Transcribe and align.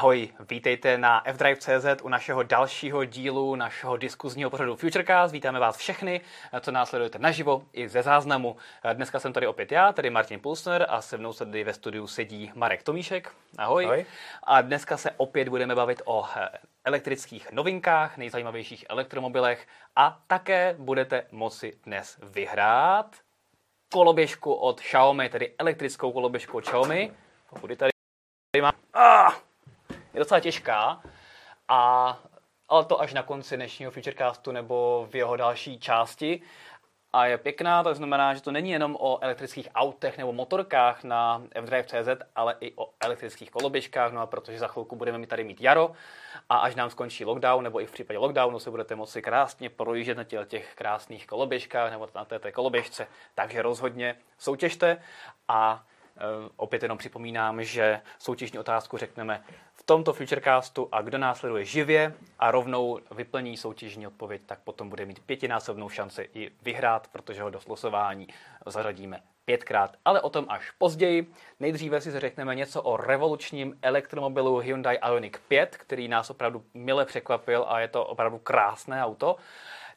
Ahoj, 0.00 0.28
vítejte 0.50 0.98
na 0.98 1.22
fdrive.cz 1.32 2.02
u 2.02 2.08
našeho 2.08 2.42
dalšího 2.42 3.04
dílu 3.04 3.54
našeho 3.54 3.96
diskuzního 3.96 4.50
pořadu 4.50 4.76
Futurecast. 4.76 5.32
Vítáme 5.32 5.58
vás 5.58 5.76
všechny, 5.76 6.20
co 6.60 6.70
následujete 6.70 7.18
naživo 7.18 7.62
i 7.72 7.88
ze 7.88 8.02
záznamu. 8.02 8.56
Dneska 8.92 9.20
jsem 9.20 9.32
tady 9.32 9.46
opět 9.46 9.72
já, 9.72 9.92
tady 9.92 10.10
Martin 10.10 10.40
Pulsner 10.40 10.86
a 10.88 11.02
se 11.02 11.18
mnou 11.18 11.32
tady 11.32 11.64
ve 11.64 11.72
studiu 11.72 12.06
sedí 12.06 12.52
Marek 12.54 12.82
Tomíšek. 12.82 13.32
Ahoj. 13.58 13.84
Ahoj. 13.84 14.06
A 14.42 14.60
dneska 14.60 14.96
se 14.96 15.10
opět 15.16 15.48
budeme 15.48 15.74
bavit 15.74 16.02
o 16.04 16.24
eh, 16.36 16.48
elektrických 16.84 17.52
novinkách, 17.52 18.16
nejzajímavějších 18.16 18.84
elektromobilech 18.88 19.66
a 19.96 20.20
také 20.26 20.74
budete 20.78 21.26
moci 21.30 21.72
dnes 21.84 22.18
vyhrát 22.22 23.16
koloběžku 23.92 24.52
od 24.52 24.80
Xiaomi, 24.80 25.28
tedy 25.28 25.54
elektrickou 25.58 26.12
koloběžku 26.12 26.56
od 26.56 26.64
Xiaomi. 26.64 27.12
Pokud 27.50 27.78
tady. 27.78 27.90
Ah! 28.94 29.49
Je 30.14 30.18
docela 30.18 30.40
těžká, 30.40 31.02
a, 31.68 32.18
ale 32.68 32.84
to 32.84 33.00
až 33.00 33.14
na 33.14 33.22
konci 33.22 33.56
dnešního 33.56 33.90
Futurecastu 33.90 34.52
nebo 34.52 35.08
v 35.10 35.14
jeho 35.14 35.36
další 35.36 35.78
části. 35.78 36.42
A 37.12 37.26
je 37.26 37.38
pěkná, 37.38 37.82
to 37.82 37.94
znamená, 37.94 38.34
že 38.34 38.42
to 38.42 38.52
není 38.52 38.70
jenom 38.70 38.96
o 39.00 39.18
elektrických 39.22 39.68
autech 39.74 40.18
nebo 40.18 40.32
motorkách 40.32 41.04
na 41.04 41.42
fdrive.cz, 41.64 42.08
ale 42.36 42.56
i 42.60 42.72
o 42.76 42.90
elektrických 43.00 43.50
koloběžkách, 43.50 44.12
no 44.12 44.20
a 44.20 44.26
protože 44.26 44.58
za 44.58 44.68
chvilku 44.68 44.96
budeme 44.96 45.18
mít 45.18 45.26
tady 45.26 45.44
mít 45.44 45.60
jaro 45.60 45.92
a 46.48 46.56
až 46.56 46.74
nám 46.74 46.90
skončí 46.90 47.24
lockdown, 47.24 47.64
nebo 47.64 47.80
i 47.80 47.86
v 47.86 47.92
případě 47.92 48.18
lockdownu 48.18 48.58
se 48.58 48.70
budete 48.70 48.94
moci 48.94 49.22
krásně 49.22 49.70
projíždět 49.70 50.16
na 50.16 50.24
těch, 50.24 50.48
těch 50.48 50.74
krásných 50.74 51.26
koloběžkách 51.26 51.90
nebo 51.90 52.08
na 52.14 52.24
té, 52.24 52.38
té 52.38 52.52
koloběžce, 52.52 53.06
takže 53.34 53.62
rozhodně 53.62 54.16
soutěžte 54.38 55.02
a 55.48 55.84
e, 56.16 56.20
opět 56.56 56.82
jenom 56.82 56.98
připomínám, 56.98 57.64
že 57.64 58.00
soutěžní 58.18 58.58
otázku 58.58 58.96
řekneme 58.96 59.42
tomto 59.90 60.12
Futurecastu 60.12 60.88
a 60.92 61.02
kdo 61.02 61.18
následuje 61.18 61.64
živě 61.64 62.14
a 62.38 62.50
rovnou 62.50 62.98
vyplní 63.10 63.56
soutěžní 63.56 64.06
odpověď, 64.06 64.42
tak 64.46 64.58
potom 64.60 64.88
bude 64.88 65.06
mít 65.06 65.20
pětinásobnou 65.20 65.88
šanci 65.88 66.30
i 66.34 66.50
vyhrát, 66.62 67.08
protože 67.08 67.42
ho 67.42 67.50
do 67.50 67.60
slosování 67.60 68.28
zařadíme 68.66 69.20
pětkrát, 69.44 69.96
ale 70.04 70.20
o 70.20 70.30
tom 70.30 70.46
až 70.48 70.70
později. 70.70 71.32
Nejdříve 71.60 72.00
si 72.00 72.20
řekneme 72.20 72.54
něco 72.54 72.82
o 72.82 72.96
revolučním 72.96 73.78
elektromobilu 73.82 74.58
Hyundai 74.58 74.98
Ioniq 75.06 75.40
5, 75.48 75.76
který 75.76 76.08
nás 76.08 76.30
opravdu 76.30 76.64
mile 76.74 77.04
překvapil 77.04 77.64
a 77.68 77.80
je 77.80 77.88
to 77.88 78.04
opravdu 78.04 78.38
krásné 78.38 79.04
auto. 79.04 79.36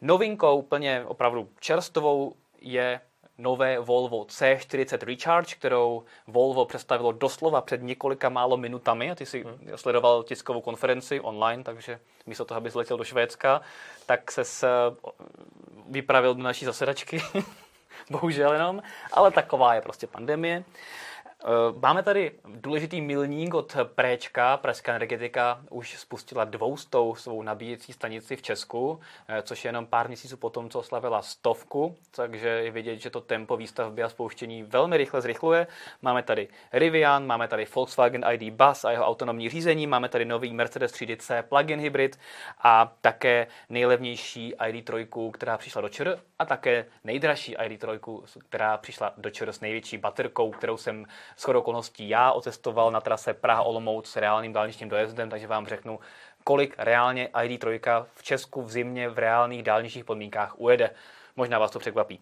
Novinkou, 0.01 0.57
úplně 0.57 1.03
opravdu 1.05 1.49
čerstvou, 1.59 2.35
je 2.61 3.01
nové 3.37 3.79
Volvo 3.79 4.23
C40 4.23 5.05
Recharge, 5.05 5.55
kterou 5.55 6.03
Volvo 6.27 6.65
představilo 6.65 7.11
doslova 7.11 7.61
před 7.61 7.81
několika 7.81 8.29
málo 8.29 8.57
minutami. 8.57 9.11
A 9.11 9.15
ty 9.15 9.25
si 9.25 9.43
hmm. 9.43 9.71
sledoval 9.75 10.23
tiskovou 10.23 10.61
konferenci 10.61 11.19
online, 11.19 11.63
takže 11.63 11.99
místo 12.25 12.45
toho, 12.45 12.57
aby 12.57 12.69
letěl 12.75 12.97
do 12.97 13.03
Švédska, 13.03 13.61
tak 14.05 14.31
se 14.31 14.43
vypravil 15.89 16.35
do 16.35 16.43
naší 16.43 16.65
zasedačky. 16.65 17.21
Bohužel 18.09 18.53
jenom, 18.53 18.81
ale 19.11 19.31
taková 19.31 19.75
je 19.75 19.81
prostě 19.81 20.07
pandemie. 20.07 20.63
Eh, 21.45 21.79
máme 21.81 22.03
tady 22.03 22.31
důležitý 22.45 23.01
milník 23.01 23.53
od 23.53 23.77
Préčka. 23.95 24.57
Pražská 24.57 24.95
energetika 24.95 25.61
už 25.69 25.99
spustila 25.99 26.43
dvoustou 26.43 27.15
svou 27.15 27.41
nabíjecí 27.41 27.93
stanici 27.93 28.35
v 28.35 28.41
Česku, 28.41 28.99
eh, 29.27 29.41
což 29.41 29.65
je 29.65 29.69
jenom 29.69 29.85
pár 29.85 30.07
měsíců 30.07 30.37
potom, 30.37 30.69
co 30.69 30.79
oslavila 30.79 31.21
stovku, 31.21 31.95
takže 32.11 32.47
je 32.47 32.71
vidět, 32.71 32.97
že 32.97 33.09
to 33.09 33.21
tempo 33.21 33.57
výstavby 33.57 34.03
a 34.03 34.09
spouštění 34.09 34.63
velmi 34.63 34.97
rychle 34.97 35.21
zrychluje. 35.21 35.67
Máme 36.01 36.23
tady 36.23 36.47
Rivian, 36.73 37.25
máme 37.25 37.47
tady 37.47 37.67
Volkswagen 37.75 38.25
ID 38.31 38.53
Bus 38.53 38.85
a 38.85 38.91
jeho 38.91 39.05
autonomní 39.05 39.49
řízení, 39.49 39.87
máme 39.87 40.09
tady 40.09 40.25
nový 40.25 40.53
Mercedes 40.53 40.91
3DC 40.91 41.43
plug-in 41.43 41.79
hybrid 41.79 42.19
a 42.61 42.93
také 43.01 43.47
nejlevnější 43.69 44.53
ID3, 44.55 45.31
která 45.31 45.57
přišla 45.57 45.81
do 45.81 45.89
ČR 45.89 46.19
a 46.39 46.45
také 46.45 46.85
nejdražší 47.03 47.55
ID3, 47.55 48.23
která 48.39 48.77
přišla 48.77 49.13
do 49.17 49.29
ČR 49.29 49.51
s 49.51 49.61
největší 49.61 49.97
baterkou, 49.97 50.51
kterou 50.51 50.77
jsem 50.77 51.05
shodou 51.37 51.59
okolností 51.59 52.09
já 52.09 52.31
otestoval 52.31 52.91
na 52.91 53.01
trase 53.01 53.33
Praha-Olomouc 53.33 54.03
s 54.05 54.15
reálným 54.15 54.53
dálničním 54.53 54.89
dojezdem, 54.89 55.29
takže 55.29 55.47
vám 55.47 55.67
řeknu, 55.67 55.99
kolik 56.43 56.75
reálně 56.77 57.29
ID3 57.33 58.05
v 58.15 58.23
Česku 58.23 58.61
v 58.61 58.71
zimě 58.71 59.09
v 59.09 59.19
reálných 59.19 59.63
dálničních 59.63 60.05
podmínkách 60.05 60.53
ujede. 60.57 60.89
Možná 61.35 61.59
vás 61.59 61.71
to 61.71 61.79
překvapí. 61.79 62.19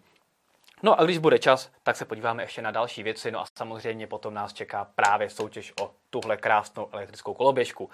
No 0.82 1.00
a 1.00 1.04
když 1.04 1.18
bude 1.18 1.38
čas, 1.38 1.70
tak 1.82 1.96
se 1.96 2.04
podíváme 2.04 2.42
ještě 2.42 2.62
na 2.62 2.70
další 2.70 3.02
věci, 3.02 3.30
no 3.30 3.40
a 3.40 3.44
samozřejmě 3.58 4.06
potom 4.06 4.34
nás 4.34 4.52
čeká 4.52 4.84
právě 4.94 5.30
soutěž 5.30 5.72
o 5.80 5.90
tuhle 6.10 6.36
krásnou 6.36 6.88
elektrickou 6.92 7.34
koloběžku. 7.34 7.90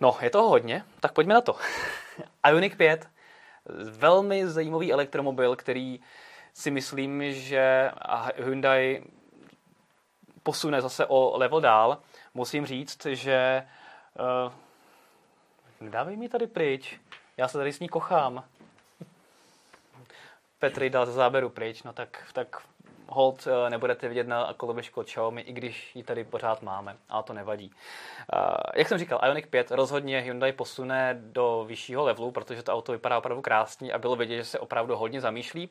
No, 0.00 0.16
je 0.20 0.30
toho 0.30 0.48
hodně, 0.48 0.84
tak 1.00 1.12
pojďme 1.12 1.34
na 1.34 1.40
to. 1.40 1.56
Ioniq 2.48 2.76
5, 2.76 3.08
velmi 3.84 4.48
zajímavý 4.48 4.92
elektromobil, 4.92 5.56
který 5.56 6.00
si 6.52 6.70
myslím, 6.70 7.32
že 7.32 7.90
Hyundai 8.36 9.02
posune 10.46 10.82
zase 10.82 11.06
o 11.06 11.38
level 11.38 11.60
dál, 11.60 11.98
musím 12.34 12.66
říct, 12.66 13.06
že 13.06 13.66
uh, 14.46 14.52
nedávej 15.80 16.16
mi 16.16 16.28
tady 16.28 16.46
pryč, 16.46 17.00
já 17.36 17.48
se 17.48 17.58
tady 17.58 17.72
s 17.72 17.80
ní 17.80 17.88
kochám. 17.88 18.44
Petr 20.58 20.88
dal 20.88 21.06
ze 21.06 21.12
záberu 21.12 21.48
pryč, 21.48 21.82
no 21.82 21.92
tak, 21.92 22.30
tak 22.32 22.62
hold 23.08 23.46
uh, 23.46 23.70
nebudete 23.70 24.08
vidět 24.08 24.28
na 24.28 24.54
koloběžku 24.56 25.00
od 25.00 25.06
Xiaomi, 25.06 25.40
i 25.40 25.52
když 25.52 25.96
ji 25.96 26.02
tady 26.02 26.24
pořád 26.24 26.62
máme, 26.62 26.96
ale 27.08 27.22
to 27.22 27.32
nevadí. 27.32 27.70
Uh, 28.32 28.40
jak 28.74 28.88
jsem 28.88 28.98
říkal, 28.98 29.20
Ioniq 29.24 29.46
5 29.46 29.70
rozhodně 29.70 30.20
Hyundai 30.20 30.52
posune 30.52 31.16
do 31.20 31.64
vyššího 31.68 32.04
levelu, 32.04 32.30
protože 32.30 32.62
to 32.62 32.72
auto 32.72 32.92
vypadá 32.92 33.18
opravdu 33.18 33.42
krásně 33.42 33.92
a 33.92 33.98
bylo 33.98 34.16
vidět, 34.16 34.36
že 34.36 34.44
se 34.44 34.58
opravdu 34.58 34.96
hodně 34.96 35.20
zamýšlí. 35.20 35.68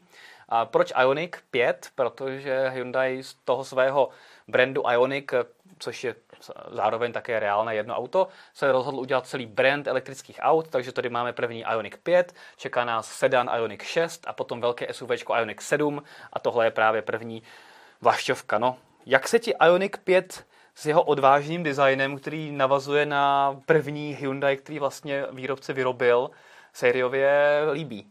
A 0.50 0.66
proč 0.66 0.94
Ioniq 1.01 1.44
5? 1.51 1.90
Protože 1.95 2.69
Hyundai 2.69 3.24
z 3.24 3.34
toho 3.34 3.63
svého 3.63 4.09
brandu 4.47 4.84
Ioniq, 4.91 5.34
což 5.79 6.03
je 6.03 6.16
zároveň 6.72 7.11
také 7.11 7.39
reálné 7.39 7.75
jedno 7.75 7.95
auto, 7.95 8.28
se 8.53 8.72
rozhodl 8.72 9.00
udělat 9.00 9.28
celý 9.28 9.45
brand 9.45 9.88
elektrických 9.88 10.39
aut, 10.41 10.67
takže 10.67 10.91
tady 10.91 11.09
máme 11.09 11.33
první 11.33 11.66
Ioniq 11.72 11.97
5, 11.97 12.33
čeká 12.57 12.85
nás 12.85 13.11
sedan 13.11 13.50
Ioniq 13.57 13.83
6 13.83 14.28
a 14.28 14.33
potom 14.33 14.61
velké 14.61 14.94
SUV 14.94 15.09
Ioniq 15.38 15.61
7 15.61 16.03
a 16.33 16.39
tohle 16.39 16.66
je 16.66 16.72
právě 16.72 17.01
první 17.01 17.44
vlašťovka. 18.01 18.57
No, 18.57 18.78
jak 19.06 19.28
se 19.28 19.39
ti 19.39 19.53
Ioniq 19.66 19.97
5 19.97 20.45
s 20.75 20.85
jeho 20.85 21.03
odvážným 21.03 21.63
designem, 21.63 22.19
který 22.19 22.51
navazuje 22.51 23.06
na 23.06 23.56
první 23.66 24.17
Hyundai, 24.19 24.57
který 24.57 24.79
vlastně 24.79 25.25
výrobce 25.31 25.73
vyrobil, 25.73 26.31
sériově 26.73 27.62
líbí? 27.72 28.07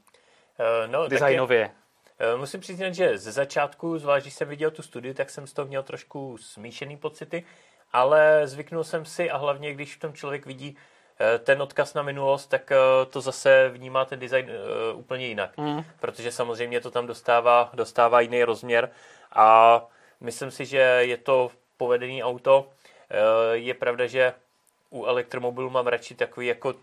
Uh, 0.59 0.93
no, 0.93 1.09
Designově. 1.09 1.71
Eh, 2.19 2.37
musím 2.37 2.61
přiznat, 2.61 2.95
že 2.95 3.19
ze 3.19 3.33
začátku, 3.33 3.99
zvlášť 3.99 4.25
když 4.25 4.35
jsem 4.35 4.49
viděl 4.49 4.71
tu 4.71 4.83
studii, 4.83 5.15
tak 5.15 5.31
jsem 5.31 5.47
z 5.47 5.53
toho 5.53 5.69
měl 5.69 5.83
trošku 5.83 6.39
smíšený 6.39 6.97
pocity, 6.97 7.45
ale 7.95 8.47
zvyknul 8.47 8.85
jsem 8.85 9.05
si 9.05 9.31
a 9.31 9.37
hlavně, 9.37 9.75
když 9.75 9.97
v 9.97 10.01
tom 10.01 10.13
člověk 10.13 10.47
vidí 10.47 10.77
eh, 11.21 11.39
ten 11.39 11.63
odkaz 11.63 11.95
na 11.95 12.03
minulost, 12.03 12.47
tak 12.47 12.73
eh, 12.73 12.77
to 13.11 13.21
zase 13.21 13.69
vnímá 13.69 14.05
ten 14.05 14.19
design 14.19 14.51
úplně 14.95 15.27
jinak. 15.27 15.57
Mm. 15.57 15.85
Protože 16.01 16.33
samozřejmě 16.33 16.81
to 16.81 16.91
tam 16.91 17.07
dostává, 17.07 17.71
dostává 17.75 18.21
jiný 18.21 18.45
rozměr 18.45 18.91
a 19.33 19.81
myslím 20.21 20.51
si, 20.51 20.67
že 20.67 20.79
je 21.01 21.17
to 21.17 21.51
povedený 21.77 22.23
auto. 22.23 22.69
Je 23.53 23.75
pravda, 23.75 24.07
že 24.07 24.33
u 24.91 25.05
elektromobilu 25.05 25.71
mám 25.71 25.87
radši 25.87 26.15
takový 26.15 26.47
jako 26.47 26.75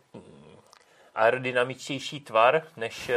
aerodynamičtější 1.15 2.19
tvar, 2.19 2.63
než, 2.77 3.11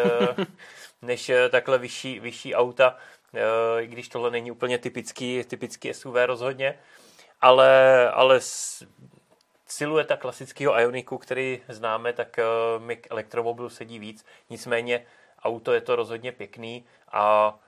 než 1.02 1.28
eh, 1.28 1.48
takhle 1.48 1.78
vyšší, 1.78 2.20
vyšší 2.20 2.54
auta, 2.54 2.96
eh, 3.34 3.82
i 3.82 3.86
když 3.86 4.08
tohle 4.08 4.30
není 4.30 4.50
úplně 4.50 4.78
typický, 4.78 5.44
typický 5.44 5.94
SUV 5.94 6.14
rozhodně, 6.26 6.78
ale, 7.44 8.10
ale 8.10 8.40
silueta 9.66 10.16
klasického 10.16 10.80
Ioniku, 10.80 11.18
který 11.18 11.62
známe, 11.68 12.12
tak 12.12 12.38
eh, 12.38 12.44
mi 12.78 12.96
k 12.96 13.10
elektromobilu 13.10 13.68
sedí 13.68 13.98
víc. 13.98 14.26
Nicméně 14.50 15.06
auto 15.42 15.72
je 15.72 15.80
to 15.80 15.96
rozhodně 15.96 16.32
pěkný 16.32 16.84
a 17.12 17.58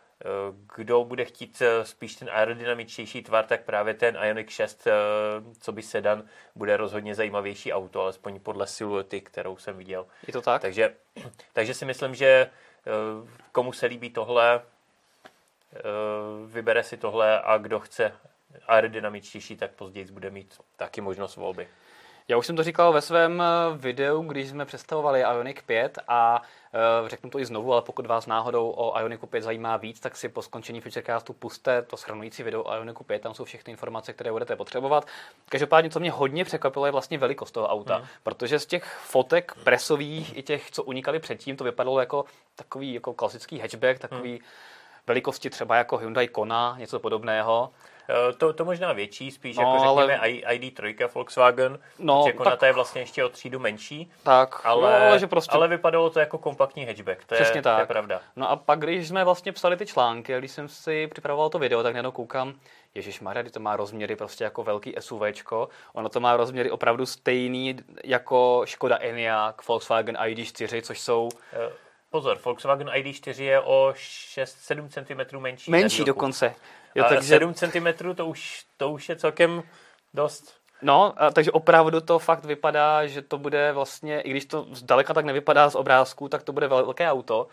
kdo 0.76 1.04
bude 1.04 1.24
chtít 1.24 1.62
spíš 1.82 2.16
ten 2.16 2.30
aerodynamičtější 2.32 3.22
tvar, 3.22 3.44
tak 3.44 3.64
právě 3.64 3.94
ten 3.94 4.18
Ioniq 4.22 4.50
6, 4.50 4.88
co 5.60 5.72
by 5.72 5.82
sedan, 5.82 6.22
bude 6.54 6.76
rozhodně 6.76 7.14
zajímavější 7.14 7.72
auto, 7.72 8.00
alespoň 8.00 8.40
podle 8.40 8.66
siluety, 8.66 9.20
kterou 9.20 9.56
jsem 9.56 9.76
viděl. 9.76 10.06
Je 10.26 10.32
to 10.32 10.40
tak? 10.42 10.62
Takže, 10.62 10.94
takže 11.52 11.74
si 11.74 11.84
myslím, 11.84 12.14
že 12.14 12.50
Eh, 12.86 13.28
komu 13.52 13.72
se 13.72 13.86
líbí 13.86 14.10
tohle, 14.10 14.60
eh, 15.74 15.80
vybere 16.46 16.82
si 16.82 16.96
tohle 16.96 17.40
a 17.40 17.58
kdo 17.58 17.80
chce 17.80 18.12
aerodynamičtější, 18.66 19.56
tak 19.56 19.70
později 19.70 20.06
bude 20.06 20.30
mít 20.30 20.54
taky 20.76 21.00
možnost 21.00 21.36
volby. 21.36 21.68
Já 22.28 22.36
už 22.36 22.46
jsem 22.46 22.56
to 22.56 22.62
říkal 22.62 22.92
ve 22.92 23.00
svém 23.00 23.42
eh, 23.42 23.76
videu, 23.76 24.22
když 24.22 24.48
jsme 24.48 24.64
představovali 24.64 25.20
Ioniq 25.20 25.62
5 25.62 25.98
a 26.08 26.42
uh, 27.02 27.08
řeknu 27.08 27.30
to 27.30 27.38
i 27.38 27.44
znovu, 27.44 27.72
ale 27.72 27.82
pokud 27.82 28.06
vás 28.06 28.26
náhodou 28.26 28.70
o 28.70 28.98
Ioniqu 29.00 29.26
5 29.26 29.42
zajímá 29.42 29.76
víc, 29.76 30.00
tak 30.00 30.16
si 30.16 30.28
po 30.28 30.42
skončení 30.42 30.80
Futurecastu 30.80 31.32
puste 31.32 31.82
to 31.82 31.96
schrnující 31.96 32.42
video 32.42 32.62
o 32.62 32.74
Ioniqu 32.74 33.04
5, 33.04 33.22
tam 33.22 33.34
jsou 33.34 33.44
všechny 33.44 33.70
informace, 33.70 34.12
které 34.12 34.32
budete 34.32 34.56
potřebovat. 34.56 35.06
Každopádně, 35.48 35.90
co 35.90 36.00
mě 36.00 36.10
hodně 36.10 36.44
překvapilo, 36.44 36.86
je 36.86 36.92
vlastně 36.92 37.18
velikost 37.18 37.50
toho 37.50 37.68
auta, 37.68 37.96
hmm. 37.96 38.06
protože 38.22 38.58
z 38.58 38.66
těch 38.66 38.84
fotek 38.84 39.54
presových 39.64 40.36
i 40.36 40.42
těch, 40.42 40.70
co 40.70 40.82
unikali 40.82 41.18
předtím, 41.18 41.56
to 41.56 41.64
vypadalo 41.64 42.00
jako 42.00 42.24
takový 42.56 42.94
jako 42.94 43.14
klasický 43.14 43.58
hatchback, 43.58 43.98
takový 43.98 44.30
hmm. 44.30 44.40
velikosti 45.06 45.50
třeba 45.50 45.76
jako 45.76 45.96
Hyundai 45.96 46.28
Kona, 46.28 46.76
něco 46.78 46.98
podobného. 46.98 47.70
Eh, 48.08 48.32
to, 48.32 48.52
to 48.52 48.64
možná 48.64 48.92
větší, 48.92 49.30
spíš 49.30 49.56
no, 49.56 49.62
jako 49.62 49.78
řekněme 49.78 50.18
ale... 50.18 50.28
ID3 50.28 51.08
Volkswagen, 51.14 51.78
no, 51.98 52.24
že 52.26 52.32
tak... 52.44 52.62
je 52.62 52.72
vlastně 52.72 53.02
ještě 53.02 53.24
o 53.24 53.28
třídu 53.28 53.58
menší, 53.58 54.10
tak, 54.22 54.60
ale, 54.64 55.00
no, 55.00 55.06
ale, 55.06 55.18
že 55.18 55.26
prostě... 55.26 55.52
ale 55.52 55.68
vypadalo 55.68 56.10
to 56.10 56.20
jako 56.20 56.38
kompaktní 56.38 56.84
hatchback, 56.86 57.24
to, 57.24 57.34
Přesně 57.34 57.58
je, 57.58 57.62
tak. 57.62 57.76
to 57.76 57.80
je 57.80 57.86
pravda. 57.86 58.20
No 58.36 58.50
a 58.50 58.56
pak, 58.56 58.78
když 58.78 59.08
jsme 59.08 59.24
vlastně 59.24 59.52
psali 59.52 59.76
ty 59.76 59.86
články, 59.86 60.38
když 60.38 60.50
jsem 60.50 60.68
si 60.68 61.06
připravoval 61.06 61.50
to 61.50 61.58
video, 61.58 61.82
tak 61.82 61.92
najednou 61.92 62.12
koukám, 62.12 62.54
Ježíš 62.94 63.20
Maria, 63.20 63.50
to 63.50 63.60
má 63.60 63.76
rozměry 63.76 64.16
prostě 64.16 64.44
jako 64.44 64.62
velký 64.62 64.94
SUVčko. 64.98 65.68
Ono 65.92 66.08
to 66.08 66.20
má 66.20 66.36
rozměry 66.36 66.70
opravdu 66.70 67.06
stejný 67.06 67.76
jako 68.04 68.62
Škoda 68.64 68.98
Enyaq, 69.00 69.68
Volkswagen 69.68 70.16
ID4, 70.16 70.82
což 70.82 71.00
jsou... 71.00 71.28
Uh 71.66 71.85
Pozor, 72.16 72.38
Volkswagen 72.44 72.88
ID4 72.88 73.42
je 73.42 73.60
o 73.60 73.92
6-7 73.96 74.88
cm 74.88 75.38
menší. 75.38 75.70
Menší 75.70 76.04
dokonce. 76.04 76.54
Jo, 76.94 77.04
a 77.04 77.08
takže... 77.08 77.28
7 77.28 77.54
cm 77.54 78.14
to 78.14 78.26
už, 78.26 78.64
to 78.76 78.90
už 78.90 79.08
je 79.08 79.16
celkem 79.16 79.62
dost. 80.14 80.54
No, 80.82 81.14
a, 81.16 81.30
takže 81.30 81.52
opravdu 81.52 82.00
to 82.00 82.18
fakt 82.18 82.44
vypadá, 82.44 83.06
že 83.06 83.22
to 83.22 83.38
bude 83.38 83.72
vlastně, 83.72 84.20
i 84.20 84.30
když 84.30 84.44
to 84.44 84.66
zdaleka 84.72 85.14
tak 85.14 85.24
nevypadá 85.24 85.70
z 85.70 85.74
obrázku, 85.74 86.28
tak 86.28 86.42
to 86.42 86.52
bude 86.52 86.68
velké 86.68 87.10
auto 87.10 87.46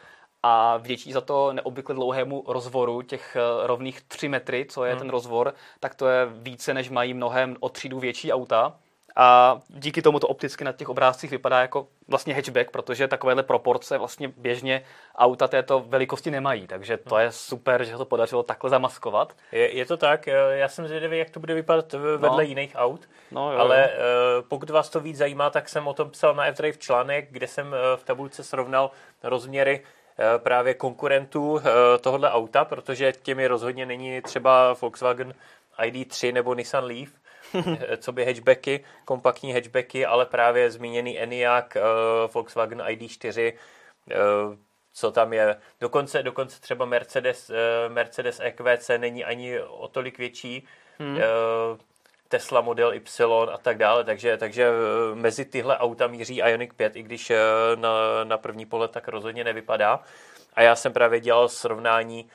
a 0.43 0.77
vděčí 0.77 1.11
za 1.11 1.21
to 1.21 1.53
neobvykle 1.53 1.95
dlouhému 1.95 2.43
rozvoru 2.47 3.01
těch 3.01 3.35
eh, 3.35 3.67
rovných 3.67 4.01
3 4.01 4.29
metry, 4.29 4.65
co 4.69 4.85
je 4.85 4.91
hmm. 4.91 4.99
ten 4.99 5.09
rozvor, 5.09 5.53
tak 5.79 5.95
to 5.95 6.07
je 6.07 6.25
více, 6.25 6.73
než 6.73 6.89
mají 6.89 7.13
mnohem 7.13 7.55
o 7.59 7.69
třídu 7.69 7.99
větší 7.99 8.33
auta 8.33 8.75
a 9.15 9.59
díky 9.69 10.01
tomu 10.01 10.19
to 10.19 10.27
opticky 10.27 10.63
na 10.63 10.71
těch 10.71 10.89
obrázcích 10.89 11.31
vypadá 11.31 11.61
jako 11.61 11.87
vlastně 12.07 12.33
hatchback, 12.33 12.71
protože 12.71 13.07
takovéhle 13.07 13.43
proporce 13.43 13.97
vlastně 13.97 14.27
běžně 14.37 14.83
auta 15.15 15.47
této 15.47 15.79
velikosti 15.79 16.31
nemají, 16.31 16.67
takže 16.67 16.97
to 16.97 17.17
je 17.17 17.31
super, 17.31 17.83
že 17.83 17.91
se 17.91 17.97
to 17.97 18.05
podařilo 18.05 18.43
takhle 18.43 18.69
zamaskovat. 18.69 19.35
Je, 19.51 19.75
je 19.75 19.85
to 19.85 19.97
tak, 19.97 20.27
já 20.49 20.67
jsem 20.67 20.87
zvědavý, 20.87 21.17
jak 21.17 21.29
to 21.29 21.39
bude 21.39 21.53
vypadat 21.53 21.93
vedle 21.93 22.29
no. 22.29 22.41
jiných 22.41 22.71
aut, 22.75 23.09
no, 23.31 23.53
jo, 23.53 23.59
ale 23.59 23.77
jo. 23.77 24.03
Eh, 24.39 24.43
pokud 24.47 24.69
vás 24.69 24.89
to 24.89 24.99
víc 24.99 25.17
zajímá, 25.17 25.49
tak 25.49 25.69
jsem 25.69 25.87
o 25.87 25.93
tom 25.93 26.09
psal 26.09 26.35
na 26.35 26.45
F-Drive 26.45 26.77
článek, 26.77 27.27
kde 27.31 27.47
jsem 27.47 27.73
eh, 27.73 27.97
v 27.97 28.03
tabulce 28.03 28.43
srovnal 28.43 28.91
rozměry 29.23 29.81
eh, 30.19 30.39
právě 30.39 30.73
konkurentů 30.73 31.61
tohohle 32.01 32.31
auta, 32.31 32.65
protože 32.65 33.13
těmi 33.21 33.47
rozhodně 33.47 33.85
není 33.85 34.21
třeba 34.21 34.75
Volkswagen 34.81 35.33
ID3 35.79 36.33
nebo 36.33 36.53
Nissan 36.53 36.83
Leaf, 36.83 37.09
co 37.97 38.11
by 38.11 38.25
hatchbacky, 38.25 38.83
kompaktní 39.05 39.53
hatchbacky, 39.53 40.05
ale 40.05 40.25
právě 40.25 40.71
zmíněný 40.71 41.19
Enyaq, 41.19 41.75
uh, 41.75 41.81
Volkswagen 42.33 42.81
ID4, 42.81 43.53
uh, 43.53 43.53
eh, 44.11 44.57
co 44.93 45.11
tam 45.11 45.33
je. 45.33 45.55
Dokonce, 45.81 46.23
dokonce 46.23 46.61
třeba 46.61 46.85
Mercedes, 46.85 47.49
uh, 47.49 47.55
Mercedes 47.93 48.39
EQC 48.39 48.89
není 48.97 49.25
ani 49.25 49.59
o 49.61 49.87
tolik 49.87 50.17
větší. 50.17 50.67
Hmm. 50.99 51.15
Uh, 51.15 51.21
Tesla 52.27 52.61
Model 52.61 52.93
Y 52.93 53.49
a 53.53 53.57
tak 53.57 53.77
dále, 53.77 54.03
takže, 54.03 54.37
takže 54.37 54.69
mezi 55.13 55.45
tyhle 55.45 55.77
auta 55.77 56.07
míří 56.07 56.37
Ioniq 56.37 56.73
5, 56.73 56.95
i 56.95 57.03
když 57.03 57.31
na, 57.75 58.23
na 58.23 58.37
první 58.37 58.65
pohled 58.65 58.91
tak 58.91 59.07
rozhodně 59.07 59.43
nevypadá. 59.43 59.99
A 60.53 60.61
já 60.61 60.75
jsem 60.75 60.93
právě 60.93 61.19
dělal 61.19 61.49
srovnání 61.49 62.29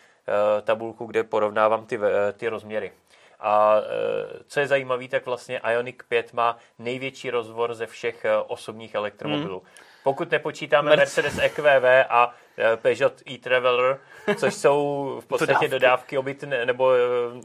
tabulku, 0.62 1.06
kde 1.06 1.24
porovnávám 1.24 1.86
ty, 1.86 1.98
ty 2.36 2.48
rozměry. 2.48 2.92
A 3.40 3.76
e, 3.78 4.44
co 4.46 4.60
je 4.60 4.66
zajímavé, 4.66 5.08
tak 5.08 5.26
vlastně 5.26 5.60
Ioniq 5.70 6.02
5 6.08 6.32
má 6.32 6.56
největší 6.78 7.30
rozvor 7.30 7.74
ze 7.74 7.86
všech 7.86 8.24
e, 8.24 8.36
osobních 8.36 8.94
elektromobilů. 8.94 9.58
Hmm. 9.58 9.68
Pokud 10.02 10.30
nepočítáme 10.30 10.96
Mercedes 10.96 11.38
EQV 11.38 11.84
a 12.08 12.34
e, 12.58 12.76
Peugeot 12.76 13.22
e-Traveler, 13.30 13.98
což 14.36 14.54
jsou 14.54 15.18
v 15.22 15.26
podstatě 15.26 15.52
dodávky, 15.52 15.68
dodávky 15.68 16.18
obytné, 16.18 16.66
nebo 16.66 16.92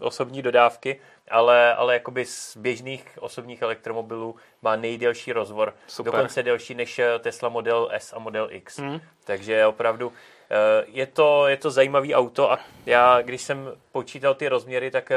osobní 0.01 0.41
dodávky, 0.41 1.01
ale, 1.31 1.75
ale 1.75 1.93
jakoby 1.93 2.25
z 2.25 2.57
běžných 2.57 3.17
osobních 3.19 3.61
elektromobilů 3.61 4.35
má 4.61 4.75
nejdelší 4.75 5.33
rozvor. 5.33 5.73
Super. 5.87 6.13
Dokonce 6.13 6.43
delší 6.43 6.75
než 6.75 7.01
Tesla 7.19 7.49
Model 7.49 7.89
S 7.91 8.13
a 8.13 8.19
Model 8.19 8.47
X. 8.51 8.79
Hmm. 8.79 9.01
Takže 9.23 9.65
opravdu 9.65 10.13
je 10.85 11.07
to, 11.07 11.47
je 11.47 11.57
to 11.57 11.71
zajímavý 11.71 12.15
auto 12.15 12.51
a 12.51 12.59
já, 12.85 13.21
když 13.21 13.41
jsem 13.41 13.71
počítal 13.91 14.35
ty 14.35 14.47
rozměry, 14.47 14.91
tak 14.91 15.11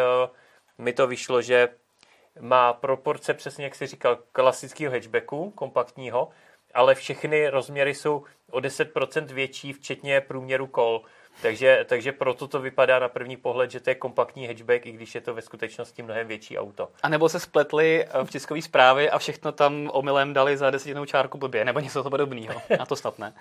mi 0.78 0.93
to 0.93 1.06
vyšlo, 1.06 1.43
že 1.43 1.69
má 2.40 2.73
proporce 2.73 3.34
přesně, 3.34 3.64
jak 3.64 3.75
jsi 3.75 3.87
říkal, 3.87 4.19
klasického 4.32 4.93
hatchbacku, 4.93 5.50
kompaktního, 5.50 6.28
ale 6.75 6.94
všechny 6.94 7.49
rozměry 7.49 7.94
jsou 7.94 8.25
o 8.50 8.58
10% 8.58 9.26
větší, 9.26 9.73
včetně 9.73 10.20
průměru 10.20 10.67
kol. 10.67 11.02
Takže, 11.43 11.84
takže 11.88 12.12
proto 12.12 12.49
to 12.49 12.61
vypadá 12.61 12.99
na 12.99 13.08
první 13.08 13.37
pohled, 13.37 13.70
že 13.70 13.81
to 13.81 13.90
je 13.90 13.94
kompaktní 13.94 14.46
hatchback, 14.46 14.87
i 14.87 14.93
když 14.93 15.14
je 15.14 15.20
to 15.20 15.34
ve 15.34 15.43
skutečnosti 15.43 16.02
mnohem 16.02 16.28
větší 16.28 16.58
auto. 16.58 16.88
A 17.02 17.08
nebo 17.08 17.28
se 17.28 17.40
spletli 17.40 18.05
eh, 18.05 18.25
v 18.25 18.31
tiskové 18.31 18.62
zprávě 18.62 19.11
a 19.11 19.19
všechno 19.19 19.52
tam 19.52 19.90
omylem 19.93 20.32
dali 20.32 20.56
za 20.56 20.70
desetinou 20.70 21.05
čárku 21.05 21.38
blbě, 21.38 21.64
nebo 21.64 21.81
něco 21.81 22.11
podobného. 22.11 22.62
A 22.78 22.87
to 22.87 22.96
snad 22.96 23.19
ne. 23.19 23.34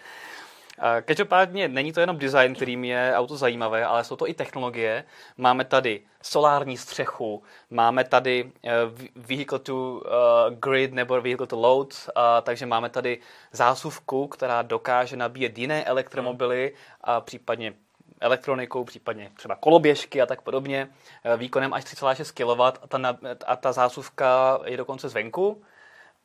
Každopádně 1.06 1.68
není 1.68 1.94
to 1.94 2.00
jenom 2.00 2.18
design, 2.18 2.56
kterým 2.56 2.84
je 2.84 3.14
auto 3.16 3.38
zajímavé, 3.38 3.86
ale 3.86 4.04
jsou 4.04 4.16
to 4.16 4.30
i 4.30 4.34
technologie. 4.34 5.04
Máme 5.38 5.66
tady 5.66 6.02
solární 6.22 6.78
střechu, 6.78 7.44
máme 7.70 8.04
tady 8.04 8.52
eh, 8.64 8.72
vehicle 9.16 9.60
to 9.60 10.04
eh, 10.06 10.56
grid 10.56 10.94
nebo 10.94 11.22
vehicle 11.22 11.48
to 11.48 11.60
load, 11.60 12.10
takže 12.42 12.66
máme 12.66 12.90
tady 12.90 13.20
zásuvku, 13.52 14.28
která 14.28 14.62
dokáže 14.62 15.16
nabíjet 15.16 15.58
jiné 15.58 15.84
elektromobily 15.84 16.74
a 17.02 17.22
případně 17.22 17.74
elektronikou, 18.20 18.84
případně 18.84 19.32
třeba 19.36 19.56
koloběžky 19.56 20.22
a 20.22 20.26
tak 20.26 20.42
podobně, 20.42 20.88
eh, 21.24 21.38
výkonem 21.38 21.74
až 21.74 21.84
3,6 21.84 22.32
kW 22.32 22.62
a 22.62 22.88
ta, 22.88 23.18
a 23.46 23.56
ta 23.56 23.72
zásuvka 23.72 24.60
je 24.66 24.78
dokonce 24.78 25.10
zvenku 25.10 25.62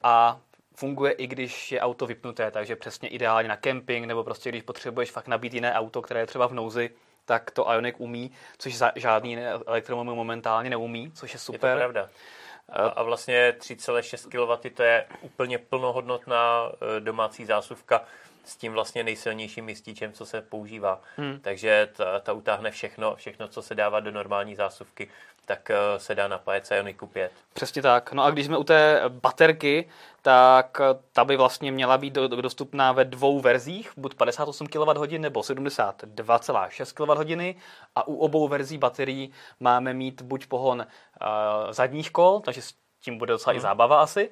a 0.03 0.41
funguje 0.81 1.13
i 1.13 1.27
když 1.27 1.73
je 1.73 1.81
auto 1.81 2.07
vypnuté, 2.07 2.51
takže 2.51 2.77
přesně 2.77 3.09
ideálně 3.09 3.49
na 3.49 3.57
kemping 3.57 4.07
nebo 4.07 4.25
prostě 4.25 4.49
když 4.49 4.63
potřebuješ 4.63 5.11
fakt 5.11 5.29
nabít 5.29 5.55
jiné 5.55 5.75
auto, 5.75 6.03
které 6.03 6.21
je 6.21 6.27
třeba 6.27 6.47
v 6.47 6.55
nouzi, 6.55 6.91
tak 7.25 7.51
to 7.51 7.73
Ioniq 7.73 8.01
umí, 8.01 8.31
což 8.59 8.83
žádný 8.97 9.39
elektromobil 9.67 10.15
momentálně 10.15 10.71
neumí, 10.71 11.13
což 11.13 11.33
je 11.33 11.39
super. 11.39 11.71
Je 11.71 11.75
to 11.75 11.79
pravda. 11.79 12.09
A 12.97 13.03
vlastně 13.03 13.55
3,6 13.59 14.29
kW 14.29 14.69
to 14.75 14.83
je 14.83 15.07
úplně 15.21 15.59
plnohodnotná 15.59 16.73
eh, 16.73 17.01
domácí 17.01 17.45
zásuvka 17.45 18.05
s 18.45 18.57
tím 18.57 18.73
vlastně 18.73 19.05
nejsilnějším 19.05 19.65
místíčem, 19.65 20.13
co 20.13 20.27
se 20.27 20.43
používá. 20.43 21.01
Hmm. 21.17 21.39
Takže 21.41 21.89
ta, 21.97 22.21
ta 22.21 22.33
utáhne 22.33 22.71
všechno, 22.71 23.17
všechno, 23.17 23.49
co 23.49 23.63
se 23.63 23.75
dává 23.75 24.01
do 24.01 24.11
normální 24.11 24.55
zásuvky 24.55 25.09
tak 25.51 25.71
eh, 25.71 25.99
se 25.99 26.15
dá 26.15 26.29
napájet 26.29 26.67
s 26.67 26.71
Ioniku 26.71 27.07
5. 27.07 27.33
Přesně 27.53 27.83
tak. 27.83 28.13
No 28.13 28.25
a 28.25 28.31
když 28.31 28.47
jsme 28.47 28.59
u 28.59 28.65
té 28.65 29.03
baterky, 29.09 29.89
tak 30.23 30.81
eh, 30.81 30.99
ta 31.13 31.25
by 31.25 31.37
vlastně 31.37 31.73
měla 31.73 31.99
být 31.99 32.13
dostupná 32.13 32.93
ve 32.93 33.05
dvou 33.05 33.41
verzích, 33.41 33.93
buď 33.97 34.15
58 34.15 34.67
kWh 34.67 35.19
nebo 35.19 35.41
72,6 35.41 36.95
kWh 36.95 37.61
a 37.95 38.09
u 38.09 38.17
obou 38.17 38.49
verzí 38.49 38.79
baterií 38.79 39.33
máme 39.61 39.95
mít 39.95 40.23
buď 40.23 40.47
pohon 40.47 40.79
uh, 40.79 41.73
zadních 41.73 42.11
kol, 42.11 42.41
takže 42.41 42.63
s 42.63 42.75
tím 43.01 43.19
bude 43.19 43.33
docela 43.33 43.53
hmm. 43.53 43.59
i 43.59 43.61
zábava 43.61 44.01
asi, 44.01 44.31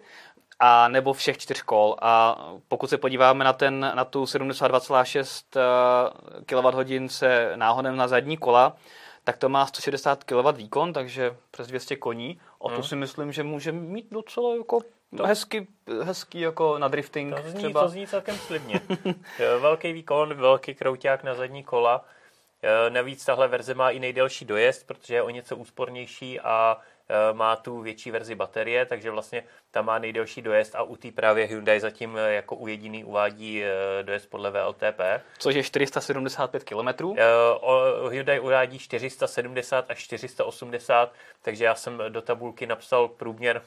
a 0.61 0.89
nebo 0.89 1.13
všech 1.13 1.39
čtyř 1.39 1.63
kol. 1.63 1.97
A 2.01 2.45
pokud 2.69 2.91
se 2.91 2.99
podíváme 2.99 3.45
na, 3.45 3.53
ten, 3.53 3.93
na 3.95 4.05
tu 4.05 4.25
72,6 4.25 6.13
kWh 6.47 7.11
se 7.11 7.53
náhodem 7.57 7.97
na 7.97 8.09
zadní 8.09 8.37
kola, 8.37 8.77
tak 9.25 9.37
to 9.37 9.49
má 9.49 9.67
160 9.67 10.25
kW 10.25 10.53
výkon, 10.53 10.93
takže 10.93 11.37
přes 11.51 11.67
200 11.67 11.97
koní. 11.97 12.41
A 12.65 12.69
to 12.69 12.75
hmm. 12.75 12.83
si 12.83 12.97
myslím, 12.97 13.33
že 13.33 13.43
může 13.43 13.73
mít 13.73 14.07
docela 14.11 14.57
jako 14.57 14.81
to, 15.17 15.27
hezky, 15.27 15.67
hezký 16.03 16.41
jako 16.41 16.79
na 16.79 16.89
drifting. 16.89 17.35
To 17.35 17.51
zní, 17.51 17.59
třeba. 17.59 17.83
to 17.83 17.89
zní 17.89 18.07
celkem 18.07 18.37
slibně. 18.37 18.81
velký 19.61 19.93
výkon, 19.93 20.35
velký 20.35 20.75
krouťák 20.75 21.25
na 21.25 21.35
zadní 21.35 21.65
kola. 21.65 22.05
E, 22.63 22.91
navíc 22.91 23.25
tahle 23.25 23.49
verze 23.49 23.75
má 23.75 23.91
i 23.91 23.99
nejdelší 23.99 24.45
dojezd, 24.45 24.87
protože 24.87 25.15
je 25.15 25.23
o 25.23 25.31
něco 25.31 25.57
úspornější 25.57 26.41
a 26.41 26.77
Eh, 26.77 26.81
má 27.33 27.57
tu 27.57 27.81
větší 27.81 28.11
verzi 28.11 28.35
baterie, 28.35 28.87
takže 28.87 29.11
vlastně 29.11 29.45
ta 29.71 29.83
má 29.83 29.99
nejdelší 29.99 30.43
dojezd 30.43 30.75
a 30.75 30.83
u 30.83 30.97
té 30.97 31.13
právě 31.13 31.47
Hyundai 31.47 31.81
zatím 31.81 32.17
eh, 32.17 32.33
jako 32.33 32.57
u 32.57 32.67
jediný 32.67 33.05
uvádí 33.05 33.65
eh, 33.65 34.03
dojezd 34.03 34.31
podle 34.31 34.51
VLTP. 34.51 35.01
Což 35.39 35.55
je 35.55 35.63
475 35.63 36.65
km? 36.65 37.15
Hyundai 38.11 38.41
uvádí 38.41 38.79
470 38.79 39.91
až 39.91 39.99
480, 39.99 41.13
takže 41.43 41.65
já 41.65 41.75
jsem 41.75 42.03
do 42.09 42.23
tabulky 42.23 42.67
napsal 42.67 43.09
průměr 43.09 43.63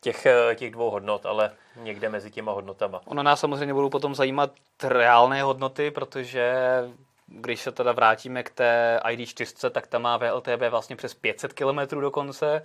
těch, 0.00 0.26
eh, 0.26 0.54
těch 0.54 0.70
dvou 0.70 0.90
hodnot, 0.90 1.26
ale 1.26 1.50
někde 1.76 2.08
mezi 2.08 2.30
těma 2.30 2.52
hodnotama. 2.52 3.00
Ono 3.04 3.22
nás 3.22 3.40
samozřejmě 3.40 3.74
budou 3.74 3.90
potom 3.90 4.14
zajímat 4.14 4.50
reálné 4.82 5.42
hodnoty, 5.42 5.90
protože 5.90 6.52
když 7.26 7.60
se 7.60 7.72
teda 7.72 7.92
vrátíme 7.92 8.42
k 8.42 8.50
té 8.50 9.00
ID4, 9.04 9.70
tak 9.70 9.86
ta 9.86 9.98
má 9.98 10.16
VLTB 10.16 10.68
vlastně 10.70 10.96
přes 10.96 11.14
500 11.14 11.52
km 11.52 12.00
dokonce, 12.00 12.64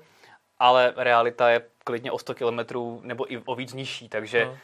ale 0.64 0.94
realita 0.98 1.50
je 1.50 1.62
klidně 1.84 2.12
o 2.12 2.20
100 2.20 2.36
km 2.36 2.60
nebo 3.02 3.34
i 3.34 3.38
o 3.38 3.56
víc 3.56 3.74
nižší, 3.74 4.10
takže 4.10 4.46
no. 4.46 4.58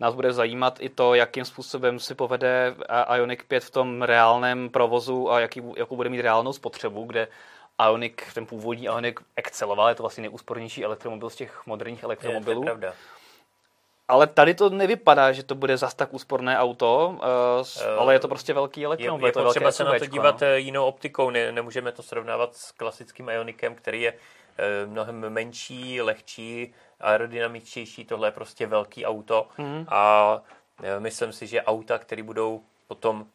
nás 0.00 0.14
bude 0.14 0.32
zajímat 0.32 0.78
i 0.80 0.88
to, 0.88 1.14
jakým 1.14 1.44
způsobem 1.44 1.98
si 1.98 2.14
povede 2.14 2.74
Ioniq 3.16 3.44
5 3.44 3.64
v 3.64 3.70
tom 3.70 4.02
reálném 4.02 4.70
provozu 4.70 5.30
a 5.30 5.40
jaký, 5.40 5.62
jakou 5.76 5.96
bude 5.96 6.08
mít 6.08 6.20
reálnou 6.20 6.52
spotřebu, 6.52 7.04
kde 7.04 7.28
Ioniq, 7.86 8.34
ten 8.34 8.46
původní 8.46 8.84
Ioniq 8.84 9.20
exceloval, 9.36 9.88
je 9.88 9.94
to 9.94 10.02
vlastně 10.02 10.22
nejúspornější 10.22 10.84
elektromobil 10.84 11.30
z 11.30 11.36
těch 11.36 11.66
moderních 11.66 12.02
elektromobilů. 12.02 12.60
Je, 12.60 12.64
to 12.64 12.70
je 12.70 12.76
pravda. 12.76 12.94
Ale 14.08 14.26
tady 14.26 14.54
to 14.54 14.70
nevypadá, 14.70 15.32
že 15.32 15.42
to 15.42 15.54
bude 15.54 15.76
zas 15.76 15.94
tak 15.94 16.14
úsporné 16.14 16.58
auto, 16.58 17.18
uh, 17.18 17.98
ale 17.98 18.14
je 18.14 18.18
to 18.18 18.28
prostě 18.28 18.54
velký 18.54 18.84
elektromobil. 18.84 19.26
Je, 19.26 19.28
je 19.28 19.32
to 19.32 19.44
potřeba 19.44 19.72
se 19.72 19.84
na 19.84 19.98
to 19.98 20.06
dívat 20.06 20.40
no? 20.40 20.46
jinou 20.46 20.84
optikou, 20.84 21.30
ne, 21.30 21.52
nemůžeme 21.52 21.92
to 21.92 22.02
srovnávat 22.02 22.56
s 22.56 22.72
klasickým 22.72 23.28
Ionikem, 23.28 23.74
který 23.74 24.02
je 24.02 24.14
mnohem 24.86 25.30
menší, 25.30 26.02
lehčí, 26.02 26.74
aerodynamičtější, 27.00 28.04
tohle 28.04 28.28
je 28.28 28.32
prostě 28.32 28.66
velký 28.66 29.06
auto 29.06 29.48
mm. 29.58 29.84
a 29.88 30.34
uh, 30.34 30.86
myslím 30.98 31.32
si, 31.32 31.46
že 31.46 31.62
auta, 31.62 31.98
které 31.98 32.22
budou 32.22 32.62
potom 32.86 33.26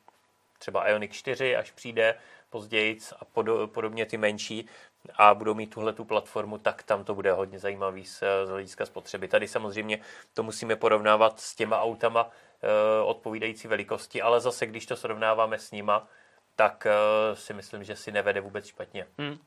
třeba 0.59 0.88
Ioniq 0.89 1.13
4, 1.13 1.55
až 1.55 1.71
přijde 1.71 2.15
později 2.49 2.97
a 3.19 3.25
podobně 3.65 4.05
ty 4.05 4.17
menší, 4.17 4.69
a 5.15 5.33
budou 5.33 5.53
mít 5.53 5.73
tuhle 5.73 5.93
tu 5.93 6.05
platformu, 6.05 6.57
tak 6.57 6.83
tam 6.83 7.03
to 7.03 7.15
bude 7.15 7.31
hodně 7.31 7.59
zajímavý 7.59 8.05
z, 8.05 8.23
z 8.45 8.49
hlediska 8.49 8.85
spotřeby. 8.85 9.27
Tady 9.27 9.47
samozřejmě 9.47 9.99
to 10.33 10.43
musíme 10.43 10.75
porovnávat 10.75 11.39
s 11.39 11.55
těma 11.55 11.81
autama 11.81 12.29
e, 12.61 13.01
odpovídající 13.03 13.67
velikosti, 13.67 14.21
ale 14.21 14.39
zase, 14.39 14.65
když 14.65 14.85
to 14.85 14.95
srovnáváme 14.95 15.59
s 15.59 15.71
nima, 15.71 16.07
tak 16.55 16.85
e, 16.85 16.91
si 17.35 17.53
myslím, 17.53 17.83
že 17.83 17.95
si 17.95 18.11
nevede 18.11 18.41
vůbec 18.41 18.65
špatně. 18.65 19.07
Hmm. 19.17 19.38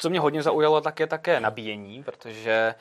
Co 0.00 0.10
mě 0.10 0.20
hodně 0.20 0.42
zaujalo, 0.42 0.80
tak 0.80 1.00
je 1.00 1.06
také 1.06 1.40
nabíjení, 1.40 2.02
protože 2.02 2.74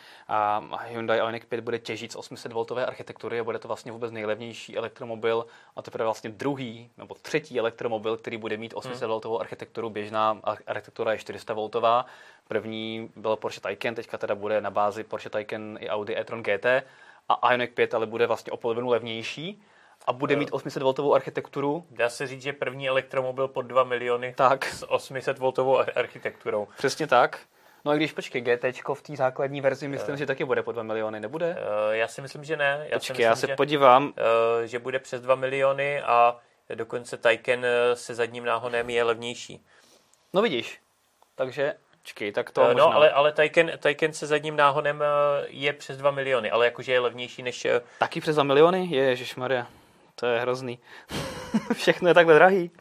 Hyundai 0.85 1.19
Ioniq 1.19 1.45
5 1.45 1.61
bude 1.61 1.79
těžit 1.79 2.11
z 2.11 2.15
800V 2.15 2.83
architektury 2.87 3.39
a 3.39 3.43
bude 3.43 3.59
to 3.59 3.67
vlastně 3.67 3.91
vůbec 3.91 4.11
nejlevnější 4.11 4.77
elektromobil 4.77 5.45
a 5.75 5.81
teprve 5.81 6.05
vlastně 6.05 6.29
druhý 6.29 6.89
nebo 6.97 7.15
třetí 7.15 7.59
elektromobil, 7.59 8.17
který 8.17 8.37
bude 8.37 8.57
mít 8.57 8.73
800V 8.73 9.39
architekturu. 9.39 9.89
Běžná 9.89 10.39
architektura 10.67 11.11
je 11.11 11.17
400V. 11.17 12.05
První 12.47 13.11
byl 13.15 13.35
Porsche 13.35 13.61
Taycan, 13.61 13.95
teďka 13.95 14.17
teda 14.17 14.35
bude 14.35 14.61
na 14.61 14.71
bázi 14.71 15.03
Porsche 15.03 15.29
Taycan 15.29 15.77
i 15.81 15.89
Audi 15.89 16.17
e-tron 16.17 16.43
GT 16.43 16.65
a 17.29 17.51
Ioniq 17.51 17.73
5 17.73 17.93
ale 17.93 18.05
bude 18.05 18.27
vlastně 18.27 18.51
o 18.51 18.57
polovinu 18.57 18.89
levnější 18.89 19.61
a 20.09 20.13
bude 20.13 20.35
mít 20.35 20.51
800V 20.51 21.15
architekturu. 21.15 21.85
Dá 21.91 22.09
se 22.09 22.27
říct, 22.27 22.41
že 22.41 22.53
první 22.53 22.89
elektromobil 22.89 23.47
pod 23.47 23.61
2 23.61 23.83
miliony 23.83 24.33
tak. 24.37 24.65
s 24.65 24.85
800V 24.87 25.85
architekturou. 25.95 26.67
Přesně 26.77 27.07
tak. 27.07 27.39
No 27.85 27.91
a 27.91 27.95
když 27.95 28.11
počkej, 28.11 28.41
GT 28.41 28.63
v 28.93 29.01
té 29.01 29.15
základní 29.15 29.61
verzi 29.61 29.87
myslím, 29.87 30.13
uh, 30.13 30.19
že 30.19 30.25
taky 30.25 30.45
bude 30.45 30.63
po 30.63 30.71
2 30.71 30.83
miliony, 30.83 31.19
nebude? 31.19 31.47
Uh, 31.47 31.93
já 31.93 32.07
si 32.07 32.21
myslím, 32.21 32.43
že 32.43 32.57
ne. 32.57 32.87
Já 32.89 32.99
počkej, 32.99 33.13
myslím, 33.13 33.23
já 33.25 33.35
se 33.35 33.47
že, 33.47 33.55
podívám. 33.55 34.03
Uh, 34.03 34.13
že 34.65 34.79
bude 34.79 34.99
přes 34.99 35.21
2 35.21 35.35
miliony 35.35 36.01
a 36.01 36.37
dokonce 36.75 37.17
Taycan 37.17 37.65
se 37.93 38.15
zadním 38.15 38.45
náhonem 38.45 38.89
je 38.89 39.03
levnější. 39.03 39.65
No 40.33 40.41
vidíš, 40.41 40.79
takže 41.35 41.73
Počkej, 42.01 42.31
tak 42.31 42.51
to 42.51 42.61
uh, 42.61 42.67
možná... 42.67 42.85
No, 42.85 42.93
ale, 42.93 43.11
ale 43.11 43.31
Taycan, 43.31 43.71
Taycan 43.79 44.13
se 44.13 44.27
zadním 44.27 44.55
náhonem 44.55 45.03
je 45.47 45.73
přes 45.73 45.97
2 45.97 46.11
miliony, 46.11 46.51
ale 46.51 46.65
jakože 46.65 46.91
je 46.91 46.99
levnější 46.99 47.43
než... 47.43 47.67
Taky 47.99 48.21
přes 48.21 48.35
2 48.35 48.43
miliony? 48.43 48.87
Ježišmarja. 48.91 49.67
To 50.19 50.25
je 50.25 50.39
hrozný. 50.39 50.79
Všechno 51.73 52.07
je 52.07 52.13
takhle 52.13 52.33
drahý. 52.33 52.71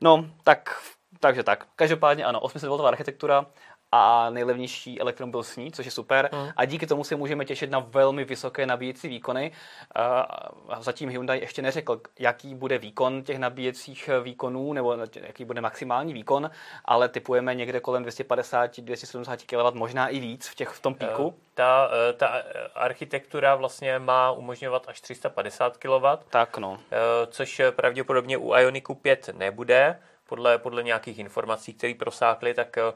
No, 0.00 0.26
tak, 0.44 0.82
takže 1.20 1.42
tak. 1.42 1.66
Každopádně 1.76 2.24
ano, 2.24 2.40
800V 2.40 2.86
architektura 2.86 3.46
a 3.92 4.30
nejlevnější 4.30 5.00
elektromobil 5.00 5.42
s 5.42 5.56
ní, 5.56 5.72
což 5.72 5.86
je 5.86 5.92
super. 5.92 6.30
Mm. 6.32 6.48
A 6.56 6.64
díky 6.64 6.86
tomu 6.86 7.04
se 7.04 7.16
můžeme 7.16 7.44
těšit 7.44 7.70
na 7.70 7.78
velmi 7.78 8.24
vysoké 8.24 8.66
nabíjecí 8.66 9.08
výkony. 9.08 9.52
A 9.94 10.80
zatím 10.80 11.08
Hyundai 11.08 11.40
ještě 11.40 11.62
neřekl, 11.62 12.00
jaký 12.18 12.54
bude 12.54 12.78
výkon 12.78 13.22
těch 13.22 13.38
nabíjecích 13.38 14.10
výkonů, 14.22 14.72
nebo 14.72 14.96
jaký 15.14 15.44
bude 15.44 15.60
maximální 15.60 16.12
výkon, 16.12 16.50
ale 16.84 17.08
typujeme 17.08 17.54
někde 17.54 17.80
kolem 17.80 18.04
250-270 18.04 19.70
kW, 19.72 19.78
možná 19.78 20.08
i 20.08 20.20
víc 20.20 20.48
v, 20.48 20.54
těch, 20.54 20.68
v 20.68 20.80
tom 20.80 20.94
píku. 20.94 21.34
Eh, 21.36 21.42
ta, 21.54 21.90
eh, 22.08 22.12
ta 22.12 22.42
architektura 22.74 23.54
vlastně 23.54 23.98
má 23.98 24.30
umožňovat 24.30 24.84
až 24.88 25.00
350 25.00 25.76
kW. 25.76 26.04
Tak 26.30 26.58
no. 26.58 26.78
Eh, 26.92 26.96
což 27.26 27.62
pravděpodobně 27.70 28.36
u 28.36 28.54
Ioniku 28.54 28.94
5 28.94 29.30
nebude. 29.34 29.98
Podle, 30.28 30.58
podle 30.58 30.82
nějakých 30.82 31.18
informací, 31.18 31.74
které 31.74 31.94
prosákly, 31.94 32.54
tak 32.54 32.78
Eh, 32.78 32.92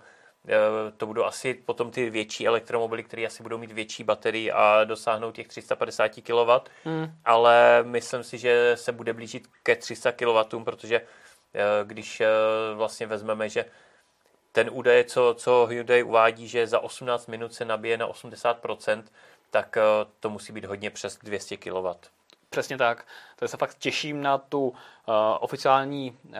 to 0.96 1.06
budou 1.06 1.24
asi 1.24 1.54
potom 1.54 1.90
ty 1.90 2.10
větší 2.10 2.46
elektromobily, 2.46 3.02
které 3.02 3.26
asi 3.26 3.42
budou 3.42 3.58
mít 3.58 3.72
větší 3.72 4.04
baterii 4.04 4.52
a 4.52 4.84
dosáhnou 4.84 5.32
těch 5.32 5.48
350 5.48 6.08
kW, 6.08 6.70
hmm. 6.84 7.14
ale 7.24 7.82
myslím 7.82 8.24
si, 8.24 8.38
že 8.38 8.72
se 8.74 8.92
bude 8.92 9.12
blížit 9.12 9.48
ke 9.62 9.76
300 9.76 10.12
kW, 10.12 10.64
protože 10.64 10.96
eh, 11.00 11.60
když 11.84 12.20
eh, 12.20 12.28
vlastně 12.74 13.06
vezmeme, 13.06 13.48
že 13.48 13.64
ten 14.52 14.68
údaj, 14.72 15.04
co, 15.04 15.34
co 15.38 15.66
Hyundai 15.70 16.02
uvádí, 16.02 16.48
že 16.48 16.66
za 16.66 16.80
18 16.80 17.26
minut 17.26 17.54
se 17.54 17.64
nabije 17.64 17.96
na 17.96 18.08
80%, 18.08 19.02
tak 19.50 19.78
to 20.20 20.30
musí 20.30 20.52
být 20.52 20.64
hodně 20.64 20.90
přes 20.90 21.18
200 21.22 21.56
kW. 21.56 21.86
Přesně 22.50 22.78
tak. 22.78 23.06
Takže 23.36 23.50
se 23.50 23.56
fakt 23.56 23.78
těším 23.78 24.22
na 24.22 24.38
tu 24.38 24.68
uh, 24.68 24.74
oficiální 25.40 26.18
uh, 26.28 26.34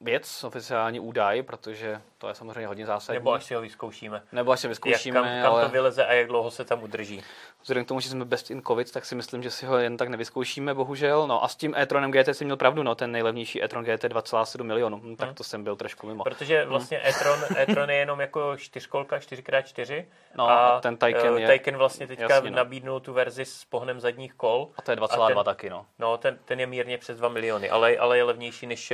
věc, 0.00 0.44
oficiální 0.44 1.00
údaj, 1.00 1.42
protože 1.42 2.00
to 2.18 2.28
je 2.28 2.34
samozřejmě 2.34 2.66
hodně 2.66 2.86
zásadní. 2.86 3.18
Nebo 3.18 3.32
až 3.32 3.44
si 3.44 3.54
ho 3.54 3.60
vyzkoušíme. 3.60 4.22
Nebo 4.32 4.52
až 4.52 4.60
si 4.60 4.68
vyzkoušíme, 4.68 5.18
jak, 5.18 5.26
kam, 5.26 5.42
kam 5.42 5.52
ale... 5.52 5.64
to 5.64 5.68
vyleze 5.68 6.06
a 6.06 6.12
jak 6.12 6.26
dlouho 6.26 6.50
se 6.50 6.64
tam 6.64 6.82
udrží. 6.82 7.22
Vzhledem 7.62 7.84
k 7.84 7.88
tomu, 7.88 8.00
že 8.00 8.08
jsme 8.08 8.24
best 8.24 8.50
in 8.50 8.62
covid, 8.62 8.92
tak 8.92 9.04
si 9.04 9.14
myslím, 9.14 9.42
že 9.42 9.50
si 9.50 9.66
ho 9.66 9.78
jen 9.78 9.96
tak 9.96 10.08
nevyzkoušíme, 10.08 10.74
bohužel. 10.74 11.26
No 11.26 11.44
a 11.44 11.48
s 11.48 11.56
tím 11.56 11.74
e-tronem 11.74 12.10
GT 12.10 12.28
jsem 12.28 12.44
měl 12.44 12.56
pravdu, 12.56 12.82
no, 12.82 12.94
ten 12.94 13.12
nejlevnější 13.12 13.62
e-tron 13.62 13.84
GT 13.84 14.04
2,7 14.04 14.62
milionů. 14.62 15.00
Hm, 15.04 15.16
tak 15.16 15.28
hmm. 15.28 15.34
to 15.34 15.44
jsem 15.44 15.64
byl 15.64 15.76
trošku 15.76 16.06
mimo. 16.06 16.24
Protože 16.24 16.64
hm. 16.64 16.68
vlastně 16.68 16.98
hmm. 16.98 17.08
e-tron, 17.08 17.38
e-tron 17.56 17.90
je 17.90 17.96
jenom 17.96 18.20
jako 18.20 18.56
čtyřkolka, 18.56 19.18
4x4. 19.18 20.04
No 20.34 20.50
a 20.50 20.80
ten 20.80 20.96
Taycan 20.96 21.38
je... 21.38 21.46
Taycan 21.46 21.76
vlastně 21.76 22.06
teďka 22.06 22.34
jasný, 22.34 22.50
no. 22.50 22.56
nabídnul 22.56 23.00
tu 23.00 23.12
verzi 23.12 23.44
s 23.44 23.64
pohnem 23.64 24.00
zadních 24.00 24.34
kol. 24.34 24.68
A 24.76 24.82
to 24.82 24.90
je 24.90 24.96
2,2 24.96 25.44
taky, 25.44 25.70
no. 25.70 25.86
No, 25.98 26.18
ten, 26.18 26.38
ten 26.44 26.60
je 26.60 26.66
mírně 26.66 26.98
přes 26.98 27.18
2 27.18 27.28
miliony, 27.28 27.70
ale, 27.70 27.96
ale 27.96 28.16
je 28.16 28.24
levnější 28.24 28.66
než 28.66 28.92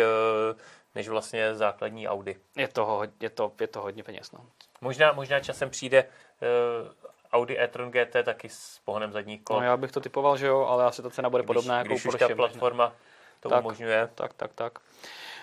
než 0.96 1.08
vlastně 1.08 1.54
základní 1.54 2.08
Audi. 2.08 2.36
Je 2.56 2.68
to, 2.68 3.02
je 3.20 3.30
to, 3.30 3.52
je 3.60 3.66
to 3.66 3.80
hodně 3.80 4.02
peněz. 4.02 4.32
No. 4.32 4.46
Možná, 4.80 5.12
možná 5.12 5.40
časem 5.40 5.70
přijde 5.70 6.04
uh, 6.04 6.92
Audi 7.32 7.58
e-tron 7.58 7.90
GT 7.90 8.16
taky 8.24 8.48
s 8.48 8.80
pohonem 8.84 9.12
zadních 9.12 9.42
kol. 9.42 9.56
No 9.56 9.62
já 9.62 9.76
bych 9.76 9.92
to 9.92 10.00
typoval, 10.00 10.36
že 10.36 10.46
jo, 10.46 10.60
ale 10.60 10.84
asi 10.84 11.02
ta 11.02 11.10
cena 11.10 11.30
bude 11.30 11.42
když, 11.42 11.46
podobná 11.46 11.78
jako 11.78 11.88
když 11.88 12.02
Porsche. 12.02 12.18
Když 12.18 12.28
ta 12.28 12.34
platforma 12.34 12.92
to 13.40 13.48
tak, 13.48 13.60
umožňuje. 13.60 14.08
Tak, 14.14 14.34
tak, 14.34 14.52
tak. 14.54 14.78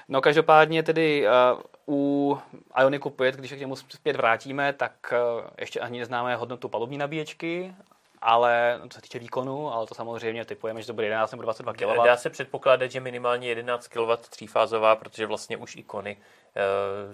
No 0.07 0.21
každopádně 0.21 0.83
tedy 0.83 1.27
uh, 1.27 1.61
u 1.87 2.39
Ioniku 2.79 3.09
5, 3.09 3.35
když 3.35 3.49
se 3.49 3.55
k 3.55 3.59
němu 3.59 3.75
zpět 3.75 4.15
vrátíme, 4.15 4.73
tak 4.73 5.13
uh, 5.13 5.47
ještě 5.59 5.79
ani 5.79 5.99
neznáme 5.99 6.35
hodnotu 6.35 6.69
palubní 6.69 6.97
nabíječky 6.97 7.75
ale 8.23 8.81
co 8.89 8.95
se 8.95 9.01
týče 9.01 9.19
výkonu, 9.19 9.73
ale 9.73 9.87
to 9.87 9.95
samozřejmě 9.95 10.45
typujeme, 10.45 10.81
že 10.81 10.87
to 10.87 10.93
bude 10.93 11.07
11 11.07 11.31
nebo 11.31 11.43
22 11.43 11.73
kW. 11.73 12.03
Dá 12.05 12.17
se 12.17 12.29
předpokládat, 12.29 12.91
že 12.91 12.99
minimálně 12.99 13.47
11 13.47 13.87
kW 13.87 14.11
třífázová, 14.29 14.95
protože 14.95 15.25
vlastně 15.25 15.57
už 15.57 15.75
ikony 15.75 16.17
e, 16.55 16.61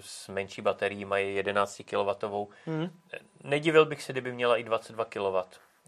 s 0.00 0.28
menší 0.28 0.62
baterií 0.62 1.04
mají 1.04 1.34
11 1.34 1.82
kW. 1.90 2.34
Hmm. 2.66 2.90
Nedivil 3.44 3.86
bych 3.86 4.02
se, 4.02 4.12
kdyby 4.12 4.32
měla 4.32 4.56
i 4.56 4.64
22 4.64 5.04
kW, 5.04 5.36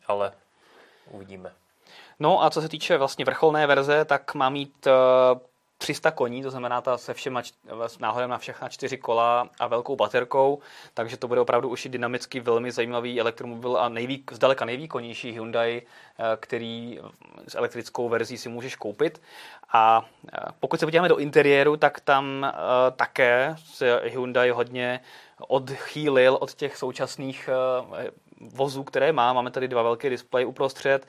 ale 0.06 0.32
uvidíme. 1.10 1.52
No 2.20 2.44
a 2.44 2.50
co 2.50 2.62
se 2.62 2.68
týče 2.68 2.98
vlastně 2.98 3.24
vrcholné 3.24 3.66
verze, 3.66 4.04
tak 4.04 4.34
má 4.34 4.50
mít 4.50 4.86
300 5.82 6.10
koní, 6.10 6.42
to 6.42 6.50
znamená 6.50 6.80
ta 6.80 6.98
se 6.98 7.14
všema 7.14 7.42
s 7.86 7.98
náhodem 7.98 8.30
na 8.30 8.38
všechna 8.38 8.68
čtyři 8.68 8.98
kola 8.98 9.48
a 9.60 9.66
velkou 9.66 9.96
baterkou, 9.96 10.58
takže 10.94 11.16
to 11.16 11.28
bude 11.28 11.40
opravdu 11.40 11.68
už 11.68 11.86
i 11.86 11.88
dynamicky 11.88 12.40
velmi 12.40 12.72
zajímavý 12.72 13.20
elektromobil 13.20 13.76
a 13.76 13.88
nejví, 13.88 14.24
zdaleka 14.30 14.64
nejvýkonnější 14.64 15.32
Hyundai, 15.32 15.82
eh, 15.82 16.22
který 16.36 17.00
s 17.48 17.54
elektrickou 17.54 18.08
verzí 18.08 18.38
si 18.38 18.48
můžeš 18.48 18.76
koupit. 18.76 19.22
A 19.72 20.06
eh, 20.32 20.38
pokud 20.60 20.80
se 20.80 20.86
podíváme 20.86 21.08
do 21.08 21.16
interiéru, 21.16 21.76
tak 21.76 22.00
tam 22.00 22.44
eh, 22.44 22.52
také 22.96 23.56
se 23.58 24.00
Hyundai 24.04 24.50
hodně 24.50 25.00
odchýlil 25.48 26.38
od 26.40 26.54
těch 26.54 26.76
současných 26.76 27.48
vozů, 28.40 28.84
které 28.84 29.12
má. 29.12 29.32
Máme 29.32 29.50
tady 29.50 29.68
dva 29.68 29.82
velké 29.82 30.10
displeje 30.10 30.46
uprostřed. 30.46 31.06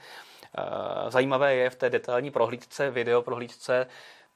Zajímavé 1.10 1.56
je 1.56 1.70
v 1.70 1.76
té 1.76 1.90
detailní 1.90 2.32
prohlídce, 2.32 2.92
video 2.92 3.22
prohlídce, 3.22 3.88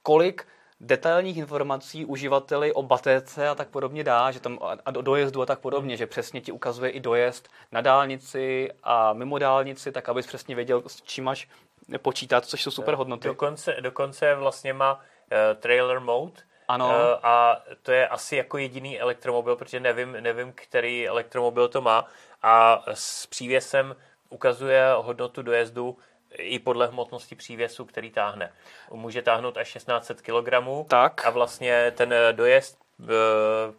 kolik 0.07 0.47
detailních 0.79 1.37
informací 1.37 2.05
uživateli 2.05 2.73
o 2.73 2.83
baterce 2.83 3.49
a 3.49 3.55
tak 3.55 3.67
podobně 3.69 4.03
dá, 4.03 4.31
že 4.31 4.39
tam 4.39 4.59
a 4.85 4.91
do 4.91 5.01
dojezdu 5.01 5.41
a 5.41 5.45
tak 5.45 5.59
podobně, 5.59 5.97
že 5.97 6.07
přesně 6.07 6.41
ti 6.41 6.51
ukazuje 6.51 6.91
i 6.91 6.99
dojezd 6.99 7.49
na 7.71 7.81
dálnici 7.81 8.71
a 8.83 9.13
mimo 9.13 9.39
dálnici, 9.39 9.91
tak 9.91 10.09
abys 10.09 10.27
přesně 10.27 10.55
věděl, 10.55 10.83
s 10.87 11.01
čím 11.01 11.23
máš 11.23 11.49
počítat, 11.97 12.45
což 12.45 12.63
jsou 12.63 12.71
super 12.71 12.95
hodnoty. 12.95 13.27
Dokonce, 13.27 13.77
dokonce 13.81 14.35
vlastně 14.35 14.73
má 14.73 14.93
uh, 14.93 14.99
trailer 15.59 15.99
mode, 15.99 16.41
ano. 16.67 16.85
Uh, 16.85 16.93
a 17.23 17.61
to 17.81 17.91
je 17.91 18.07
asi 18.07 18.35
jako 18.35 18.57
jediný 18.57 18.99
elektromobil, 18.99 19.55
protože 19.55 19.79
nevím, 19.79 20.11
nevím, 20.19 20.53
který 20.55 21.07
elektromobil 21.07 21.67
to 21.67 21.81
má. 21.81 22.05
A 22.43 22.83
s 22.93 23.25
přívěsem 23.25 23.95
ukazuje 24.29 24.83
hodnotu 24.95 25.41
dojezdu 25.41 25.97
i 26.33 26.59
podle 26.59 26.87
hmotnosti 26.87 27.35
přívěsu, 27.35 27.85
který 27.85 28.11
táhne. 28.11 28.51
Může 28.91 29.21
táhnout 29.21 29.57
až 29.57 29.73
1600 29.73 30.21
kg 30.21 30.49
tak. 30.87 31.25
a 31.25 31.29
vlastně 31.29 31.91
ten 31.91 32.13
dojezd, 32.31 32.79
uh, 32.99 33.07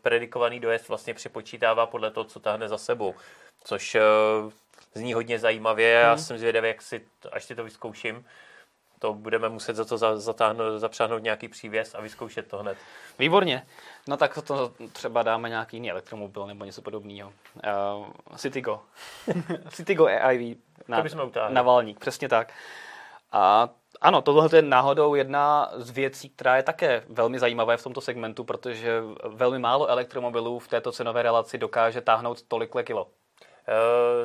predikovaný 0.03 0.61
dojezd 0.61 0.89
vlastně 0.89 1.15
přepočítává 1.15 1.87
podle 1.87 2.11
toho, 2.11 2.25
co 2.25 2.41
táhne 2.41 2.69
za 2.69 2.79
sebou. 2.79 3.15
Což 3.65 3.95
uh, 3.95 4.53
zní 4.95 5.15
hodně 5.15 5.39
zajímavě. 5.39 5.99
Hmm. 5.99 6.11
Já 6.11 6.17
jsem 6.17 6.39
zvědavý, 6.39 6.69
jak 6.69 6.83
si, 6.83 7.01
až 7.33 7.45
si 7.45 7.55
to 7.55 7.65
vyzkouším 7.65 8.25
to 8.99 9.15
budeme 9.15 9.49
muset 9.49 9.77
za 9.77 9.85
to 9.85 10.19
zatáhnout, 10.19 10.79
zapřáhnout 10.79 11.23
nějaký 11.23 11.49
přívěs 11.49 11.95
a 11.95 12.01
vyzkoušet 12.01 12.49
to 12.49 12.59
hned. 12.59 12.79
Výborně. 13.19 13.67
No 14.09 14.17
tak 14.17 14.39
to 14.45 14.73
třeba 14.93 15.23
dáme 15.23 15.49
nějaký 15.49 15.77
jiný 15.77 15.91
elektromobil 15.91 16.47
nebo 16.47 16.65
něco 16.65 16.83
podobného. 16.83 17.33
Uh, 17.99 18.07
Citygo. 18.37 18.81
Citygo 19.71 20.07
AIV 20.07 20.59
na, 20.89 21.05
na 21.49 21.63
valník, 21.63 21.99
přesně 21.99 22.29
tak. 22.29 22.53
A 23.33 23.69
ano, 24.01 24.23
tohle 24.23 24.49
je 24.57 24.63
náhodou 24.63 25.15
jedna 25.15 25.71
z 25.77 25.91
věcí, 25.91 26.29
která 26.29 26.57
je 26.57 26.63
také 26.63 27.03
velmi 27.09 27.39
zajímavé 27.39 27.77
v 27.77 27.83
tomto 27.83 28.01
segmentu, 28.01 28.45
protože 28.45 29.03
velmi 29.25 29.59
málo 29.59 29.87
elektromobilů 29.87 30.59
v 30.59 30.69
této 30.69 30.93
cenové 30.93 31.23
relaci 31.23 31.59
dokáže 31.59 32.01
táhnout 32.01 32.43
tolik 32.43 32.71
kilo. 32.83 33.05
Uh, 33.05 33.11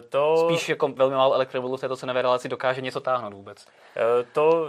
to... 0.09 0.49
Spíš 0.49 0.69
jako 0.69 0.87
velmi 0.87 1.15
málo 1.15 1.33
elektromobilů 1.33 1.77
v 1.77 1.81
této 1.81 1.97
cenové 1.97 2.21
relaci 2.21 2.49
dokáže 2.49 2.81
něco 2.81 3.01
táhnout 3.01 3.33
vůbec. 3.33 3.65
Uh, 3.65 4.27
to, 4.33 4.67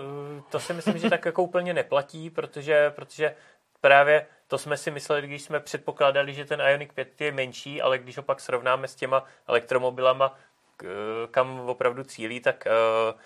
to 0.51 0.61
si 0.61 0.73
myslím, 0.73 0.99
že 0.99 1.11
tak 1.11 1.25
jako 1.25 1.43
úplně 1.43 1.75
neplatí, 1.75 2.31
protože, 2.31 2.93
protože 2.97 3.35
právě 3.81 4.27
to 4.49 4.59
jsme 4.59 4.77
si 4.77 4.91
mysleli, 4.91 5.23
když 5.27 5.43
jsme 5.43 5.61
předpokládali, 5.61 6.35
že 6.35 6.45
ten 6.45 6.61
Ioniq 6.61 6.93
5 6.93 7.21
je 7.21 7.33
menší, 7.33 7.83
ale 7.83 7.99
když 7.99 8.17
ho 8.17 8.23
pak 8.23 8.41
srovnáme 8.41 8.89
s 8.89 8.95
těma 8.95 9.25
elektromobilama, 9.49 10.39
kam 11.31 11.61
opravdu 11.61 12.05
cílí, 12.05 12.41
tak 12.41 12.67
uh, 12.67 13.21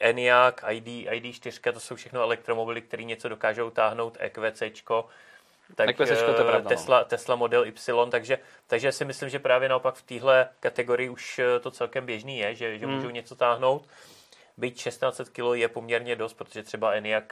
ENIAC, 0.00 0.54
ID, 0.70 0.86
ID4, 0.86 1.72
to 1.72 1.80
jsou 1.80 1.96
všechno 1.96 2.20
elektromobily, 2.20 2.82
které 2.82 3.04
něco 3.04 3.28
dokážou 3.28 3.70
táhnout, 3.70 4.16
EQCčko, 4.20 5.08
tak, 5.74 5.96
tak 5.96 6.08
to 6.36 6.44
pravda, 6.44 6.58
no. 6.58 6.68
Tesla, 6.68 7.04
Tesla 7.04 7.36
Model 7.36 7.66
Y, 7.66 8.10
takže, 8.10 8.38
takže 8.66 8.92
si 8.92 9.04
myslím, 9.04 9.28
že 9.28 9.38
právě 9.38 9.68
naopak 9.68 9.94
v 9.94 10.02
téhle 10.02 10.48
kategorii 10.60 11.08
už 11.08 11.38
eh, 11.38 11.60
to 11.60 11.70
celkem 11.70 12.06
běžný 12.06 12.38
je, 12.38 12.54
že, 12.54 12.78
že 12.78 12.86
hmm. 12.86 12.94
můžou 12.94 13.10
něco 13.10 13.36
táhnout. 13.36 13.88
Byť 14.56 14.74
1600 14.74 15.28
kg 15.28 15.44
je 15.52 15.68
poměrně 15.68 16.16
dost, 16.16 16.34
protože 16.34 16.62
třeba 16.62 16.94
eh, 16.94 17.22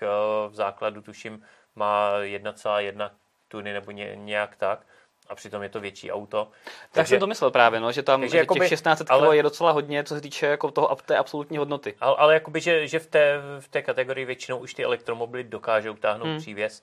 v 0.49 0.53
základu 0.53 1.03
tuším 1.03 1.43
má 1.77 2.21
1,1 2.21 3.11
tuny 3.51 3.73
nebo 3.73 3.91
ně, 3.91 4.13
nějak 4.15 4.57
tak 4.57 4.81
a 5.29 5.35
přitom 5.35 5.63
je 5.63 5.69
to 5.69 5.81
větší 5.81 6.13
auto. 6.13 6.49
Tak 6.65 6.91
takže, 6.93 7.09
jsem 7.09 7.21
to 7.21 7.27
myslel 7.27 7.51
právě, 7.51 7.81
no, 7.81 7.93
že 7.93 8.03
tam 8.03 8.29
že 8.29 8.39
jakoby, 8.39 8.61
těch 8.61 8.69
1600 8.69 9.09
kg 9.09 9.33
je 9.33 9.43
docela 9.43 9.71
hodně, 9.71 10.05
co 10.05 10.15
se 10.15 10.21
týče 10.21 10.47
jako 10.47 10.71
toho, 10.71 10.97
té 11.07 11.17
absolutní 11.17 11.59
hodnoty. 11.59 11.95
Ale, 12.01 12.17
ale 12.17 12.35
jakoby, 12.35 12.61
že, 12.61 12.89
že 12.89 12.99
v, 12.99 13.07
té, 13.07 13.39
v 13.61 13.69
té 13.69 13.83
kategorii 13.83 14.25
většinou 14.25 14.59
už 14.59 14.75
ty 14.75 14.85
elektromobily 14.85 15.45
dokážou 15.45 15.95
táhnout 15.95 16.29
hmm. 16.29 16.39
přívěs 16.39 16.83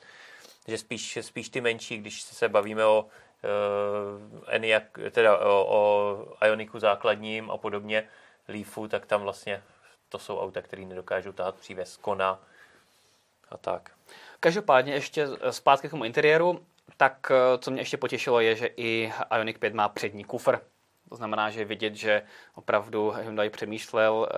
že 0.68 0.78
spíš, 0.78 1.18
spíš 1.22 1.50
ty 1.50 1.62
menší, 1.62 1.98
když 1.98 2.22
se 2.22 2.50
bavíme 2.50 2.86
o 2.86 3.06
uh, 3.06 4.44
Eniak, 4.48 5.00
teda 5.12 5.38
o, 5.38 5.66
o 5.70 6.46
Ioniku 6.46 6.80
základním 6.80 7.52
a 7.52 7.58
podobně, 7.58 8.10
Leafu, 8.48 8.88
tak 8.88 9.06
tam 9.06 9.22
vlastně 9.22 9.64
to 10.10 10.20
jsou 10.20 10.40
auta, 10.40 10.62
které 10.62 10.86
nedokážou 10.86 11.32
tahat 11.32 11.56
přívěs 11.56 11.98
Kona 11.98 12.40
a 13.50 13.58
tak. 13.58 13.92
Každopádně 14.40 14.94
ještě 14.94 15.28
zpátky 15.50 15.88
k 15.88 15.92
tomu 15.92 16.06
interiéru, 16.06 16.66
tak 16.98 17.32
eh, 17.32 17.58
co 17.58 17.72
mě 17.72 17.82
ještě 17.82 17.98
potěšilo 17.98 18.40
je, 18.40 18.56
že 18.56 18.70
i 18.78 19.14
Ioniq 19.36 19.60
5 19.60 19.74
má 19.74 19.90
přední 19.90 20.24
kufr. 20.24 20.60
To 21.10 21.16
znamená, 21.16 21.50
že 21.50 21.66
vidět, 21.66 21.96
že 21.96 22.22
opravdu 22.56 23.12
Hyundai 23.12 23.50
přemýšlel 23.50 24.30
eh, 24.32 24.38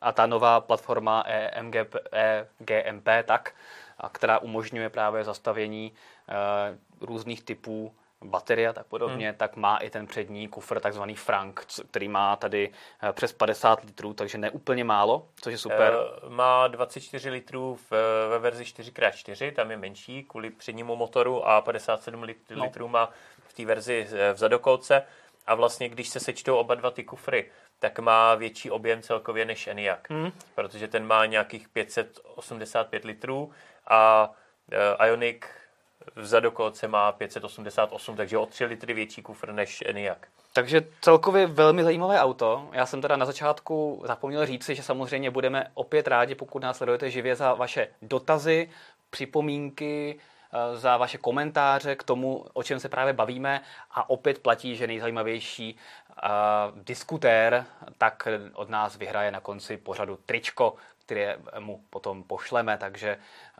a 0.00 0.12
ta 0.12 0.26
nová 0.26 0.60
platforma 0.60 1.24
EMG, 1.26 1.76
EGMP 2.12 3.08
tak 3.24 3.54
která 4.12 4.38
umožňuje 4.38 4.90
právě 4.90 5.24
zastavění 5.24 5.92
eh, 6.28 6.78
různých 7.00 7.42
typů 7.42 7.94
baterie 8.24 8.68
a 8.68 8.72
tak 8.72 8.86
podobně, 8.86 9.28
hmm. 9.28 9.36
tak 9.36 9.56
má 9.56 9.76
i 9.76 9.90
ten 9.90 10.06
přední 10.06 10.48
kufr, 10.48 10.80
takzvaný 10.80 11.14
Frank, 11.14 11.66
který 11.90 12.08
má 12.08 12.36
tady 12.36 12.70
eh, 13.02 13.12
přes 13.12 13.32
50 13.32 13.84
litrů, 13.84 14.14
takže 14.14 14.38
ne 14.38 14.50
úplně 14.50 14.84
málo, 14.84 15.28
což 15.40 15.52
je 15.52 15.58
super. 15.58 15.94
E, 16.26 16.30
má 16.30 16.68
24 16.68 17.30
litrů 17.30 17.78
v, 17.90 17.92
ve 18.30 18.38
verzi 18.38 18.64
4x4, 18.64 19.52
tam 19.52 19.70
je 19.70 19.76
menší 19.76 20.24
kvůli 20.24 20.50
přednímu 20.50 20.96
motoru 20.96 21.46
a 21.46 21.60
57 21.60 22.22
lit, 22.22 22.38
no. 22.50 22.64
litrů 22.64 22.88
má 22.88 23.10
v 23.48 23.52
té 23.52 23.64
verzi 23.64 24.06
v 24.34 24.36
zadokolce. 24.36 25.02
A 25.46 25.54
vlastně, 25.54 25.88
když 25.88 26.08
se 26.08 26.20
sečtou 26.20 26.56
oba 26.56 26.74
dva 26.74 26.90
ty 26.90 27.04
kufry, 27.04 27.50
tak 27.78 27.98
má 27.98 28.34
větší 28.34 28.70
objem 28.70 29.02
celkově 29.02 29.44
než 29.44 29.66
Enyaq, 29.66 30.10
hmm. 30.10 30.32
protože 30.54 30.88
ten 30.88 31.06
má 31.06 31.26
nějakých 31.26 31.68
585 31.68 33.04
litrů 33.04 33.50
a 33.86 34.30
uh, 34.98 35.06
Ioniq 35.06 35.46
v 36.16 36.26
zadokolce 36.26 36.88
má 36.88 37.12
588, 37.12 38.16
takže 38.16 38.38
o 38.38 38.46
3 38.46 38.64
litry 38.64 38.94
větší 38.94 39.22
kufr 39.22 39.52
než 39.52 39.82
Enyaq. 39.86 40.18
Takže 40.52 40.82
celkově 41.00 41.46
velmi 41.46 41.84
zajímavé 41.84 42.20
auto. 42.20 42.68
Já 42.72 42.86
jsem 42.86 43.02
teda 43.02 43.16
na 43.16 43.26
začátku 43.26 44.02
zapomněl 44.06 44.46
říci, 44.46 44.74
že 44.74 44.82
samozřejmě 44.82 45.30
budeme 45.30 45.70
opět 45.74 46.08
rádi, 46.08 46.34
pokud 46.34 46.62
nás 46.62 46.76
sledujete 46.76 47.10
živě 47.10 47.36
za 47.36 47.54
vaše 47.54 47.88
dotazy, 48.02 48.70
připomínky, 49.10 50.18
eh, 50.52 50.76
za 50.76 50.96
vaše 50.96 51.18
komentáře 51.18 51.96
k 51.96 52.02
tomu, 52.02 52.46
o 52.52 52.62
čem 52.62 52.80
se 52.80 52.88
právě 52.88 53.12
bavíme. 53.12 53.60
A 53.90 54.10
opět 54.10 54.38
platí, 54.38 54.76
že 54.76 54.86
nejzajímavější 54.86 55.76
uh, 56.22 56.78
diskutér 56.84 57.64
tak 57.98 58.28
od 58.54 58.68
nás 58.68 58.96
vyhraje 58.96 59.30
na 59.30 59.40
konci 59.40 59.76
pořadu 59.76 60.18
tričko, 60.26 60.74
které 61.10 61.36
mu 61.58 61.84
potom 61.90 62.22
pošleme. 62.22 62.78
Takže 62.78 63.18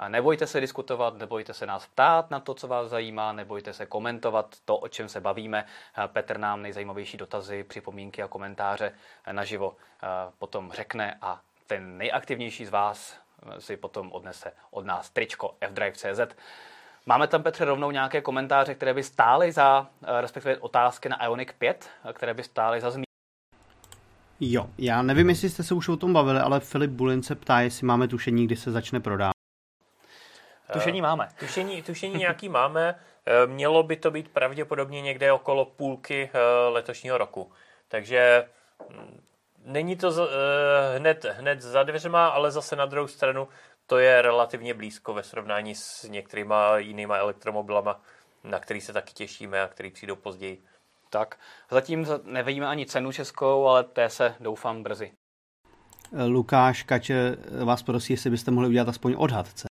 nebojte 0.09 0.47
se 0.47 0.61
diskutovat, 0.61 1.19
nebojte 1.19 1.55
se 1.55 1.67
nás 1.67 1.87
ptát 1.87 2.31
na 2.31 2.41
to, 2.41 2.55
co 2.55 2.69
vás 2.69 2.91
zajímá, 2.91 3.33
nebojte 3.33 3.73
se 3.73 3.87
komentovat 3.87 4.57
to, 4.65 4.77
o 4.77 4.89
čem 4.89 5.09
se 5.09 5.21
bavíme. 5.21 5.65
Petr 6.07 6.39
nám 6.39 6.63
nejzajímavější 6.63 7.17
dotazy, 7.17 7.65
připomínky 7.65 8.23
a 8.23 8.29
komentáře 8.29 8.93
naživo 9.33 9.77
potom 10.39 10.73
řekne 10.73 11.19
a 11.23 11.41
ten 11.67 11.99
nejaktivnější 11.99 12.67
z 12.67 12.71
vás 12.71 13.17
si 13.59 13.77
potom 13.77 14.13
odnese 14.13 14.53
od 14.71 14.85
nás 14.85 15.11
tričko 15.11 15.55
fdrive.cz. 15.69 16.37
Máme 17.07 17.27
tam, 17.27 17.43
Petře, 17.43 17.65
rovnou 17.65 17.91
nějaké 17.91 18.21
komentáře, 18.21 18.75
které 18.75 18.95
by 18.95 19.03
stály 19.03 19.53
za, 19.53 19.87
respektive 20.21 20.59
otázky 20.59 21.09
na 21.09 21.25
Ionic 21.25 21.49
5, 21.59 21.91
které 22.13 22.35
by 22.35 22.43
stály 22.43 22.81
za 22.81 22.91
zmínění? 22.91 23.10
Jo, 24.41 24.67
já 24.79 25.03
nevím, 25.03 25.29
jestli 25.29 25.51
jste 25.51 25.63
se 25.63 25.75
už 25.75 25.89
o 25.89 25.97
tom 25.97 26.13
bavili, 26.13 26.41
ale 26.41 26.61
Filip 26.61 26.91
Bulin 26.91 27.23
se 27.23 27.35
ptá, 27.35 27.61
jestli 27.61 27.87
máme 27.87 28.09
tušení, 28.09 28.47
kdy 28.47 28.57
se 28.57 28.71
začne 28.71 29.01
prodávat. 29.01 29.35
Tušení 30.73 31.03
máme. 31.03 31.29
Tušení, 31.39 31.83
tušení 31.83 32.15
nějaký 32.15 32.49
máme. 32.49 32.95
Eh, 33.27 33.47
mělo 33.47 33.83
by 33.83 33.97
to 33.97 34.11
být 34.11 34.29
pravděpodobně 34.29 35.03
někde 35.03 35.33
okolo 35.33 35.65
půlky 35.65 36.31
eh, 36.33 36.69
letošního 36.69 37.19
roku. 37.19 37.53
Takže 37.89 38.49
hm, 38.91 39.21
není 39.65 39.97
to 39.97 40.29
eh, 40.29 40.99
hned, 40.99 41.25
hned 41.25 41.61
za 41.61 41.83
dveřma, 41.83 42.29
ale 42.29 42.51
zase 42.51 42.77
na 42.77 42.87
druhou 42.87 43.09
stranu 43.09 43.49
to 43.87 43.99
je 43.99 44.23
relativně 44.23 44.75
blízko 44.75 45.15
ve 45.15 45.23
srovnání 45.23 45.75
s 45.75 46.05
některýma 46.05 46.79
jinýma 46.79 47.17
elektromobilama, 47.17 48.01
na 48.45 48.59
který 48.59 48.81
se 48.81 48.93
taky 48.93 49.13
těšíme 49.13 49.63
a 49.63 49.69
který 49.69 49.91
přijdou 49.91 50.17
později. 50.17 50.63
Tak, 51.11 51.39
zatím 51.71 52.07
nevíme 52.25 52.67
ani 52.67 52.87
cenu 52.87 53.13
českou, 53.13 53.67
ale 53.67 53.85
té 53.85 54.11
se 54.11 54.35
doufám 54.41 54.83
brzy. 54.83 55.13
Lukáš 56.27 56.83
Kače 56.83 57.37
vás 57.65 57.83
prosí, 57.83 58.13
jestli 58.13 58.31
byste 58.31 58.51
mohli 58.51 58.69
udělat 58.69 58.89
aspoň 58.89 59.15
odhad 59.19 59.53
cen. 59.53 59.67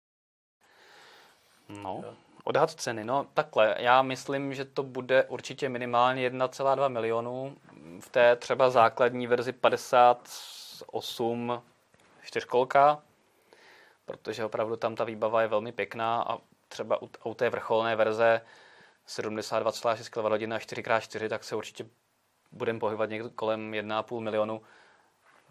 No, 1.83 2.05
odhad 2.45 2.71
ceny, 2.71 3.05
no 3.05 3.27
takhle, 3.35 3.77
já 3.79 4.03
myslím, 4.03 4.55
že 4.55 4.65
to 4.65 4.83
bude 4.83 5.25
určitě 5.25 5.69
minimálně 5.69 6.31
1,2 6.31 6.89
milionů 6.89 7.57
v 8.01 8.09
té 8.09 8.37
třeba 8.37 8.71
základní 8.71 9.27
verzi 9.27 9.53
58 9.53 11.63
čtyřkolka, 12.23 13.03
protože 14.05 14.45
opravdu 14.45 14.77
tam 14.77 14.95
ta 14.95 15.05
výbava 15.05 15.43
je 15.43 15.49
velmi 15.49 15.73
pěkná 15.73 16.23
a 16.23 16.39
třeba 16.69 17.03
u, 17.03 17.11
u 17.25 17.35
té 17.35 17.51
vrcholné 17.51 17.97
verze 17.97 18.41
72,6 19.09 20.11
kWh 20.11 20.53
a 20.55 20.59
4x4, 20.59 21.29
tak 21.29 21.45
se 21.45 21.57
určitě 21.57 21.87
budeme 22.53 22.79
pohybovat 22.79 23.11
někde 23.11 23.29
kolem 23.29 23.73
1,5 23.73 24.21
milionu. 24.21 24.63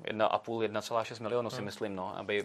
1,5, 0.04 0.68
1,6 0.72 1.22
milionu 1.22 1.50
si 1.50 1.56
hmm. 1.56 1.66
myslím, 1.66 1.96
no, 1.96 2.18
aby 2.18 2.44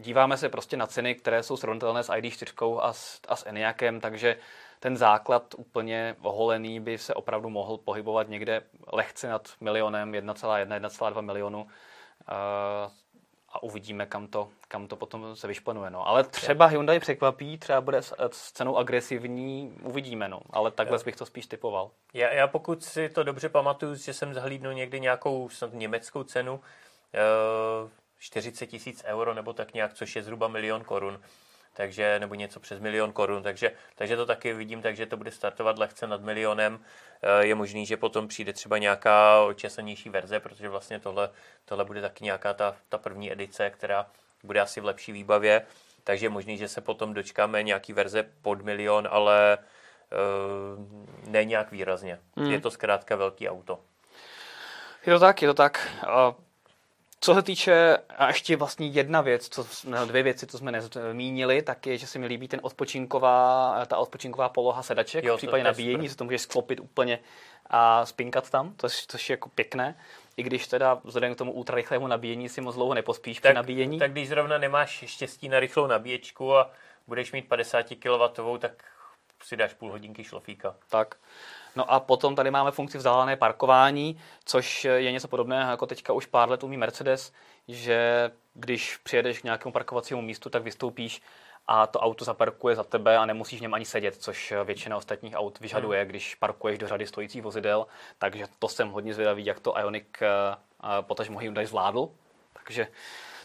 díváme 0.00 0.36
se 0.36 0.48
prostě 0.48 0.76
na 0.76 0.86
ceny, 0.86 1.14
které 1.14 1.42
jsou 1.42 1.56
srovnatelné 1.56 2.02
s 2.02 2.12
ID4 2.12 2.78
a 2.82 2.92
s, 2.92 3.20
a 3.28 3.36
s 3.36 3.46
Eniakem, 3.46 4.00
takže 4.00 4.36
ten 4.80 4.96
základ 4.96 5.54
úplně 5.56 6.16
oholený 6.22 6.80
by 6.80 6.98
se 6.98 7.14
opravdu 7.14 7.50
mohl 7.50 7.76
pohybovat 7.76 8.28
někde 8.28 8.62
lehce 8.92 9.28
nad 9.28 9.48
milionem, 9.60 10.12
1,1, 10.12 10.80
1,2 10.80 11.22
milionu 11.22 11.66
a 13.54 13.62
uvidíme, 13.62 14.06
kam 14.06 14.26
to, 14.26 14.48
kam 14.68 14.86
to 14.86 14.96
potom 14.96 15.36
se 15.36 15.46
vyšponuje. 15.46 15.90
No. 15.90 16.08
Ale 16.08 16.24
třeba 16.24 16.66
Hyundai 16.66 17.00
překvapí, 17.00 17.58
třeba 17.58 17.80
bude 17.80 18.02
s, 18.02 18.14
s 18.32 18.52
cenou 18.52 18.76
agresivní, 18.76 19.78
uvidíme. 19.82 20.28
No. 20.28 20.40
Ale 20.50 20.70
takhle 20.70 20.98
bych 21.04 21.16
to 21.16 21.26
spíš 21.26 21.46
typoval. 21.46 21.90
Já, 22.14 22.32
já 22.32 22.46
pokud 22.46 22.84
si 22.84 23.08
to 23.08 23.22
dobře 23.22 23.48
pamatuju, 23.48 23.94
že 23.94 24.12
jsem 24.12 24.34
zhlídnul 24.34 24.74
někdy 24.74 25.00
nějakou 25.00 25.48
snad 25.48 25.70
německou 25.72 26.22
cenu, 26.24 26.60
40 28.18 28.66
tisíc 28.66 29.04
euro 29.06 29.34
nebo 29.34 29.52
tak 29.52 29.74
nějak, 29.74 29.94
což 29.94 30.16
je 30.16 30.22
zhruba 30.22 30.48
milion 30.48 30.84
korun 30.84 31.20
takže, 31.74 32.18
nebo 32.18 32.34
něco 32.34 32.60
přes 32.60 32.80
milion 32.80 33.12
korun, 33.12 33.42
takže, 33.42 33.72
takže 33.94 34.16
to 34.16 34.26
taky 34.26 34.52
vidím, 34.52 34.82
takže 34.82 35.06
to 35.06 35.16
bude 35.16 35.30
startovat 35.30 35.78
lehce 35.78 36.06
nad 36.06 36.20
milionem. 36.22 36.84
Eh, 37.24 37.46
je 37.46 37.54
možný, 37.54 37.86
že 37.86 37.96
potom 37.96 38.28
přijde 38.28 38.52
třeba 38.52 38.78
nějaká 38.78 39.40
očesanější 39.40 40.10
verze, 40.10 40.40
protože 40.40 40.68
vlastně 40.68 41.00
tohle, 41.00 41.30
tohle 41.64 41.84
bude 41.84 42.00
taky 42.00 42.24
nějaká 42.24 42.54
ta, 42.54 42.76
ta 42.88 42.98
první 42.98 43.32
edice, 43.32 43.70
která 43.70 44.06
bude 44.42 44.60
asi 44.60 44.80
v 44.80 44.84
lepší 44.84 45.12
výbavě, 45.12 45.66
takže 46.04 46.26
je 46.26 46.30
možný, 46.30 46.58
že 46.58 46.68
se 46.68 46.80
potom 46.80 47.14
dočkáme 47.14 47.62
nějaký 47.62 47.92
verze 47.92 48.22
pod 48.42 48.62
milion, 48.62 49.08
ale 49.10 49.58
uh, 49.58 51.30
ne 51.30 51.44
nějak 51.44 51.70
výrazně. 51.70 52.18
Hmm. 52.36 52.50
Je 52.50 52.60
to 52.60 52.70
zkrátka 52.70 53.16
velký 53.16 53.48
auto. 53.48 53.80
Je 55.06 55.12
to 55.12 55.20
tak, 55.20 55.42
je 55.42 55.48
to 55.48 55.54
tak. 55.54 55.88
Co 57.24 57.34
se 57.34 57.42
týče, 57.42 57.98
a 58.18 58.26
ještě 58.26 58.56
vlastně 58.56 58.86
jedna 58.86 59.20
věc, 59.20 59.48
co, 59.48 59.66
dvě 60.04 60.22
věci, 60.22 60.46
co 60.46 60.58
jsme 60.58 60.72
nezmínili, 60.72 61.62
tak 61.62 61.86
je, 61.86 61.98
že 61.98 62.06
se 62.06 62.18
mi 62.18 62.26
líbí 62.26 62.48
ten 62.48 62.60
odpočinková, 62.62 63.86
ta 63.86 63.96
odpočinková 63.96 64.48
poloha 64.48 64.82
sedaček, 64.82 65.24
jo, 65.24 65.34
v 65.34 65.36
případě 65.36 65.64
nabíjení, 65.64 66.08
že 66.08 66.16
to 66.16 66.24
můžeš 66.24 66.40
sklopit 66.40 66.80
úplně 66.80 67.18
a 67.66 68.06
spinkat 68.06 68.50
tam, 68.50 68.74
což, 68.78 69.06
což 69.06 69.30
je 69.30 69.32
jako 69.32 69.48
pěkné. 69.48 69.98
I 70.36 70.42
když 70.42 70.66
teda 70.66 71.00
vzhledem 71.04 71.34
k 71.34 71.38
tomu 71.38 71.52
ultrarychlému 71.52 72.06
nabíjení 72.06 72.48
si 72.48 72.60
moc 72.60 72.74
dlouho 72.74 72.94
nepospíš 72.94 73.40
tak, 73.40 73.50
při 73.50 73.54
nabíjení. 73.54 73.98
Tak 73.98 74.12
když 74.12 74.28
zrovna 74.28 74.58
nemáš 74.58 75.04
štěstí 75.06 75.48
na 75.48 75.60
rychlou 75.60 75.86
nabíječku 75.86 76.56
a 76.56 76.70
budeš 77.06 77.32
mít 77.32 77.48
50 77.48 77.86
kW, 77.98 78.58
tak 78.58 78.84
si 79.42 79.56
dáš 79.56 79.74
půl 79.74 79.90
hodinky 79.90 80.24
šlofíka. 80.24 80.76
Tak. 80.88 81.16
No 81.76 81.92
a 81.92 82.00
potom 82.00 82.36
tady 82.36 82.50
máme 82.50 82.70
funkci 82.70 82.98
vzdálené 82.98 83.36
parkování, 83.36 84.20
což 84.44 84.84
je 84.84 85.12
něco 85.12 85.28
podobného 85.28 85.70
jako 85.70 85.86
teďka 85.86 86.12
už 86.12 86.26
pár 86.26 86.50
let 86.50 86.64
umí 86.64 86.76
Mercedes, 86.76 87.32
že 87.68 88.30
když 88.54 88.96
přijedeš 88.96 89.40
k 89.40 89.44
nějakému 89.44 89.72
parkovacímu 89.72 90.22
místu, 90.22 90.50
tak 90.50 90.62
vystoupíš 90.62 91.22
a 91.66 91.86
to 91.86 92.00
auto 92.00 92.24
zaparkuje 92.24 92.76
za 92.76 92.84
tebe 92.84 93.18
a 93.18 93.26
nemusíš 93.26 93.58
v 93.58 93.62
něm 93.62 93.74
ani 93.74 93.84
sedět, 93.84 94.16
což 94.16 94.54
většina 94.64 94.96
ostatních 94.96 95.34
aut 95.34 95.60
vyžaduje, 95.60 96.00
hmm. 96.00 96.08
když 96.08 96.34
parkuješ 96.34 96.78
do 96.78 96.88
řady 96.88 97.06
stojících 97.06 97.42
vozidel. 97.42 97.86
Takže 98.18 98.46
to 98.58 98.68
jsem 98.68 98.90
hodně 98.90 99.14
zvědavý, 99.14 99.44
jak 99.44 99.60
to 99.60 99.78
Ioniq 99.78 100.22
eh, 100.22 100.28
potažmo 101.00 101.38
Hyundai 101.38 101.66
zvládl. 101.66 102.08
Takže 102.52 102.86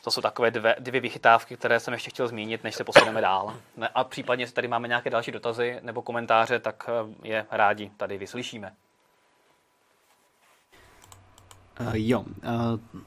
to 0.01 0.11
jsou 0.11 0.21
takové 0.21 0.51
dvě, 0.51 0.75
dvě 0.79 1.01
vychytávky, 1.01 1.57
které 1.57 1.79
jsem 1.79 1.93
ještě 1.93 2.09
chtěl 2.09 2.27
zmínit, 2.27 2.63
než 2.63 2.75
se 2.75 2.83
posuneme 2.83 3.21
dál. 3.21 3.53
A 3.95 4.03
případně, 4.03 4.43
jestli 4.43 4.55
tady 4.55 4.67
máme 4.67 4.87
nějaké 4.87 5.09
další 5.09 5.31
dotazy 5.31 5.79
nebo 5.81 6.01
komentáře, 6.01 6.59
tak 6.59 6.89
eh, 6.89 7.27
je 7.27 7.45
rádi 7.51 7.91
tady 7.97 8.17
vyslyšíme. 8.17 8.73
Uh, 11.79 11.91
jo. 11.93 12.19
Uh, 12.19 13.01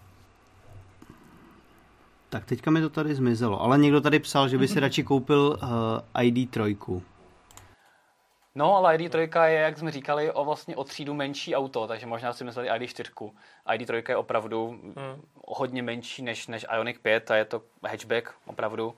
tak 2.28 2.44
teďka 2.44 2.70
mi 2.70 2.81
to 2.81 2.90
tady 2.90 3.14
zmizelo, 3.14 3.62
ale 3.62 3.78
někdo 3.78 4.00
tady 4.00 4.18
psal, 4.18 4.48
že 4.48 4.59
by 4.59 4.68
si 4.68 4.81
radši 4.81 5.02
koupil 5.05 5.59
uh, 5.62 5.68
ID3. 6.22 7.00
No, 8.54 8.76
ale 8.76 8.96
ID3 8.96 9.44
je, 9.44 9.60
jak 9.60 9.78
jsme 9.78 9.90
říkali, 9.90 10.32
o 10.32 10.44
vlastně 10.44 10.76
o 10.76 10.84
třídu 10.84 11.14
menší 11.14 11.56
auto, 11.56 11.86
takže 11.86 12.06
možná 12.06 12.32
si 12.32 12.44
mysleli 12.44 12.70
ID4. 12.70 13.32
ID3 13.66 14.04
je 14.08 14.16
opravdu 14.16 14.68
hmm. 14.68 15.22
hodně 15.46 15.82
menší 15.82 16.22
než, 16.22 16.46
než 16.46 16.66
Ioniq 16.74 16.98
5 16.98 17.30
a 17.30 17.36
je 17.36 17.44
to 17.44 17.62
hatchback 17.88 18.34
opravdu. 18.46 18.94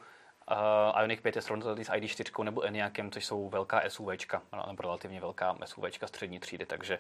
Uh, 0.50 1.00
Ioniq 1.00 1.22
5 1.22 1.36
je 1.36 1.42
srovnatelný 1.42 1.84
s 1.84 1.90
ID4 1.90 2.44
nebo 2.44 2.62
Enyaqem, 2.62 3.10
což 3.10 3.24
jsou 3.24 3.48
velká 3.48 3.82
SUVčka, 3.88 4.42
nebo 4.66 4.82
relativně 4.82 5.20
velká 5.20 5.56
SUVčka 5.64 6.06
střední 6.06 6.40
třídy, 6.40 6.66
takže 6.66 6.98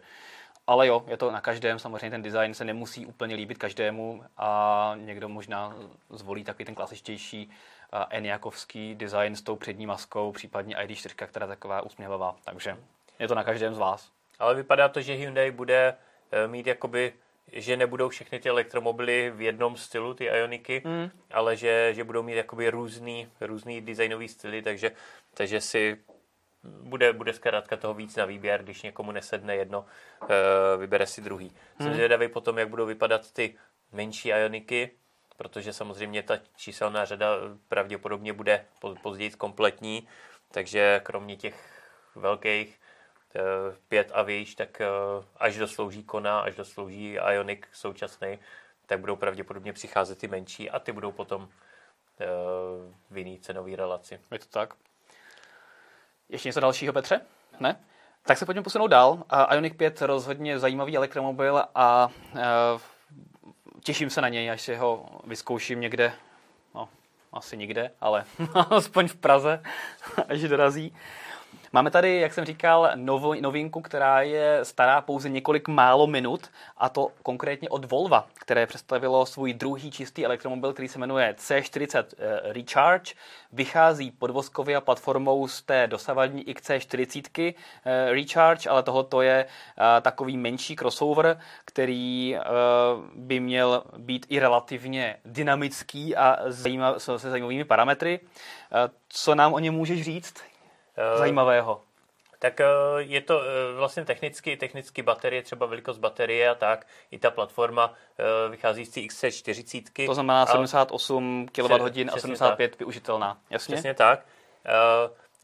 ale 0.66 0.86
jo, 0.86 1.04
je 1.06 1.16
to 1.16 1.30
na 1.30 1.40
každém, 1.40 1.78
samozřejmě 1.78 2.10
ten 2.10 2.22
design 2.22 2.54
se 2.54 2.64
nemusí 2.64 3.06
úplně 3.06 3.34
líbit 3.34 3.58
každému 3.58 4.24
a 4.36 4.92
někdo 4.96 5.28
možná 5.28 5.76
zvolí 6.10 6.44
takový 6.44 6.64
ten 6.64 6.74
klasičtější 6.74 7.50
Eniakovský 8.10 8.94
design 8.94 9.36
s 9.36 9.42
tou 9.42 9.56
přední 9.56 9.86
maskou, 9.86 10.32
případně 10.32 10.76
ID4, 10.76 11.26
která 11.26 11.46
je 11.46 11.48
taková 11.48 11.82
usměvavá. 11.82 12.36
Takže 12.44 12.76
je 13.18 13.28
to 13.28 13.34
na 13.34 13.44
každém 13.44 13.74
z 13.74 13.78
vás. 13.78 14.10
Ale 14.38 14.54
vypadá 14.54 14.88
to, 14.88 15.00
že 15.00 15.14
Hyundai 15.14 15.50
bude 15.50 15.94
eh, 16.32 16.48
mít 16.48 16.66
jakoby 16.66 17.12
že 17.52 17.76
nebudou 17.76 18.08
všechny 18.08 18.40
ty 18.40 18.48
elektromobily 18.48 19.32
v 19.34 19.40
jednom 19.40 19.76
stylu, 19.76 20.14
ty 20.14 20.24
Ioniky, 20.24 20.82
mm. 20.84 21.10
ale 21.30 21.56
že, 21.56 21.94
že 21.94 22.04
budou 22.04 22.22
mít 22.22 22.34
jakoby 22.34 22.70
různý, 22.70 23.28
různý 23.40 23.80
designový 23.80 24.28
styly, 24.28 24.62
takže, 24.62 24.92
takže 25.34 25.60
si 25.60 25.98
bude, 26.64 27.12
bude 27.12 27.32
zkrátka 27.32 27.76
toho 27.76 27.94
víc 27.94 28.16
na 28.16 28.24
výběr, 28.24 28.62
když 28.62 28.82
někomu 28.82 29.12
nesedne 29.12 29.56
jedno, 29.56 29.84
eh, 30.22 30.26
vybere 30.76 31.06
si 31.06 31.20
druhý. 31.20 31.44
Mm. 31.44 31.52
Jsem 31.76 31.86
hmm. 31.86 31.94
zvědavý 31.94 32.28
potom, 32.28 32.58
jak 32.58 32.68
budou 32.68 32.86
vypadat 32.86 33.32
ty 33.32 33.54
menší 33.92 34.28
Ioniky, 34.28 34.90
protože 35.36 35.72
samozřejmě 35.72 36.22
ta 36.22 36.38
číselná 36.56 37.04
řada 37.04 37.28
pravděpodobně 37.68 38.32
bude 38.32 38.64
později 39.02 39.30
kompletní, 39.30 40.08
takže 40.50 41.00
kromě 41.04 41.36
těch 41.36 41.84
velkých 42.14 42.80
eh, 43.36 43.40
pět 43.88 44.10
a 44.14 44.22
výš, 44.22 44.54
tak 44.54 44.80
eh, 44.80 44.86
až 45.36 45.56
doslouží 45.56 46.04
Kona, 46.04 46.40
až 46.40 46.54
doslouží 46.54 47.12
Ionic 47.12 47.60
současný, 47.72 48.38
tak 48.86 49.00
budou 49.00 49.16
pravděpodobně 49.16 49.72
přicházet 49.72 50.18
ty 50.18 50.28
menší 50.28 50.70
a 50.70 50.78
ty 50.78 50.92
budou 50.92 51.12
potom 51.12 51.48
eh, 52.20 52.26
v 53.10 53.18
jiný 53.18 53.38
cenový 53.38 53.76
relaci. 53.76 54.20
Je 54.32 54.38
to 54.38 54.46
tak. 54.46 54.74
Ještě 56.28 56.48
něco 56.48 56.60
dalšího, 56.60 56.92
Petře? 56.92 57.20
Ne? 57.60 57.84
Tak 58.22 58.38
se 58.38 58.46
pojďme 58.46 58.62
posunout 58.62 58.86
dál. 58.86 59.24
Ionic 59.52 59.76
5 59.76 60.02
rozhodně 60.02 60.58
zajímavý 60.58 60.96
elektromobil 60.96 61.64
a 61.74 62.08
těším 63.84 64.10
se 64.10 64.20
na 64.20 64.28
něj, 64.28 64.50
až 64.50 64.60
si 64.60 64.74
ho 64.74 65.06
vyzkouším 65.24 65.80
někde, 65.80 66.12
no, 66.74 66.88
asi 67.32 67.56
nikde, 67.56 67.90
ale 68.00 68.24
aspoň 68.70 69.08
v 69.08 69.14
Praze, 69.14 69.62
až 70.28 70.40
dorazí. 70.40 70.94
Máme 71.74 71.90
tady, 71.90 72.20
jak 72.20 72.34
jsem 72.34 72.44
říkal, 72.44 72.90
novinku, 73.40 73.80
která 73.80 74.22
je 74.22 74.60
stará 74.62 75.00
pouze 75.00 75.28
několik 75.28 75.68
málo 75.68 76.06
minut, 76.06 76.50
a 76.76 76.88
to 76.88 77.08
konkrétně 77.22 77.68
od 77.68 77.84
Volva, 77.84 78.26
které 78.34 78.66
představilo 78.66 79.26
svůj 79.26 79.54
druhý 79.54 79.90
čistý 79.90 80.24
elektromobil, 80.24 80.72
který 80.72 80.88
se 80.88 80.98
jmenuje 80.98 81.34
C40 81.38 82.04
eh, 82.18 82.52
Recharge. 82.52 83.12
Vychází 83.52 84.10
podvozkově 84.10 84.76
a 84.76 84.80
platformou 84.80 85.48
z 85.48 85.62
té 85.62 85.86
dosavadní 85.86 86.44
XC40 86.44 87.54
eh, 87.84 88.12
Recharge, 88.12 88.70
ale 88.70 88.82
tohoto 88.82 89.22
je 89.22 89.44
eh, 89.44 90.00
takový 90.00 90.36
menší 90.36 90.76
crossover, 90.76 91.38
který 91.64 92.36
by 93.14 93.40
měl 93.40 93.82
být 93.98 94.26
i 94.28 94.38
relativně 94.38 95.16
dynamický 95.24 96.16
a 96.16 96.38
se 96.98 97.30
zajímavými 97.30 97.64
parametry. 97.64 98.20
Co 99.08 99.34
nám 99.34 99.52
o 99.52 99.58
něm 99.58 99.74
můžeš 99.74 100.02
říct? 100.02 100.34
Eh, 100.96 101.18
zajímavého? 101.18 101.80
Tak 102.38 102.60
eh, 102.60 102.66
je 102.98 103.20
to 103.20 103.42
eh, 103.42 103.74
vlastně 103.76 104.04
technicky, 104.04 104.56
technicky 104.56 105.02
baterie, 105.02 105.42
třeba 105.42 105.66
velikost 105.66 105.98
baterie 105.98 106.50
a 106.50 106.54
tak. 106.54 106.86
I 107.10 107.18
ta 107.18 107.30
platforma 107.30 107.92
vychází 108.50 108.84
z 108.84 108.96
XC40. 108.96 110.06
To 110.06 110.14
znamená 110.14 110.46
78 110.46 111.46
kWh 111.52 112.12
a 112.12 112.18
75 112.18 112.70
tak. 112.70 112.78
využitelná. 112.78 113.38
Jasně? 113.50 113.74
Přesně 113.74 113.94
tak. 113.94 114.26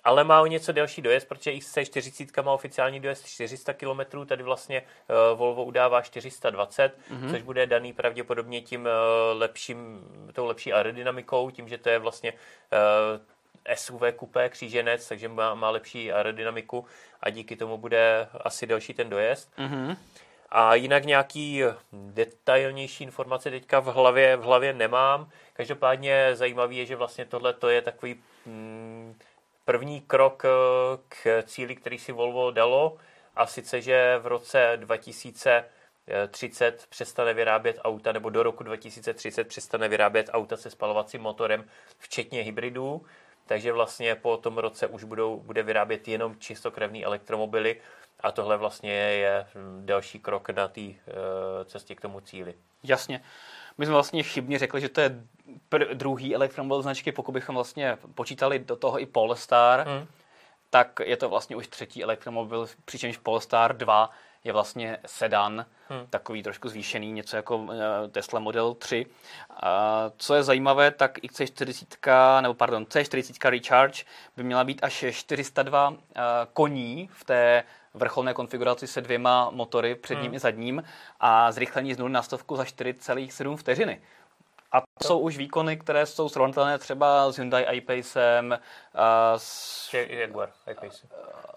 Ale 0.04 0.24
má 0.24 0.40
o 0.40 0.46
něco 0.46 0.72
delší 0.72 1.02
dojezd, 1.02 1.28
protože 1.28 1.50
XC40 1.50 2.44
má 2.44 2.52
oficiální 2.52 3.00
dojezd 3.00 3.26
400 3.26 3.72
km, 3.72 4.26
tady 4.26 4.42
vlastně 4.42 4.82
Volvo 5.34 5.64
udává 5.64 6.02
420, 6.02 6.98
mm-hmm. 7.10 7.30
což 7.30 7.42
bude 7.42 7.66
daný 7.66 7.92
pravděpodobně 7.92 8.60
tím 8.60 8.88
lepším, 9.32 10.00
tou 10.32 10.46
lepší 10.46 10.72
aerodynamikou, 10.72 11.50
tím, 11.50 11.68
že 11.68 11.78
to 11.78 11.88
je 11.88 11.98
vlastně 11.98 12.32
SUV 13.74 14.02
kupé 14.16 14.48
kříženec, 14.48 15.08
takže 15.08 15.28
má, 15.28 15.54
má 15.54 15.70
lepší 15.70 16.12
aerodynamiku 16.12 16.86
a 17.20 17.30
díky 17.30 17.56
tomu 17.56 17.78
bude 17.78 18.28
asi 18.40 18.66
delší 18.66 18.94
ten 18.94 19.10
dojezd. 19.10 19.52
Mm-hmm. 19.58 19.96
A 20.48 20.74
jinak 20.74 21.04
nějaký 21.04 21.62
detailnější 21.92 23.04
informace 23.04 23.50
teďka 23.50 23.80
v 23.80 23.86
hlavě, 23.86 24.36
v 24.36 24.42
hlavě 24.42 24.72
nemám. 24.72 25.30
Každopádně 25.52 26.30
zajímavý 26.34 26.76
je, 26.76 26.86
že 26.86 26.96
vlastně 26.96 27.24
tohle 27.24 27.52
to 27.52 27.68
je 27.68 27.82
takový 27.82 28.22
mm, 28.46 29.18
první 29.64 30.00
krok 30.00 30.44
eh, 30.44 30.48
k 31.08 31.42
cíli, 31.42 31.76
který 31.76 31.98
si 31.98 32.12
Volvo 32.12 32.50
dalo 32.50 32.96
a 33.36 33.46
sice, 33.46 33.80
že 33.80 34.18
v 34.22 34.26
roce 34.26 34.72
2000 34.76 35.64
30 36.30 36.86
přestane 36.88 37.34
vyrábět 37.34 37.78
auta, 37.84 38.12
nebo 38.12 38.30
do 38.30 38.42
roku 38.42 38.62
2030 38.62 39.48
přestane 39.48 39.88
vyrábět 39.88 40.30
auta 40.32 40.56
se 40.56 40.70
spalovacím 40.70 41.20
motorem, 41.20 41.64
včetně 41.98 42.42
hybridů. 42.42 43.06
Takže 43.50 43.72
vlastně 43.72 44.14
po 44.14 44.36
tom 44.36 44.58
roce 44.58 44.86
už 44.86 45.04
budou, 45.04 45.40
bude 45.40 45.62
vyrábět 45.62 46.08
jenom 46.08 46.36
čistokrevný 46.38 47.04
elektromobily 47.04 47.80
a 48.20 48.32
tohle 48.32 48.56
vlastně 48.56 48.92
je 48.92 49.46
další 49.80 50.18
krok 50.18 50.50
na 50.50 50.68
té 50.68 50.80
uh, 50.80 50.94
cestě 51.64 51.94
k 51.94 52.00
tomu 52.00 52.20
cíli. 52.20 52.54
Jasně. 52.82 53.22
My 53.78 53.86
jsme 53.86 53.92
vlastně 53.92 54.22
chybně 54.22 54.58
řekli, 54.58 54.80
že 54.80 54.88
to 54.88 55.00
je 55.00 55.22
pr- 55.70 55.94
druhý 55.94 56.34
elektromobil 56.34 56.82
značky, 56.82 57.12
pokud 57.12 57.32
bychom 57.32 57.54
vlastně 57.54 57.98
počítali 58.14 58.58
do 58.58 58.76
toho 58.76 59.00
i 59.00 59.06
Polestar, 59.06 59.88
hmm. 59.88 60.06
tak 60.70 61.00
je 61.04 61.16
to 61.16 61.28
vlastně 61.28 61.56
už 61.56 61.68
třetí 61.68 62.02
elektromobil, 62.02 62.66
přičemž 62.84 63.16
Polestar 63.16 63.76
2 63.76 64.10
je 64.44 64.52
vlastně 64.52 64.98
sedan, 65.06 65.66
hmm. 65.88 66.06
takový 66.10 66.42
trošku 66.42 66.68
zvýšený, 66.68 67.12
něco 67.12 67.36
jako 67.36 67.66
eh, 67.72 68.08
Tesla 68.08 68.40
Model 68.40 68.74
3. 68.74 69.06
A 69.62 70.04
co 70.16 70.34
je 70.34 70.42
zajímavé, 70.42 70.90
tak 70.90 71.18
XC40, 71.18 72.42
nebo 72.42 72.54
pardon, 72.54 72.84
C40 72.84 73.50
Recharge 73.50 74.04
by 74.36 74.42
měla 74.42 74.64
být 74.64 74.78
až 74.82 75.04
402 75.10 75.94
eh, 75.94 76.20
koní 76.52 77.08
v 77.12 77.24
té 77.24 77.64
vrcholné 77.94 78.34
konfiguraci 78.34 78.86
se 78.86 79.00
dvěma 79.00 79.50
motory, 79.50 79.94
předním 79.94 80.26
hmm. 80.26 80.34
i 80.34 80.38
zadním, 80.38 80.82
a 81.20 81.52
zrychlení 81.52 81.94
z 81.94 81.98
0 81.98 82.10
na 82.10 82.22
stovku 82.22 82.56
za 82.56 82.64
4,7 82.64 83.56
vteřiny. 83.56 84.00
A 84.72 84.80
to 84.80 85.06
jsou 85.06 85.18
už 85.18 85.36
výkony, 85.36 85.76
které 85.76 86.06
jsou 86.06 86.28
srovnatelné 86.28 86.78
třeba 86.78 87.32
s 87.32 87.36
Hyundai 87.36 87.64
i-Pacem. 87.64 88.58
S... 89.36 89.94
Jaguar 89.94 90.50
i-Pace. 90.70 91.06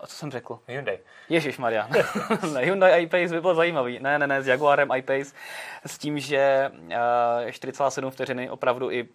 Co 0.05 0.15
jsem 0.15 0.31
řekl? 0.31 0.59
Hyundai. 0.67 0.99
Ježíš 1.29 1.57
Maria. 1.57 1.89
Hyundai 2.59 3.03
i-Pace 3.03 3.35
by 3.35 3.41
byl 3.41 3.55
zajímavý. 3.55 3.99
Ne, 3.99 4.19
ne, 4.19 4.27
ne, 4.27 4.43
s 4.43 4.47
Jaguarem 4.47 4.91
i-Pace. 4.91 5.35
S 5.85 5.97
tím, 5.97 6.19
že 6.19 6.71
4,7 7.49 8.09
vteřiny 8.09 8.49
opravdu 8.49 8.91
i 8.91 9.09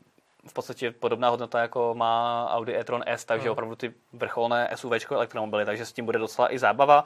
v 0.46 0.52
podstatě 0.52 0.90
podobná 0.90 1.28
hodnota, 1.28 1.60
jako 1.60 1.94
má 1.94 2.46
Audi 2.50 2.76
e-tron 2.76 3.02
S, 3.06 3.24
takže 3.24 3.42
hmm. 3.42 3.52
opravdu 3.52 3.76
ty 3.76 3.94
vrcholné 4.12 4.70
SUV 4.74 4.92
elektromobily, 5.10 5.64
takže 5.64 5.86
s 5.86 5.92
tím 5.92 6.04
bude 6.04 6.18
docela 6.18 6.54
i 6.54 6.58
zábava. 6.58 7.04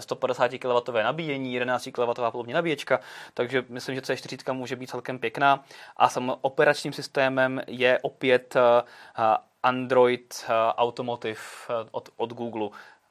150 0.00 0.50
kW 0.58 0.92
nabíjení, 0.92 1.54
11 1.54 1.88
kW 1.92 2.30
podobně 2.30 2.54
nabíječka, 2.54 3.00
takže 3.34 3.64
myslím, 3.68 3.94
že 3.94 4.00
C40 4.00 4.52
může 4.52 4.76
být 4.76 4.90
celkem 4.90 5.18
pěkná. 5.18 5.64
A 5.96 6.08
sam 6.08 6.36
operačním 6.40 6.92
systémem 6.92 7.60
je 7.66 7.98
opět 8.02 8.56
eh, 8.56 8.82
Android 9.62 10.44
eh, 10.48 10.52
Automotive 10.76 11.40
eh, 11.70 11.88
od, 11.90 12.08
od 12.16 12.32
Google, 12.32 12.68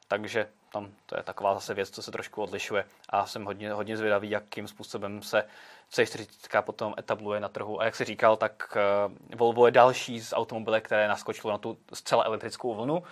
takže 0.08 0.46
tam 0.74 0.90
to 1.06 1.16
je 1.16 1.22
taková 1.22 1.54
zase 1.54 1.74
věc, 1.74 1.90
co 1.90 2.02
se 2.02 2.10
trošku 2.10 2.42
odlišuje 2.42 2.84
a 3.08 3.26
jsem 3.26 3.44
hodně, 3.44 3.72
hodně 3.72 3.96
zvědavý, 3.96 4.30
jakým 4.30 4.68
způsobem 4.68 5.22
se 5.22 5.44
C40 5.92 6.62
potom 6.62 6.94
etabluje 6.98 7.40
na 7.40 7.48
trhu. 7.48 7.80
A 7.80 7.84
jak 7.84 7.94
si 7.94 8.04
říkal, 8.04 8.36
tak 8.36 8.76
eh, 8.76 9.36
Volvo 9.36 9.66
je 9.66 9.72
další 9.72 10.20
z 10.20 10.32
automobile, 10.32 10.80
které 10.80 11.08
naskočilo 11.08 11.52
na 11.52 11.58
tu 11.58 11.78
zcela 11.92 12.24
elektrickou 12.24 12.74
vlnu. 12.74 13.02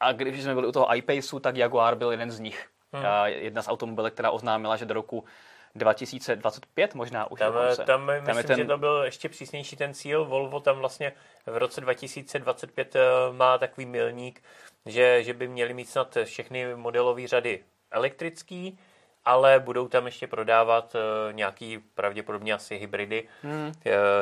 A 0.00 0.12
když 0.12 0.42
jsme 0.42 0.54
byli 0.54 0.66
u 0.66 0.72
toho 0.72 0.96
iPaceu, 0.96 1.38
tak 1.38 1.56
Jaguar 1.56 1.94
byl 1.94 2.10
jeden 2.10 2.30
z 2.30 2.40
nich. 2.40 2.68
Hmm. 2.92 3.04
Jedna 3.24 3.62
z 3.62 3.68
automobilek, 3.68 4.14
která 4.14 4.30
oznámila, 4.30 4.76
že 4.76 4.84
do 4.84 4.94
roku 4.94 5.24
2025 5.74 6.94
možná 6.94 7.30
už 7.30 7.38
tam. 7.38 7.52
Tam, 7.76 7.86
tam 7.86 8.06
myslím, 8.06 8.42
ten... 8.42 8.56
že 8.56 8.64
to 8.64 8.78
byl 8.78 9.02
ještě 9.04 9.28
přísnější 9.28 9.76
ten 9.76 9.94
cíl. 9.94 10.24
Volvo 10.24 10.60
tam 10.60 10.78
vlastně 10.78 11.12
v 11.46 11.56
roce 11.56 11.80
2025 11.80 12.96
eh, 12.96 13.00
má 13.32 13.58
takový 13.58 13.86
milník, 13.86 14.42
že, 14.86 15.22
že 15.22 15.34
by 15.34 15.48
měli 15.48 15.74
mít 15.74 15.88
snad 15.88 16.16
všechny 16.24 16.74
modelové 16.74 17.26
řady 17.26 17.64
elektrický, 17.90 18.78
ale 19.24 19.60
budou 19.60 19.88
tam 19.88 20.06
ještě 20.06 20.26
prodávat 20.26 20.94
uh, 20.94 21.32
nějaký 21.32 21.78
pravděpodobně 21.78 22.54
asi 22.54 22.76
hybridy, 22.76 23.28
hmm. 23.42 23.66
uh, 23.66 23.72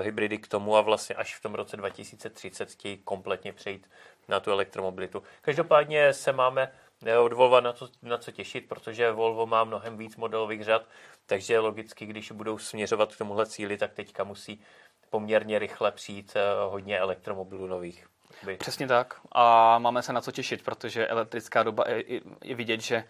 hybridy 0.02 0.38
k 0.38 0.48
tomu 0.48 0.76
a 0.76 0.80
vlastně 0.80 1.14
až 1.14 1.36
v 1.36 1.42
tom 1.42 1.54
roce 1.54 1.76
2030 1.76 2.70
chtějí 2.70 2.96
kompletně 2.96 3.52
přejít 3.52 3.90
na 4.28 4.40
tu 4.40 4.50
elektromobilitu. 4.50 5.22
Každopádně 5.40 6.12
se 6.12 6.32
máme 6.32 6.72
eh, 7.06 7.18
od 7.18 7.32
Volvo 7.32 7.60
na, 7.60 7.72
to, 7.72 7.88
na 8.02 8.18
co 8.18 8.32
těšit, 8.32 8.68
protože 8.68 9.12
Volvo 9.12 9.46
má 9.46 9.64
mnohem 9.64 9.96
víc 9.96 10.16
modelových 10.16 10.64
řad, 10.64 10.82
takže 11.26 11.58
logicky, 11.58 12.06
když 12.06 12.32
budou 12.32 12.58
směřovat 12.58 13.14
k 13.14 13.18
tomuhle 13.18 13.46
cíli, 13.46 13.76
tak 13.76 13.92
teďka 13.92 14.24
musí 14.24 14.62
poměrně 15.10 15.58
rychle 15.58 15.92
přijít 15.92 16.36
uh, 16.36 16.72
hodně 16.72 16.98
elektromobilů 16.98 17.66
nových. 17.66 18.06
By. 18.42 18.56
Přesně 18.56 18.86
tak. 18.86 19.20
A 19.32 19.78
máme 19.78 20.02
se 20.02 20.12
na 20.12 20.20
co 20.20 20.32
těšit, 20.32 20.64
protože 20.64 21.06
elektrická 21.06 21.62
doba 21.62 21.84
je, 21.88 22.20
je 22.44 22.54
vidět, 22.54 22.80
že 22.80 23.04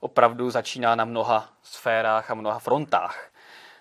opravdu 0.00 0.50
začíná 0.50 0.94
na 0.94 1.04
mnoha 1.04 1.52
sférách 1.62 2.30
a 2.30 2.34
mnoha 2.34 2.58
frontách. 2.58 3.30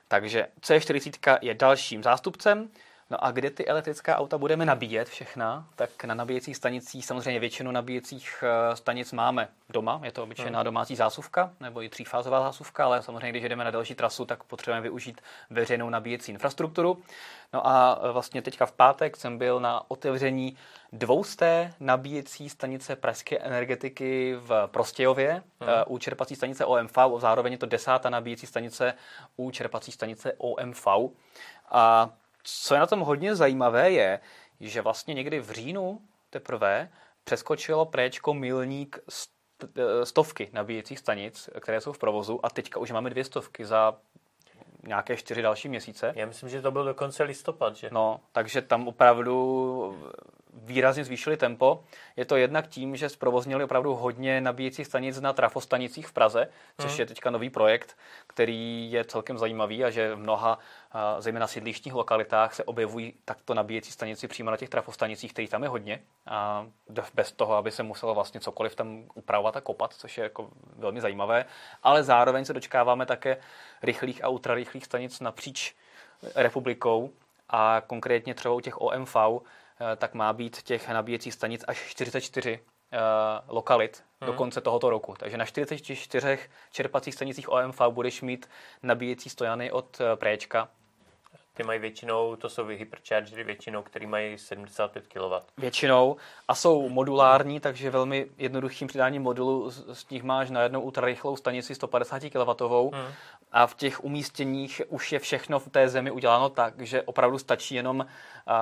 Takže 0.08 0.48
C40 0.62 1.38
je 1.42 1.54
dalším 1.54 2.04
zástupcem. 2.04 2.70
No 3.14 3.24
a 3.24 3.32
kde 3.32 3.50
ty 3.50 3.66
elektrická 3.66 4.18
auta 4.18 4.38
budeme 4.38 4.66
nabíjet 4.66 5.10
všechna, 5.10 5.68
tak 5.76 6.04
na 6.04 6.14
nabíjecích 6.14 6.58
stanicích 6.58 7.06
samozřejmě 7.06 7.40
většinu 7.40 7.72
nabíjecích 7.72 8.44
eh, 8.44 8.76
stanic 8.76 9.12
máme 9.12 9.48
doma. 9.70 10.02
Je 10.04 10.12
to 10.12 10.24
obyčejná 10.24 10.60
hmm. 10.60 10.66
domácí 10.66 10.96
zásuvka 10.96 11.52
nebo 11.60 11.84
i 11.84 11.90
třífázová 11.90 12.42
zásuvka, 12.42 12.86
ale 12.86 13.04
samozřejmě, 13.04 13.30
když 13.30 13.44
jdeme 13.44 13.64
na 13.64 13.72
další 13.72 13.96
trasu, 13.96 14.26
tak 14.26 14.44
potřebujeme 14.44 14.82
využít 14.82 15.22
veřejnou 15.50 15.90
nabíjecí 15.90 16.32
infrastrukturu. 16.32 17.02
No 17.54 17.68
a 17.68 18.00
eh, 18.04 18.12
vlastně 18.12 18.42
teďka 18.42 18.66
v 18.66 18.72
pátek 18.72 19.18
jsem 19.18 19.38
byl 19.38 19.60
na 19.60 19.92
otevření 19.92 20.58
dvousté 20.94 21.74
nabíjecí 21.80 22.50
stanice 22.50 22.96
pražské 22.96 23.40
energetiky 23.40 24.36
v 24.40 24.68
Prostějově 24.72 25.32
hmm. 25.32 25.70
u 25.88 25.98
čerpací 25.98 26.36
stanice 26.36 26.66
OMV, 26.66 26.98
zároveň 27.18 27.52
je 27.52 27.60
to 27.60 27.66
desátá 27.66 28.10
nabíjecí 28.10 28.48
stanice 28.48 28.94
u 29.38 29.52
čerpací 29.52 29.92
stanice 29.92 30.34
OMV. 30.38 30.88
A 31.72 32.10
co 32.44 32.74
je 32.74 32.80
na 32.80 32.88
tom 32.88 33.00
hodně 33.00 33.36
zajímavé 33.36 33.92
je, 33.92 34.20
že 34.60 34.82
vlastně 34.82 35.14
někdy 35.14 35.40
v 35.40 35.52
říjnu 35.52 36.02
teprve 36.30 36.90
přeskočilo 37.24 37.86
préčko 37.86 38.34
milník 38.34 39.00
eh, 39.78 40.06
stovky 40.06 40.50
nabíjecích 40.54 41.00
stanic, 41.00 41.50
které 41.60 41.82
jsou 41.82 41.94
v 41.94 41.98
provozu 41.98 42.46
a 42.46 42.50
teďka 42.50 42.80
už 42.80 42.92
máme 42.92 43.10
dvě 43.10 43.24
stovky 43.24 43.66
za 43.66 43.98
nějaké 44.88 45.18
čtyři 45.18 45.42
další 45.42 45.70
měsíce. 45.70 46.14
Já 46.16 46.26
myslím, 46.26 46.50
že 46.50 46.62
to 46.62 46.72
byl 46.72 46.84
dokonce 46.84 47.24
listopad, 47.24 47.76
že? 47.76 47.90
No, 47.92 48.20
takže 48.32 48.62
tam 48.62 48.88
opravdu 48.88 50.12
výrazně 50.54 51.04
zvýšili 51.04 51.38
tempo. 51.38 51.84
Je 52.16 52.26
to 52.26 52.36
jednak 52.36 52.68
tím, 52.68 52.96
že 52.96 53.10
zprovoznili 53.10 53.64
opravdu 53.64 53.96
hodně 53.96 54.42
nabíjecích 54.42 54.88
stanic 54.88 55.20
na 55.20 55.34
trafostanicích 55.34 56.08
v 56.08 56.14
Praze, 56.14 56.48
což 56.78 56.92
hmm. 56.92 57.00
je 57.00 57.06
teďka 57.06 57.30
nový 57.30 57.50
projekt, 57.50 57.98
který 58.28 58.92
je 58.92 59.04
celkem 59.04 59.38
zajímavý 59.38 59.84
a 59.84 59.90
že 59.90 60.16
v 60.16 60.18
mnoha, 60.18 60.60
zejména 61.20 61.48
sídlištních 61.48 61.94
lokalitách, 61.94 62.54
se 62.54 62.64
objevují 62.64 63.14
takto 63.26 63.54
nabíjecí 63.54 63.92
stanici 63.92 64.28
přímo 64.28 64.52
na 64.52 64.58
těch 64.58 64.70
trafostanicích, 64.70 65.34
kterých 65.34 65.50
tam 65.50 65.64
je 65.64 65.70
hodně. 65.70 66.02
A 66.28 66.68
bez 67.14 67.32
toho, 67.32 67.56
aby 67.56 67.72
se 67.72 67.84
muselo 67.84 68.16
vlastně 68.16 68.40
cokoliv 68.40 68.76
tam 68.76 69.04
upravovat 69.14 69.58
a 69.58 69.62
kopat, 69.62 69.94
což 69.94 70.18
je 70.18 70.24
jako 70.24 70.50
velmi 70.76 71.02
zajímavé. 71.02 71.46
Ale 71.84 72.04
zároveň 72.04 72.46
se 72.46 72.54
dočkáváme 72.54 73.06
také 73.06 73.38
rychlých 73.84 74.24
a 74.24 74.28
ultrarychlých 74.28 74.86
stanic 74.86 75.20
napříč 75.20 75.76
republikou 76.36 77.12
a 77.50 77.82
konkrétně 77.88 78.34
třeba 78.34 78.54
u 78.54 78.60
těch 78.60 78.82
OMV, 78.82 79.16
tak 79.98 80.14
má 80.14 80.34
být 80.34 80.62
těch 80.62 80.90
nabíjecích 80.90 81.34
stanic 81.34 81.66
až 81.68 81.88
44 81.90 82.60
uh, 82.60 82.60
eh, 82.92 83.00
lokalit 83.48 84.04
hmm. 84.22 84.32
do 84.32 84.34
konce 84.34 84.62
tohoto 84.62 84.90
roku. 84.90 85.16
Takže 85.20 85.38
na 85.38 85.46
44 85.46 86.40
čerpacích 86.72 87.14
stanicích 87.14 87.50
OMV 87.50 87.82
budeš 87.90 88.22
mít 88.22 88.50
nabíjecí 88.84 89.30
stojany 89.30 89.72
od 89.72 90.00
uh, 90.00 90.06
Préčka. 90.16 90.70
Ty 91.56 91.64
mají 91.64 91.80
většinou, 91.80 92.36
to 92.36 92.50
jsou 92.50 92.66
hyperchargery 92.66 93.44
většinou, 93.44 93.84
který 93.84 94.08
mají 94.08 94.38
75 94.38 95.08
kW. 95.08 95.34
Většinou 95.58 96.16
a 96.48 96.56
jsou 96.56 96.90
modulární, 96.90 97.60
takže 97.60 97.90
velmi 97.90 98.28
jednoduchým 98.38 98.88
přidáním 98.88 99.22
modulu 99.22 99.70
z, 99.70 99.98
z 99.98 100.10
nich 100.10 100.24
máš 100.24 100.50
najednou 100.50 100.82
ultrarychlou 100.82 101.36
stanici 101.36 101.76
150 101.76 102.20
kW 102.20 102.74
hmm 102.94 103.14
a 103.54 103.68
v 103.68 103.76
těch 103.76 104.04
umístěních 104.04 104.82
už 104.88 105.12
je 105.12 105.20
všechno 105.20 105.60
v 105.60 105.70
té 105.70 105.90
zemi 105.90 106.12
uděláno 106.12 106.50
tak, 106.50 106.82
že 106.82 107.02
opravdu 107.02 107.38
stačí 107.38 107.76
jenom 107.76 108.06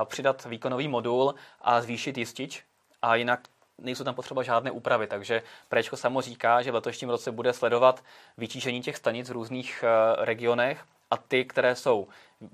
přidat 0.06 0.46
výkonový 0.46 0.88
modul 0.88 1.36
a 1.62 1.82
zvýšit 1.82 2.18
jistič. 2.18 2.64
A 3.02 3.16
jinak 3.16 3.40
nejsou 3.82 4.04
tam 4.04 4.16
potřeba 4.16 4.44
žádné 4.44 4.72
úpravy, 4.72 5.08
takže 5.08 5.44
Prečko 5.70 5.98
samo 5.98 6.22
říká, 6.22 6.62
že 6.62 6.72
v 6.72 6.76
letošním 6.76 7.10
roce 7.10 7.32
bude 7.32 7.54
sledovat 7.54 8.04
vytížení 8.38 8.82
těch 8.82 8.98
stanic 8.98 9.30
v 9.30 9.34
různých 9.34 9.84
regionech. 10.18 10.86
A 11.12 11.18
ty, 11.18 11.46
které 11.46 11.76
jsou, 11.76 12.08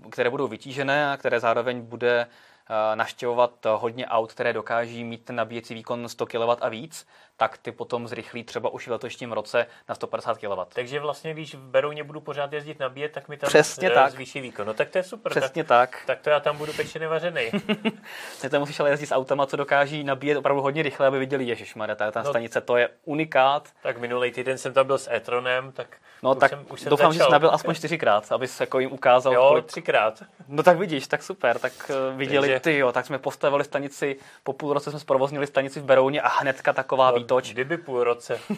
které 0.09 0.29
budou 0.29 0.47
vytížené 0.47 1.11
a 1.11 1.17
které 1.17 1.39
zároveň 1.39 1.81
bude 1.81 2.27
eh, 2.27 2.95
naštěvovat 2.95 3.51
hodně 3.75 4.07
aut, 4.07 4.33
které 4.33 4.53
dokáží 4.53 5.03
mít 5.03 5.29
nabíjecí 5.29 5.73
výkon 5.73 6.09
100 6.09 6.25
kW 6.25 6.49
a 6.61 6.69
víc, 6.69 7.07
tak 7.37 7.57
ty 7.57 7.71
potom 7.71 8.07
zrychlí 8.07 8.43
třeba 8.43 8.69
už 8.69 8.87
v 8.87 8.91
letošním 8.91 9.31
roce 9.31 9.67
na 9.89 9.95
150 9.95 10.37
kW. 10.37 10.59
Takže 10.73 10.99
vlastně, 10.99 11.33
když 11.33 11.55
v 11.55 11.59
Berouně 11.59 12.03
budu 12.03 12.21
pořád 12.21 12.53
jezdit 12.53 12.79
nabíjet, 12.79 13.11
tak 13.11 13.27
mi 13.29 13.37
tam 13.37 13.47
Přesně 13.47 13.87
eh, 13.87 13.93
tak. 13.93 14.11
zvýší 14.11 14.41
výkon. 14.41 14.67
No 14.67 14.73
tak 14.73 14.89
to 14.89 14.97
je 14.97 15.03
super. 15.03 15.29
Přesně 15.31 15.63
tak. 15.63 15.89
tak. 15.91 16.03
Tak 16.05 16.19
to 16.21 16.29
já 16.29 16.39
tam 16.39 16.57
budu 16.57 16.73
pečeně 16.73 17.07
vařený. 17.07 17.51
Ty 18.41 18.49
tam 18.49 18.59
musíš 18.61 18.79
ale 18.79 18.89
jezdit 18.89 19.05
s 19.07 19.11
autama, 19.15 19.45
co 19.45 19.57
dokáží 19.57 20.03
nabíjet 20.03 20.37
opravdu 20.37 20.61
hodně 20.61 20.83
rychle, 20.83 21.07
aby 21.07 21.19
viděli, 21.19 21.43
ježišmarja, 21.43 21.95
ta, 21.95 22.11
ta 22.11 22.23
No. 22.23 22.29
stanice, 22.29 22.61
to 22.61 22.77
je 22.77 22.89
unikát. 23.05 23.69
tak 23.83 23.97
minulý 23.97 24.31
týden 24.31 24.57
jsem 24.57 24.73
tam 24.73 24.87
byl 24.87 24.97
s 24.97 25.11
e-tronem, 25.11 25.71
tak 25.71 25.87
No 26.23 26.31
už 26.31 26.37
tak 26.39 26.49
jsem, 26.49 26.65
už 26.69 26.81
jsem 26.81 26.89
doufám, 26.89 27.13
že 27.13 27.17
začal. 27.19 27.29
jsi 27.29 27.31
nabil 27.31 27.49
aspoň 27.53 27.75
čtyřikrát, 27.75 28.31
abys 28.31 28.59
jako 28.59 28.79
jim 28.79 28.91
ukázal, 28.91 29.33
Jo, 29.33 29.45
kolik... 29.49 29.65
třikrát. 29.65 30.23
No 30.47 30.63
tak 30.63 30.77
vidíš, 30.77 31.07
tak 31.07 31.23
super, 31.23 31.59
tak 31.59 31.71
eh, 31.89 32.15
viděli 32.17 32.47
Takže- 32.47 32.59
ty 32.59 32.77
jo, 32.77 32.91
tak 32.91 33.05
jsme 33.05 33.17
postavili 33.19 33.63
stanici, 33.63 34.15
po 34.43 34.53
půl 34.53 34.73
roce 34.73 34.89
jsme 34.91 34.99
zprovoznili 34.99 35.47
stanici 35.47 35.79
v 35.79 35.83
Berouně 35.83 36.21
a 36.21 36.27
hnedka 36.27 36.73
taková 36.73 37.11
No, 37.11 37.17
výtoč. 37.27 37.51
Kdyby 37.53 37.77
půl 37.77 38.03
roce. 38.03 38.39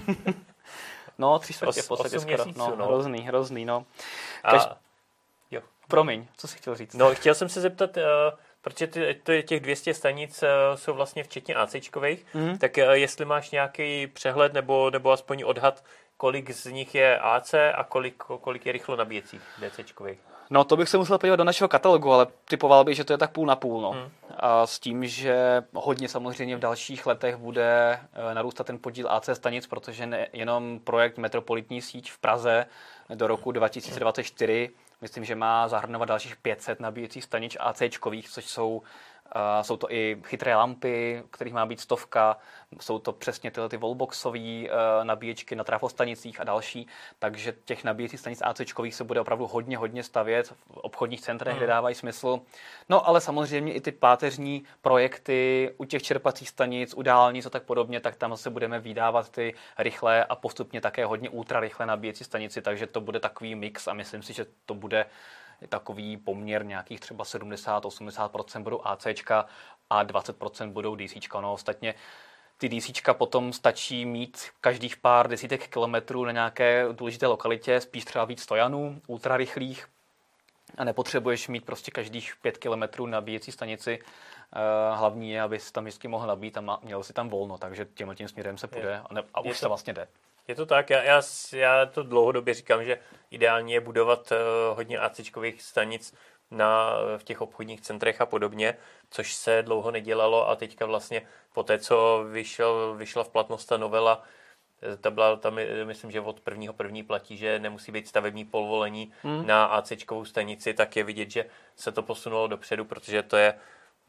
No, 1.17 1.39
tři 1.39 1.53
čtvrtě 1.53 1.81
v 1.81 1.87
podstatě 1.87 2.19
skoro. 2.19 2.35
měsíců, 2.35 2.59
no, 2.59 2.75
no. 2.75 2.85
Hrozný, 2.85 3.21
hrozný, 3.21 3.65
no. 3.65 3.85
A, 4.43 4.55
Kaž- 4.57 4.75
jo. 5.51 5.61
Promiň, 5.87 6.27
co 6.37 6.47
jsi 6.47 6.57
chtěl 6.57 6.75
říct? 6.75 6.93
No, 6.93 7.15
chtěl 7.15 7.35
jsem 7.35 7.49
se 7.49 7.61
zeptat, 7.61 7.97
uh, 7.97 8.03
protože 8.61 8.87
ty, 8.87 9.19
to 9.23 9.31
je 9.31 9.43
těch 9.43 9.59
200 9.59 9.93
stanic 9.93 10.43
uh, 10.43 10.49
jsou 10.75 10.93
vlastně 10.93 11.23
včetně 11.23 11.55
ACčkových, 11.55 12.25
Mhm. 12.33 12.57
tak 12.57 12.71
uh, 12.77 12.83
jestli 12.91 13.25
máš 13.25 13.51
nějaký 13.51 14.07
přehled 14.07 14.53
nebo, 14.53 14.89
nebo 14.89 15.11
aspoň 15.11 15.43
odhad, 15.45 15.83
kolik 16.17 16.51
z 16.51 16.65
nich 16.65 16.95
je 16.95 17.19
AC 17.19 17.53
a 17.53 17.83
kolik, 17.83 18.15
kolik 18.23 18.65
je 18.65 18.71
rychlo 18.71 18.95
nabíjecích 18.95 19.41
DCčkových. 19.59 20.19
No 20.49 20.63
to 20.63 20.77
bych 20.77 20.89
se 20.89 20.97
musel 20.97 21.17
podívat 21.17 21.35
do 21.35 21.43
našeho 21.43 21.67
katalogu, 21.67 22.13
ale 22.13 22.27
typoval 22.45 22.83
bych, 22.83 22.95
že 22.95 23.03
to 23.03 23.13
je 23.13 23.17
tak 23.17 23.31
půl 23.31 23.45
na 23.45 23.55
půl. 23.55 23.81
No. 23.81 23.91
Hmm. 23.91 24.09
A 24.37 24.67
s 24.67 24.79
tím, 24.79 25.07
že 25.07 25.63
hodně 25.73 26.07
samozřejmě 26.07 26.55
v 26.55 26.59
dalších 26.59 27.05
letech 27.05 27.35
bude 27.35 27.99
eh, 28.13 28.33
narůstat 28.33 28.67
ten 28.67 28.79
podíl 28.79 29.07
AC 29.09 29.29
stanic, 29.33 29.67
protože 29.67 30.05
ne, 30.05 30.27
jenom 30.33 30.79
projekt 30.83 31.17
Metropolitní 31.17 31.81
síť 31.81 32.11
v 32.11 32.17
Praze 32.17 32.65
do 33.15 33.27
roku 33.27 33.51
2024, 33.51 34.69
myslím, 35.01 35.25
že 35.25 35.35
má 35.35 35.67
zahrnovat 35.67 36.09
dalších 36.09 36.35
500 36.35 36.79
nabíjecích 36.79 37.23
stanic 37.23 37.57
ACčkových, 37.59 38.29
což 38.29 38.45
jsou 38.45 38.81
jsou 39.61 39.77
to 39.77 39.91
i 39.91 40.17
chytré 40.25 40.55
lampy, 40.55 41.23
kterých 41.31 41.53
má 41.53 41.65
být 41.65 41.79
stovka, 41.79 42.37
jsou 42.81 42.99
to 42.99 43.11
přesně 43.11 43.51
tyhle 43.51 43.69
ty 43.69 43.77
wallboxové 43.77 44.39
uh, 44.39 44.67
nabíječky 45.03 45.55
na 45.55 45.63
trafostanicích 45.63 46.41
a 46.41 46.43
další, 46.43 46.87
takže 47.19 47.53
těch 47.65 47.83
nabíjecích 47.83 48.19
stanic 48.19 48.41
ACčkových 48.41 48.95
se 48.95 49.03
bude 49.03 49.21
opravdu 49.21 49.47
hodně, 49.47 49.77
hodně 49.77 50.03
stavět 50.03 50.47
v 50.47 50.77
obchodních 50.77 51.21
centrech, 51.21 51.57
kde 51.57 51.67
dávají 51.67 51.95
smysl. 51.95 52.39
No 52.89 53.07
ale 53.07 53.21
samozřejmě 53.21 53.73
i 53.73 53.81
ty 53.81 53.91
páteřní 53.91 54.63
projekty 54.81 55.73
u 55.77 55.85
těch 55.85 56.03
čerpacích 56.03 56.49
stanic, 56.49 56.93
u 56.93 57.01
dálnic 57.01 57.45
a 57.45 57.49
tak 57.49 57.63
podobně, 57.63 57.99
tak 57.99 58.15
tam 58.15 58.31
zase 58.31 58.49
budeme 58.49 58.79
vydávat 58.79 59.29
ty 59.29 59.53
rychlé 59.77 60.25
a 60.25 60.35
postupně 60.35 60.81
také 60.81 61.05
hodně 61.05 61.29
ultrarychlé 61.29 61.85
nabíjecí 61.85 62.23
stanici, 62.23 62.61
takže 62.61 62.87
to 62.87 63.01
bude 63.01 63.19
takový 63.19 63.55
mix 63.55 63.87
a 63.87 63.93
myslím 63.93 64.23
si, 64.23 64.33
že 64.33 64.45
to 64.65 64.73
bude 64.73 65.05
takový 65.67 66.17
poměr 66.17 66.65
nějakých 66.65 66.99
třeba 66.99 67.23
70-80% 67.23 68.63
budou 68.63 68.81
ACčka 68.83 69.45
a 69.89 70.03
20% 70.03 70.71
budou 70.71 70.95
DCčka. 70.95 71.41
No 71.41 71.53
ostatně 71.53 71.93
ty 72.57 72.69
DCčka 72.69 73.13
potom 73.13 73.53
stačí 73.53 74.05
mít 74.05 74.49
každých 74.61 74.97
pár 74.97 75.27
desítek 75.29 75.67
kilometrů 75.67 76.25
na 76.25 76.31
nějaké 76.31 76.85
důležité 76.91 77.27
lokalitě, 77.27 77.81
spíš 77.81 78.05
třeba 78.05 78.25
víc 78.25 78.41
stojanů, 78.41 79.01
ultrarychlých, 79.07 79.87
a 80.77 80.83
nepotřebuješ 80.83 81.47
mít 81.47 81.65
prostě 81.65 81.91
každých 81.91 82.33
pět 82.41 82.57
kilometrů 82.57 83.05
nabíjecí 83.05 83.51
stanici. 83.51 83.99
Eh, 84.53 84.95
Hlavní 84.95 85.31
je, 85.31 85.41
abys 85.41 85.71
tam 85.71 85.83
vždycky 85.83 86.07
mohl 86.07 86.27
nabít 86.27 86.57
a 86.57 86.79
měl 86.83 87.03
si 87.03 87.13
tam 87.13 87.29
volno, 87.29 87.57
takže 87.57 87.87
tímhle 87.93 88.15
tím 88.15 88.27
směrem 88.27 88.57
se 88.57 88.67
půjde 88.67 89.01
a, 89.09 89.13
ne, 89.13 89.23
a 89.33 89.39
Je 89.43 89.51
už 89.51 89.59
to- 89.59 89.65
to 89.65 89.69
vlastně 89.69 89.93
jde. 89.93 90.07
Je 90.49 90.55
to 90.55 90.65
tak, 90.65 90.89
já, 90.89 91.03
já, 91.03 91.21
já 91.53 91.85
to 91.85 92.03
dlouhodobě 92.03 92.53
říkám, 92.53 92.83
že 92.83 92.99
ideálně 93.31 93.73
je 93.73 93.79
budovat 93.79 94.31
uh, 94.31 94.77
hodně 94.77 94.99
ACčkových 94.99 95.61
stanic 95.61 96.13
na, 96.51 96.97
v 97.17 97.23
těch 97.23 97.41
obchodních 97.41 97.81
centrech 97.81 98.21
a 98.21 98.25
podobně, 98.25 98.77
což 99.09 99.33
se 99.33 99.63
dlouho 99.63 99.91
nedělalo 99.91 100.49
a 100.49 100.55
teďka 100.55 100.85
vlastně 100.85 101.21
po 101.53 101.63
té, 101.63 101.79
co 101.79 102.25
vyšel, 102.31 102.95
vyšla 102.95 103.23
v 103.23 103.29
platnost 103.29 103.65
ta 103.65 103.77
novela, 103.77 104.23
eh, 104.81 104.97
ta 104.97 105.11
byla 105.11 105.35
tam, 105.35 105.59
myslím, 105.83 106.11
že 106.11 106.21
od 106.21 106.39
prvního 106.39 106.73
první 106.73 107.03
platí, 107.03 107.37
že 107.37 107.59
nemusí 107.59 107.91
být 107.91 108.07
stavební 108.07 108.45
povolení 108.45 109.13
hmm. 109.23 109.47
na 109.47 109.65
ACčkovou 109.65 110.25
stanici, 110.25 110.73
tak 110.73 110.95
je 110.95 111.03
vidět, 111.03 111.31
že 111.31 111.45
se 111.75 111.91
to 111.91 112.03
posunulo 112.03 112.47
dopředu, 112.47 112.85
protože 112.85 113.23
to 113.23 113.37
je, 113.37 113.53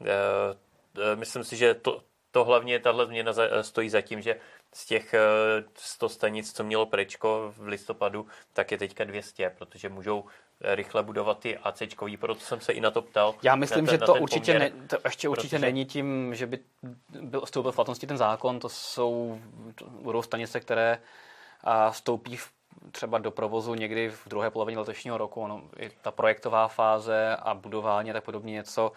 eh, 0.05 1.15
myslím 1.15 1.43
si, 1.43 1.57
že 1.57 1.73
to, 1.73 2.01
to 2.31 2.43
hlavně, 2.43 2.79
tahle 2.79 3.05
změna 3.05 3.33
za, 3.33 3.63
stojí 3.63 3.89
za 3.89 4.01
tím, 4.01 4.21
že 4.21 4.39
z 4.73 4.85
těch 4.85 5.13
eh, 5.13 5.19
100 5.75 6.09
stanic, 6.09 6.53
co 6.53 6.63
mělo 6.63 6.85
prečko 6.85 7.53
v 7.57 7.67
listopadu, 7.67 8.27
tak 8.53 8.71
je 8.71 8.77
teďka 8.77 9.03
200, 9.03 9.49
protože 9.57 9.89
můžou 9.89 10.25
eh, 10.61 10.75
rychle 10.75 11.03
budovat 11.03 11.39
ty 11.39 11.57
ACčkový, 11.57 12.17
proto 12.17 12.41
jsem 12.41 12.61
se 12.61 12.73
i 12.73 12.81
na 12.81 12.91
to 12.91 13.01
ptal. 13.01 13.35
Já 13.43 13.55
myslím, 13.55 13.85
ten- 13.85 13.93
že 13.99 14.05
to 14.05 14.13
určitě 14.15 14.53
poměr. 14.53 14.73
ne, 14.75 14.87
to 14.87 14.97
ještě 15.05 15.29
určitě 15.29 15.55
protože- 15.55 15.65
není 15.65 15.85
tím, 15.85 16.35
že 16.35 16.47
by 16.47 16.59
byl 17.21 17.41
vstoupil 17.45 17.71
v 17.71 17.75
platnosti 17.75 18.07
ten 18.07 18.17
zákon. 18.17 18.59
To 18.59 18.69
jsou 18.69 19.39
to 19.75 19.85
budou 19.85 20.21
stanice, 20.21 20.59
které 20.59 20.99
a, 21.63 21.91
vstoupí 21.91 22.37
v, 22.37 22.49
třeba 22.91 23.17
do 23.17 23.31
provozu 23.31 23.73
někdy 23.73 24.09
v 24.09 24.27
druhé 24.27 24.49
polovině 24.49 24.79
letošního 24.79 25.17
roku. 25.17 25.41
Ono, 25.41 25.61
i 25.79 25.89
ta 26.01 26.11
projektová 26.11 26.67
fáze 26.67 27.35
a 27.35 27.53
budování 27.53 28.09
a 28.11 28.13
tak 28.13 28.23
podobně 28.23 28.53
něco, 28.53 28.91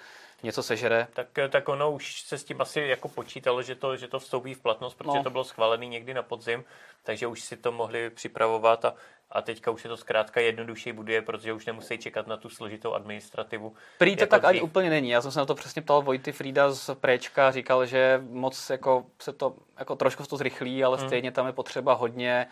něco 0.44 0.62
sežere. 0.62 1.06
Tak, 1.14 1.26
tak 1.50 1.68
ono 1.68 1.90
už 1.92 2.20
se 2.22 2.38
s 2.38 2.44
tím 2.44 2.60
asi 2.60 2.80
jako 2.80 3.08
počítalo, 3.08 3.62
že 3.62 3.74
to, 3.74 3.96
že 3.96 4.08
to 4.08 4.18
vstoupí 4.18 4.54
v 4.54 4.60
platnost, 4.60 4.94
protože 4.94 5.18
No. 5.18 5.24
to 5.24 5.30
bylo 5.30 5.44
schválené 5.44 5.86
někdy 5.86 6.14
na 6.14 6.22
podzim, 6.22 6.64
takže 7.02 7.26
už 7.26 7.40
si 7.40 7.56
to 7.56 7.72
mohli 7.72 8.10
připravovat 8.10 8.84
a, 8.84 8.94
a 9.30 9.42
teďka 9.42 9.70
už 9.70 9.82
se 9.82 9.88
to 9.88 9.96
zkrátka 9.96 10.40
jednodušeji 10.40 10.92
buduje, 10.92 11.22
protože 11.22 11.52
už 11.52 11.66
nemusí 11.66 11.98
čekat 11.98 12.26
na 12.26 12.36
tu 12.36 12.48
složitou 12.50 12.92
administrativu. 12.92 13.74
Prý 13.98 14.16
to 14.16 14.22
jako 14.22 14.30
tak 14.30 14.44
ani 14.44 14.58
dřív. 14.58 14.70
úplně 14.70 14.90
není. 14.90 15.08
Já 15.10 15.22
jsem 15.22 15.30
se 15.30 15.38
na 15.38 15.46
to 15.46 15.54
přesně 15.54 15.82
ptal 15.82 16.02
Vojty 16.02 16.32
Frida 16.32 16.72
z 16.72 16.94
Préčka, 16.94 17.50
říkal, 17.50 17.86
že 17.86 18.20
moc 18.30 18.70
jako 18.70 19.06
se 19.22 19.32
to 19.32 19.54
jako 19.78 19.96
trošku 19.96 20.22
se 20.24 20.28
to 20.30 20.36
zrychlí, 20.36 20.84
ale 20.84 20.98
Hmm. 20.98 21.08
stejně 21.08 21.32
tam 21.32 21.46
je 21.46 21.52
potřeba 21.52 21.92
hodně 21.94 22.46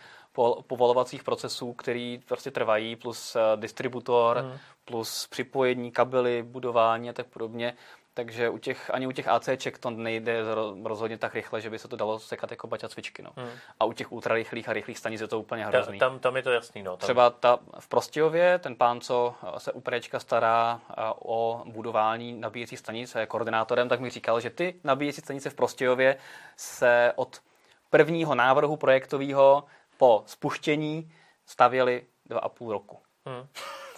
povolovacích 0.67 1.23
procesů, 1.23 1.73
který 1.73 2.21
prostě 2.27 2.51
trvají, 2.51 2.95
plus 2.95 3.35
eh, 3.35 3.39
distributor, 3.55 4.37
Hmm. 4.37 4.57
Plus 4.85 5.27
připojení, 5.27 5.91
kabely, 5.91 6.43
budování 6.43 7.09
a 7.09 7.13
tak 7.13 7.27
podobně. 7.27 7.73
Takže 8.15 8.49
u 8.49 8.57
těch, 8.57 8.89
ani 8.93 9.07
u 9.07 9.11
těch 9.11 9.27
ACček 9.27 9.77
to 9.77 9.89
nejde 9.89 10.43
ro- 10.55 10.87
rozhodně 10.87 11.17
tak 11.17 11.35
rychle, 11.35 11.61
že 11.61 11.69
by 11.69 11.79
se 11.79 11.87
to 11.87 11.95
dalo 11.95 12.19
sekat 12.19 12.51
jako 12.51 12.67
baťa 12.67 12.89
cvičky. 12.89 13.21
No. 13.23 13.31
Hmm. 13.35 13.49
A 13.79 13.85
u 13.85 13.93
těch 13.93 14.11
ultrarychlých 14.11 14.69
a 14.69 14.73
rychlých 14.73 14.97
stanic 14.97 15.21
je 15.21 15.27
to 15.27 15.39
úplně 15.39 15.63
Ta, 15.63 15.69
hrozný. 15.69 15.99
tam, 15.99 16.19
tam 16.19 16.35
je 16.35 16.43
to 16.43 16.51
jasný. 16.51 16.83
No, 16.83 16.91
tam, 16.97 17.05
Třeba 17.05 17.29
ta 17.29 17.59
v 17.79 17.87
Prostějově, 17.87 18.59
ten 18.59 18.75
pán, 18.75 19.01
co 19.01 19.35
se 19.57 19.71
u 19.71 19.81
Prečka 19.81 20.19
stará 20.19 20.81
a, 20.89 21.13
o 21.25 21.63
budování 21.65 22.33
nabíjecí 22.33 22.77
stanic 22.77 23.15
a 23.15 23.19
je 23.19 23.25
koordinátorem, 23.25 23.89
tak 23.89 23.99
mi 23.99 24.09
říkal, 24.09 24.39
že 24.39 24.49
ty 24.49 24.75
nabíjecí 24.83 25.21
stanice 25.21 25.49
v 25.49 25.53
Prostějově 25.55 26.17
se 26.57 27.13
od 27.15 27.41
prvního 27.89 28.35
návrhu 28.35 28.77
projektového 28.77 29.63
po 29.97 30.23
spuštění 30.25 31.11
stavěly 31.45 32.03
dva 32.25 32.39
a 32.39 32.49
půl 32.49 32.71
roku. 32.71 32.99
Hmm. 33.25 33.47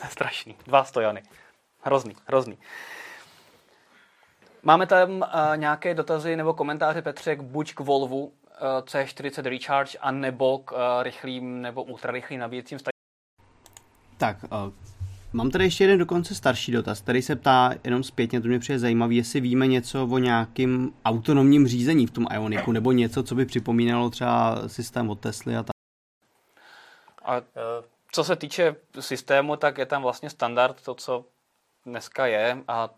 Strašný. 0.09 0.55
Dva 0.65 0.83
stojany. 0.83 1.23
Hrozný, 1.81 2.15
hrozný. 2.27 2.57
Máme 4.63 4.87
tam 4.87 5.09
uh, 5.11 5.27
nějaké 5.55 5.93
dotazy 5.93 6.35
nebo 6.35 6.53
komentáře, 6.53 7.01
Petře, 7.01 7.35
buď 7.41 7.73
k 7.73 7.79
Volvu 7.79 8.25
uh, 8.25 8.31
C40 8.81 9.43
Recharge, 9.43 9.97
anebo 9.97 10.59
k 10.59 10.71
uh, 10.71 10.77
rychlým 11.03 11.61
nebo 11.61 11.83
ultrarychlým 11.83 12.39
nabíjecím 12.39 12.79
stanicím. 12.79 12.95
Tak, 14.17 14.37
uh, 14.43 14.73
mám 15.33 15.51
tady 15.51 15.63
ještě 15.63 15.83
jeden 15.83 15.99
dokonce 15.99 16.35
starší 16.35 16.71
dotaz, 16.71 17.01
který 17.01 17.21
se 17.21 17.35
ptá 17.35 17.73
jenom 17.83 18.03
zpětně, 18.03 18.41
to 18.41 18.47
mě 18.47 18.59
přijde 18.59 18.79
zajímavý, 18.79 19.15
jestli 19.15 19.39
víme 19.41 19.67
něco 19.67 20.07
o 20.07 20.17
nějakým 20.17 20.93
autonomním 21.05 21.67
řízení 21.67 22.07
v 22.07 22.11
tom 22.11 22.27
Ioniku, 22.33 22.71
nebo 22.71 22.91
něco, 22.91 23.23
co 23.23 23.35
by 23.35 23.45
připomínalo 23.45 24.09
třeba 24.09 24.61
systém 24.67 25.09
od 25.09 25.19
Tesly 25.19 25.55
a 25.55 25.63
tak. 25.63 25.75
A 27.25 27.35
Eh, 27.35 27.41
co 28.15 28.23
se 28.23 28.35
týče 28.35 28.75
systému, 28.99 29.55
tak 29.55 29.77
je 29.77 29.85
tam 29.85 30.01
vlastně 30.01 30.29
standard 30.29 30.81
to, 30.83 30.95
co 30.95 31.25
dneska 31.85 32.25
je 32.25 32.57
a 32.67 32.89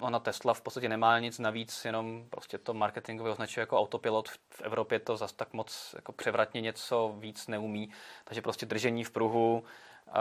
ona 0.00 0.18
Tesla 0.18 0.54
v 0.54 0.60
podstatě 0.60 0.88
nemá 0.88 1.18
nic 1.18 1.38
navíc, 1.38 1.84
jenom 1.84 2.26
prostě 2.30 2.58
to 2.58 2.74
marketingově 2.74 3.32
označuje 3.32 3.62
jako 3.62 3.78
autopilot. 3.80 4.28
V- 4.28 4.38
V 4.50 4.60
Evropě 4.60 4.98
to 4.98 5.16
zas 5.16 5.32
tak 5.32 5.52
moc 5.52 5.94
jako 5.96 6.12
převratně 6.12 6.60
něco 6.60 7.14
víc 7.18 7.46
neumí, 7.46 7.90
takže 8.24 8.42
prostě 8.42 8.66
držení 8.66 9.04
v 9.04 9.10
pruhu, 9.10 9.64
uh, 10.08 10.14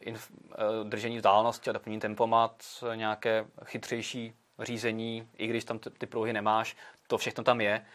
inf, 0.00 0.30
uh, 0.30 0.88
držení 0.88 1.16
vzdálenosti 1.16 1.70
a 1.70 1.72
doplnění 1.72 2.00
tempomat, 2.00 2.62
nějaké 2.94 3.46
chytřejší 3.64 4.34
řízení, 4.58 5.28
i 5.36 5.46
když 5.46 5.64
tam 5.64 5.78
ty, 5.78 5.90
ty 5.90 6.06
pruhy 6.06 6.32
nemáš, 6.32 6.76
to 7.06 7.18
všechno 7.18 7.44
tam 7.44 7.60
je, 7.60 7.86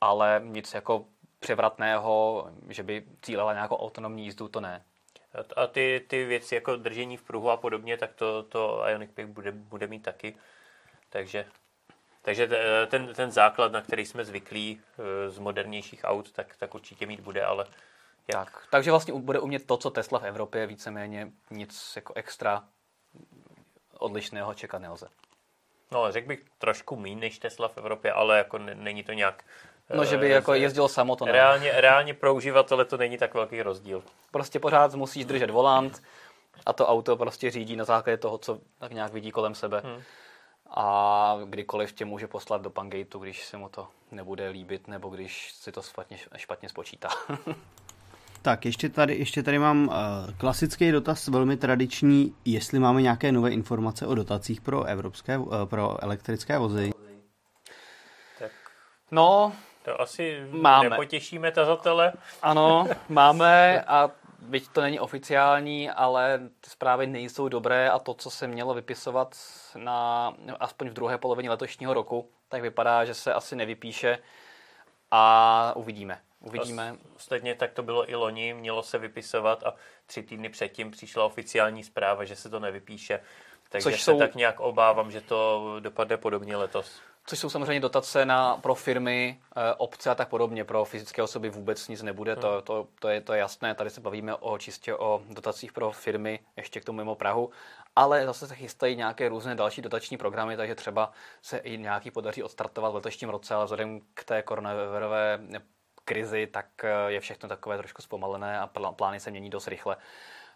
ale 0.00 0.42
nic 0.44 0.74
jako 0.74 1.04
převratného, 1.40 2.46
že 2.68 2.82
by 2.82 3.06
cílela 3.22 3.52
nějakou 3.52 3.76
autonomní 3.76 4.24
jízdu, 4.24 4.48
to 4.48 4.60
ne. 4.60 4.84
A 5.56 5.66
ty, 5.66 6.04
ty 6.08 6.24
věci 6.24 6.54
jako 6.54 6.76
držení 6.76 7.16
v 7.16 7.22
pruhu 7.22 7.50
a 7.50 7.56
podobně, 7.56 7.96
tak 7.96 8.14
to, 8.14 8.42
to 8.42 8.84
Ionic 8.88 9.10
5 9.14 9.26
bude, 9.26 9.52
bude 9.52 9.86
mít 9.86 10.02
taky. 10.02 10.36
Takže 11.08 11.44
Takže 12.22 12.48
ten, 12.86 13.14
ten 13.14 13.30
základ, 13.30 13.72
na 13.72 13.80
který 13.80 14.06
jsme 14.06 14.24
zvyklí 14.24 14.80
eh, 14.98 15.30
z 15.30 15.38
modernějších 15.38 16.00
aut, 16.04 16.32
tak, 16.32 16.56
tak 16.56 16.74
určitě 16.74 17.06
mít 17.06 17.20
bude, 17.20 17.44
ale 17.44 17.66
jak? 18.34 18.50
Tak, 18.50 18.66
takže 18.70 18.90
vlastně 18.90 19.14
bude 19.14 19.40
umět 19.40 19.66
to, 19.66 19.76
co 19.76 19.90
Tesla 19.90 20.18
v 20.18 20.24
Evropě, 20.24 20.66
víceméně 20.66 21.32
nic 21.50 21.92
jako 21.96 22.14
extra 22.14 22.64
odlišného 23.98 24.54
čekat 24.54 24.78
nelze. 24.78 25.08
No, 25.90 26.12
řekl 26.12 26.28
bych 26.28 26.44
trošku 26.58 26.96
méně 26.96 27.16
než 27.16 27.38
Tesla 27.38 27.68
v 27.68 27.78
Evropě, 27.78 28.12
ale 28.12 28.38
jako 28.38 28.58
není 28.58 29.04
to 29.04 29.12
nějak... 29.12 29.44
No, 29.94 30.04
že 30.04 30.16
by 30.16 30.26
eh, 30.26 30.34
jako 30.34 30.54
jezdil 30.54 30.88
samo, 30.88 31.16
to 31.16 31.24
ne. 31.24 31.32
Reálně, 31.32 31.72
reálně 31.72 32.14
pro 32.14 32.34
uživatele 32.34 32.84
to 32.84 32.96
není 32.96 33.18
tak 33.18 33.34
velký 33.34 33.62
rozdíl. 33.62 34.02
Prostě 34.30 34.60
pořád 34.60 34.94
musíš 34.94 35.24
držet 35.24 35.50
volant 35.50 36.02
a 36.66 36.72
to 36.72 36.86
auto 36.86 37.16
prostě 37.16 37.50
řídí 37.50 37.76
na 37.76 37.84
základě 37.84 38.16
toho, 38.16 38.38
co 38.38 38.58
tak 38.78 38.92
nějak 38.92 39.12
vidí 39.12 39.30
kolem 39.30 39.54
sebe. 39.54 39.82
Hmm. 39.84 40.02
A 40.70 41.38
kdykoliv 41.44 41.92
tě 41.92 42.04
může 42.04 42.26
poslat 42.26 42.62
do 42.62 42.70
Pangeitu, 42.70 43.18
když 43.18 43.44
se 43.44 43.56
mu 43.56 43.68
to 43.68 43.88
nebude 44.10 44.48
líbit, 44.48 44.88
nebo 44.88 45.08
když 45.08 45.52
si 45.52 45.72
to 45.72 45.82
špatně, 45.82 46.18
špatně 46.36 46.68
spočítá. 46.68 47.08
Tak, 48.42 48.64
ještě 48.64 48.88
tady, 48.88 49.14
ještě 49.14 49.42
tady 49.42 49.58
mám 49.58 49.88
uh, 49.88 49.94
klasický 50.38 50.92
dotaz, 50.92 51.28
velmi 51.28 51.56
tradiční, 51.56 52.34
jestli 52.44 52.78
máme 52.78 53.02
nějaké 53.02 53.32
nové 53.32 53.50
informace 53.50 54.06
o 54.06 54.14
dotacích 54.14 54.60
pro 54.60 54.84
evropské, 54.84 55.38
uh, 55.38 55.64
pro 55.64 56.04
elektrické 56.04 56.58
vozy. 56.58 56.90
Tak 58.38 58.50
no, 59.10 59.52
to 59.84 60.00
asi 60.00 60.46
Máme. 60.50 60.90
nepotěšíme 60.90 61.52
tazatele. 61.52 62.12
Ano, 62.42 62.86
máme 63.08 63.82
a 63.82 64.10
byť 64.38 64.68
to 64.68 64.80
není 64.80 65.00
oficiální, 65.00 65.90
ale 65.90 66.40
ty 66.60 66.70
zprávy 66.70 67.06
nejsou 67.06 67.48
dobré 67.48 67.90
a 67.90 67.98
to, 67.98 68.14
co 68.14 68.30
se 68.30 68.46
mělo 68.46 68.74
vypisovat 68.74 69.36
na 69.76 70.32
aspoň 70.60 70.88
v 70.88 70.92
druhé 70.92 71.18
polovině 71.18 71.50
letošního 71.50 71.94
roku, 71.94 72.30
tak 72.48 72.62
vypadá, 72.62 73.04
že 73.04 73.14
se 73.14 73.34
asi 73.34 73.56
nevypíše 73.56 74.18
a 75.10 75.72
uvidíme. 75.76 76.18
Uvidíme. 76.40 76.96
Ostatně 77.16 77.54
tak 77.54 77.72
to 77.72 77.82
bylo 77.82 78.10
i 78.10 78.14
loni, 78.14 78.54
mělo 78.54 78.82
se 78.82 78.98
vypisovat 78.98 79.62
a 79.64 79.74
tři 80.06 80.22
týdny 80.22 80.48
předtím 80.48 80.90
přišla 80.90 81.24
oficiální 81.24 81.84
zpráva, 81.84 82.24
že 82.24 82.36
se 82.36 82.50
to 82.50 82.60
nevypíše. 82.60 83.20
Takže 83.68 83.82
Což 83.90 84.02
se 84.02 84.10
jsou- 84.10 84.18
tak 84.18 84.34
nějak 84.34 84.60
obávám, 84.60 85.10
že 85.10 85.20
to 85.20 85.76
dopadne 85.80 86.16
podobně 86.16 86.56
letos. 86.56 87.00
Což 87.26 87.38
jsou 87.38 87.50
samozřejmě 87.50 87.80
dotace 87.80 88.26
na, 88.26 88.56
pro 88.56 88.74
firmy, 88.74 89.40
eh, 89.56 89.74
obce 89.74 90.10
a 90.10 90.14
tak 90.14 90.28
podobně. 90.28 90.64
Pro 90.64 90.84
fyzické 90.84 91.22
osoby 91.22 91.50
vůbec 91.50 91.88
nic 91.88 92.02
nebude, 92.02 92.36
to, 92.36 92.62
to, 92.62 92.88
to, 92.98 93.08
je, 93.08 93.20
to 93.20 93.32
je 93.32 93.38
jasné. 93.38 93.74
Tady 93.74 93.90
se 93.90 94.00
bavíme 94.00 94.34
o 94.34 94.58
čistě 94.58 94.94
o 94.94 95.22
dotacích 95.30 95.72
pro 95.72 95.92
firmy, 95.92 96.40
ještě 96.56 96.80
k 96.80 96.84
tomu 96.84 96.96
mimo 96.96 97.14
Prahu. 97.14 97.50
Ale 97.96 98.26
zase 98.26 98.48
se 98.48 98.54
chystají 98.54 98.96
nějaké 98.96 99.28
různé 99.28 99.54
další 99.54 99.82
dotační 99.82 100.16
programy, 100.16 100.56
takže 100.56 100.74
třeba 100.74 101.12
se 101.42 101.58
i 101.58 101.78
nějaký 101.78 102.10
podaří 102.10 102.42
odstartovat 102.42 102.92
v 102.92 102.94
letošním 102.94 103.30
roce, 103.30 103.54
ale 103.54 103.64
vzhledem 103.64 104.00
k 104.14 104.24
té 104.24 104.42
koronavirové 104.42 105.40
krizi, 106.04 106.46
tak 106.46 106.66
eh, 106.84 107.12
je 107.12 107.20
všechno 107.20 107.48
takové 107.48 107.78
trošku 107.78 108.02
zpomalené 108.02 108.60
a 108.60 108.68
plá- 108.68 108.94
plány 108.94 109.20
se 109.20 109.30
mění 109.30 109.50
dost 109.50 109.68
rychle. 109.68 109.96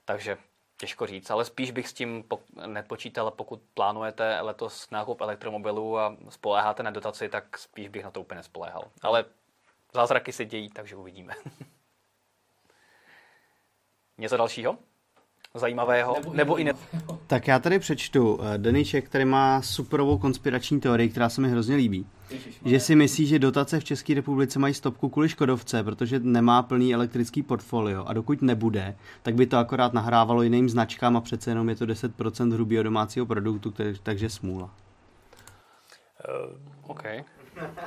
Takže 0.04 0.38
těžko 0.76 1.06
říct, 1.06 1.30
ale 1.30 1.44
spíš 1.44 1.70
bych 1.70 1.88
s 1.88 1.92
tím 1.92 2.24
nepočítal, 2.66 3.30
pokud 3.30 3.62
plánujete 3.74 4.40
letos 4.40 4.90
nákup 4.90 5.20
elektromobilů 5.20 5.98
a 5.98 6.16
spoléháte 6.28 6.82
na 6.82 6.90
dotaci, 6.90 7.28
tak 7.28 7.58
spíš 7.58 7.88
bych 7.88 8.04
na 8.04 8.10
to 8.10 8.20
úplně 8.20 8.36
nespoléhal. 8.36 8.90
Ale 9.02 9.24
zázraky 9.94 10.32
se 10.32 10.44
dějí, 10.44 10.70
takže 10.70 10.96
uvidíme. 10.96 11.34
Něco 14.18 14.36
dalšího? 14.36 14.78
Zajímavého? 15.58 16.14
Nebo, 16.14 16.32
nebo 16.34 16.56
i 16.56 16.64
ne... 16.64 16.72
Tak 17.26 17.48
já 17.48 17.58
tady 17.58 17.78
přečtu 17.78 18.40
eh, 18.42 18.58
Deníček, 18.58 19.04
který 19.04 19.24
má 19.24 19.62
superovou 19.62 20.18
konspirační 20.18 20.80
teorii, 20.80 21.08
která 21.08 21.28
se 21.28 21.40
mi 21.40 21.48
hrozně 21.48 21.76
líbí. 21.76 22.06
Že 22.64 22.80
si 22.80 22.94
myslí, 22.94 23.26
že 23.26 23.38
dotace 23.38 23.80
v 23.80 23.84
České 23.84 24.14
republice 24.14 24.58
mají 24.58 24.74
stopku 24.74 25.08
kvůli 25.08 25.28
Škodovce, 25.28 25.82
protože 25.82 26.18
nemá 26.18 26.62
plný 26.62 26.94
elektrický 26.94 27.42
portfolio 27.42 28.04
a 28.06 28.12
dokud 28.12 28.42
nebude, 28.42 28.96
tak 29.22 29.34
by 29.34 29.46
to 29.46 29.58
akorát 29.58 29.92
nahrávalo 29.92 30.42
jiným 30.42 30.68
značkám 30.68 31.16
a 31.16 31.20
přece 31.20 31.50
jenom 31.50 31.68
je 31.68 31.76
to 31.76 31.86
10% 31.86 32.52
hrubého 32.52 32.82
domácího 32.82 33.26
produktu, 33.26 33.70
který, 33.70 33.94
takže 34.02 34.30
smůla. 34.30 34.70
OK. 36.82 37.02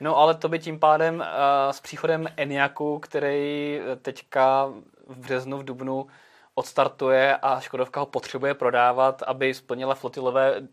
No 0.00 0.16
ale 0.16 0.34
to 0.34 0.48
by 0.48 0.58
tím 0.58 0.78
pádem 0.78 1.14
uh, 1.14 1.22
s 1.70 1.80
příchodem 1.80 2.26
Eniaku, 2.36 2.98
který 2.98 3.80
teďka 4.02 4.66
v 5.08 5.18
březnu, 5.18 5.58
v 5.58 5.64
dubnu 5.64 6.06
odstartuje 6.54 7.36
a 7.36 7.60
Škodovka 7.60 8.00
ho 8.00 8.06
potřebuje 8.06 8.54
prodávat, 8.54 9.22
aby 9.22 9.54
splnila 9.54 9.94
flotilové 9.94 10.60
uh, 10.60 10.66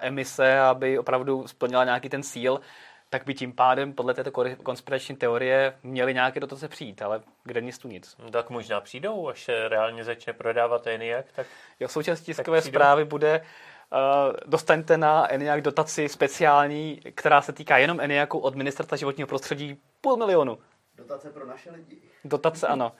emise, 0.00 0.60
aby 0.60 0.98
opravdu 0.98 1.48
splnila 1.48 1.84
nějaký 1.84 2.08
ten 2.08 2.22
cíl, 2.22 2.60
tak 3.10 3.24
by 3.24 3.34
tím 3.34 3.52
pádem 3.52 3.92
podle 3.92 4.14
této 4.14 4.30
konspirační 4.62 5.16
teorie 5.16 5.78
měly 5.82 6.14
nějaké 6.14 6.40
dotace 6.40 6.68
přijít, 6.68 7.02
ale 7.02 7.20
kde 7.44 7.60
nic 7.60 7.78
tu 7.78 7.88
nic. 7.88 8.16
No, 8.18 8.30
tak 8.30 8.50
možná 8.50 8.80
přijdou, 8.80 9.28
až 9.28 9.44
se 9.44 9.68
reálně 9.68 10.04
začne 10.04 10.32
prodávat 10.32 10.86
ENIAC, 10.86 11.26
tak 11.36 11.46
Jo, 11.80 11.88
součástí 11.88 12.24
tiskové 12.24 12.62
zprávy 12.62 13.04
bude 13.04 13.40
Uh, 13.92 14.36
dostaňte 14.46 14.96
na 14.96 15.32
ENIAC 15.32 15.62
dotaci 15.62 16.08
speciální, 16.08 17.00
která 17.14 17.42
se 17.42 17.52
týká 17.52 17.78
jenom 17.78 18.00
ENIACu 18.00 18.38
od 18.38 18.54
ministerstva 18.54 18.96
životního 18.96 19.26
prostředí 19.26 19.80
půl 20.00 20.16
milionu. 20.16 20.58
Dotace 20.96 21.30
pro 21.30 21.46
naše 21.46 21.70
lidi. 21.70 21.96
Dotace 22.24 22.66
ano. 22.66 22.92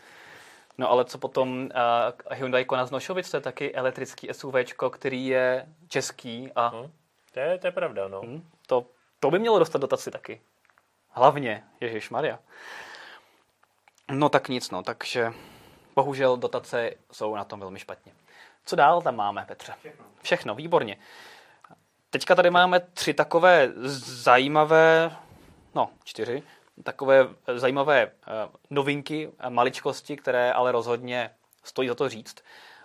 No 0.78 0.90
ale 0.90 1.04
co 1.04 1.18
potom 1.18 1.62
uh, 1.62 2.36
Hyundai 2.36 2.64
Kona 2.64 2.86
z 2.86 2.90
Nošovic, 2.90 3.30
to 3.30 3.36
je 3.36 3.40
taky 3.40 3.74
elektrický 3.74 4.28
SUVčko, 4.32 4.90
který 4.90 5.26
je 5.26 5.66
český 5.88 6.52
a 6.56 6.68
hm, 6.68 6.92
to, 7.32 7.40
je, 7.40 7.58
to 7.58 7.66
je 7.66 7.70
pravda. 7.70 8.08
No. 8.08 8.20
hm, 8.24 8.48
to, 8.66 8.86
to 9.20 9.30
by 9.30 9.38
mělo 9.38 9.58
dostat 9.58 9.78
dotaci 9.78 10.10
taky. 10.10 10.40
Hlavně, 11.10 11.64
Ježíš 11.80 12.10
Maria. 12.10 12.38
No 14.10 14.28
tak 14.28 14.48
nic, 14.48 14.70
no, 14.70 14.82
takže 14.82 15.32
bohužel 15.94 16.36
dotace 16.36 16.90
jsou 17.12 17.34
na 17.34 17.44
tom 17.44 17.60
velmi 17.60 17.78
špatně. 17.78 18.12
Co 18.64 18.76
dál 18.76 19.02
tam 19.02 19.16
máme, 19.16 19.44
Petře? 19.48 19.74
Všechno. 19.78 20.04
Všechno, 20.22 20.54
výborně. 20.54 20.96
Teďka 22.10 22.34
tady 22.34 22.50
máme 22.50 22.80
tři 22.80 23.14
takové 23.14 23.72
zajímavé, 24.22 25.16
no 25.74 25.90
čtyři, 26.04 26.42
takové 26.82 27.28
zajímavé 27.56 28.02
eh, 28.02 28.10
novinky, 28.70 29.30
eh, 29.38 29.50
maličkosti, 29.50 30.16
které 30.16 30.52
ale 30.52 30.72
rozhodně 30.72 31.30
stojí 31.64 31.88
za 31.88 31.94
to 31.94 32.08
říct. 32.08 32.42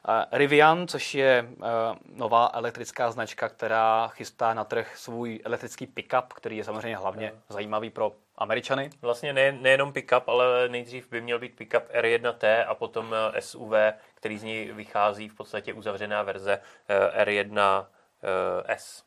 Eh, 0.08 0.38
Rivian, 0.38 0.88
což 0.88 1.16
je 1.16 1.48
eh, 1.50 1.66
nová 2.06 2.52
elektrická 2.54 3.12
značka, 3.12 3.50
která 3.50 4.08
chystá 4.08 4.54
na 4.54 4.64
trh 4.64 4.98
svůj 4.98 5.40
elektrický 5.46 5.88
pickup, 5.88 6.34
který 6.34 6.58
je 6.58 6.64
samozřejmě 6.64 6.98
hlavně 6.98 7.34
zajímavý 7.50 7.90
pro 7.90 8.12
Američany. 8.36 8.90
Vlastně 9.02 9.34
ne, 9.34 9.52
nejenom 9.52 9.94
pickup, 9.94 10.28
ale 10.28 10.70
nejdřív 10.70 11.10
by 11.10 11.22
měl 11.22 11.40
být 11.40 11.56
pickup 11.56 11.84
R1T 12.02 12.66
a 12.68 12.76
potom 12.76 13.16
eh, 13.34 13.42
SUV, 13.42 13.74
který 14.16 14.38
z 14.38 14.44
něj 14.44 14.72
vychází 14.72 15.30
v 15.30 15.36
podstatě 15.36 15.74
uzavřená 15.74 16.24
verze 16.24 16.60
eh, 16.88 17.26
R1S. 17.26 19.04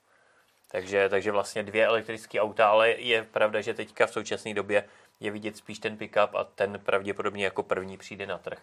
Takže, 0.68 1.08
takže 1.08 1.32
vlastně 1.32 1.62
dvě 1.62 1.86
elektrické 1.86 2.40
auta, 2.40 2.68
ale 2.68 2.90
je 2.90 3.22
pravda, 3.22 3.60
že 3.60 3.74
teďka 3.74 4.06
v 4.06 4.12
současné 4.12 4.54
době 4.54 4.84
je 5.20 5.30
vidět 5.30 5.56
spíš 5.56 5.78
ten 5.78 5.96
pickup 5.96 6.34
a 6.34 6.44
ten 6.44 6.80
pravděpodobně 6.84 7.44
jako 7.44 7.62
první 7.62 7.96
přijde 7.96 8.26
na 8.26 8.38
trh. 8.38 8.58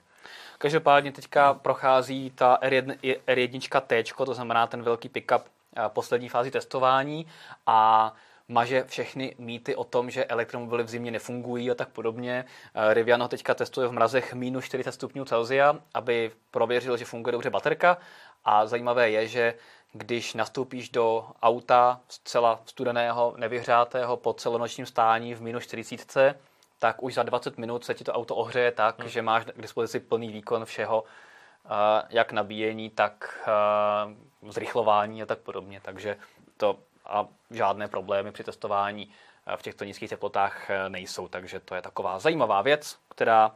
Každopádně 0.58 1.12
teďka 1.12 1.54
prochází 1.54 2.32
ta 2.36 2.58
R1, 2.62 2.97
R1 3.28 3.82
T, 3.82 4.04
to 4.26 4.34
znamená 4.34 4.68
ten 4.68 4.84
velký 4.84 5.10
pickup 5.10 5.41
eh, 5.41 5.82
poslední 5.88 6.30
fázi 6.30 6.51
testování 6.51 7.28
a 7.66 8.14
maže 8.47 8.84
všechny 8.88 9.36
mýty 9.38 9.76
o 9.76 9.84
tom, 9.84 10.10
že 10.10 10.26
elektromobily 10.26 10.84
v 10.84 10.89
zimě 10.89 11.12
nefungují 11.12 11.72
a 11.72 11.76
tak 11.76 11.89
podobně. 11.89 12.45
Eh, 12.76 12.93
Rivian 12.93 13.22
ho 13.22 13.28
teďka 13.28 13.54
testuje 13.54 13.88
v 13.88 13.91
mrazech 13.91 14.34
minus 14.34 14.66
40 14.66 14.91
stupňů 14.91 15.26
Celsia, 15.26 15.76
aby 15.93 16.32
prověřil, 16.51 16.97
že 16.97 17.06
funguje 17.06 17.32
dobře 17.32 17.49
baterka. 17.49 17.97
A 18.45 18.66
zajímavé 18.66 19.10
je, 19.10 19.28
že 19.28 19.54
když 19.94 20.34
nastoupíš 20.34 20.89
do 20.89 21.26
auta 21.41 22.02
zcela 22.08 22.62
studeného, 22.66 23.34
nevyhřátého 23.38 24.18
po 24.18 24.34
celonočním 24.34 24.86
stání 24.86 25.34
v 25.34 25.41
minus 25.41 25.64
40, 25.64 26.36
tak 26.80 27.04
už 27.04 27.14
za 27.14 27.24
20 27.24 27.58
minut 27.58 27.86
se 27.86 27.94
ti 27.94 28.04
to 28.04 28.14
auto 28.14 28.36
ohřeje 28.36 28.72
tak, 28.72 29.00
hmm. 29.00 29.10
že 29.10 29.22
máš 29.22 29.46
k 29.46 29.62
dispozici 29.62 30.00
plný 30.00 30.32
výkon 30.32 30.66
všeho, 30.66 31.04
eh, 31.04 31.70
jak 32.10 32.32
nabíjení, 32.32 32.89
tak 32.89 33.39
eh, 33.48 34.52
zrychlování 34.52 35.24
a 35.24 35.26
tak 35.26 35.39
podobně. 35.39 35.82
Takže 35.82 36.18
to 36.58 36.80
a 37.06 37.28
žádné 37.52 37.88
problémy 37.88 38.32
při 38.32 38.44
testování 38.44 39.12
eh, 39.48 39.58
v 39.58 39.62
těchto 39.62 39.84
nízkých 39.84 40.10
teplotách 40.10 40.70
nejsou. 40.88 41.28
Takže 41.28 41.60
to 41.60 41.76
je 41.76 41.82
taková 41.82 42.20
zajímavá 42.20 42.62
věc, 42.62 42.98
která, 43.10 43.56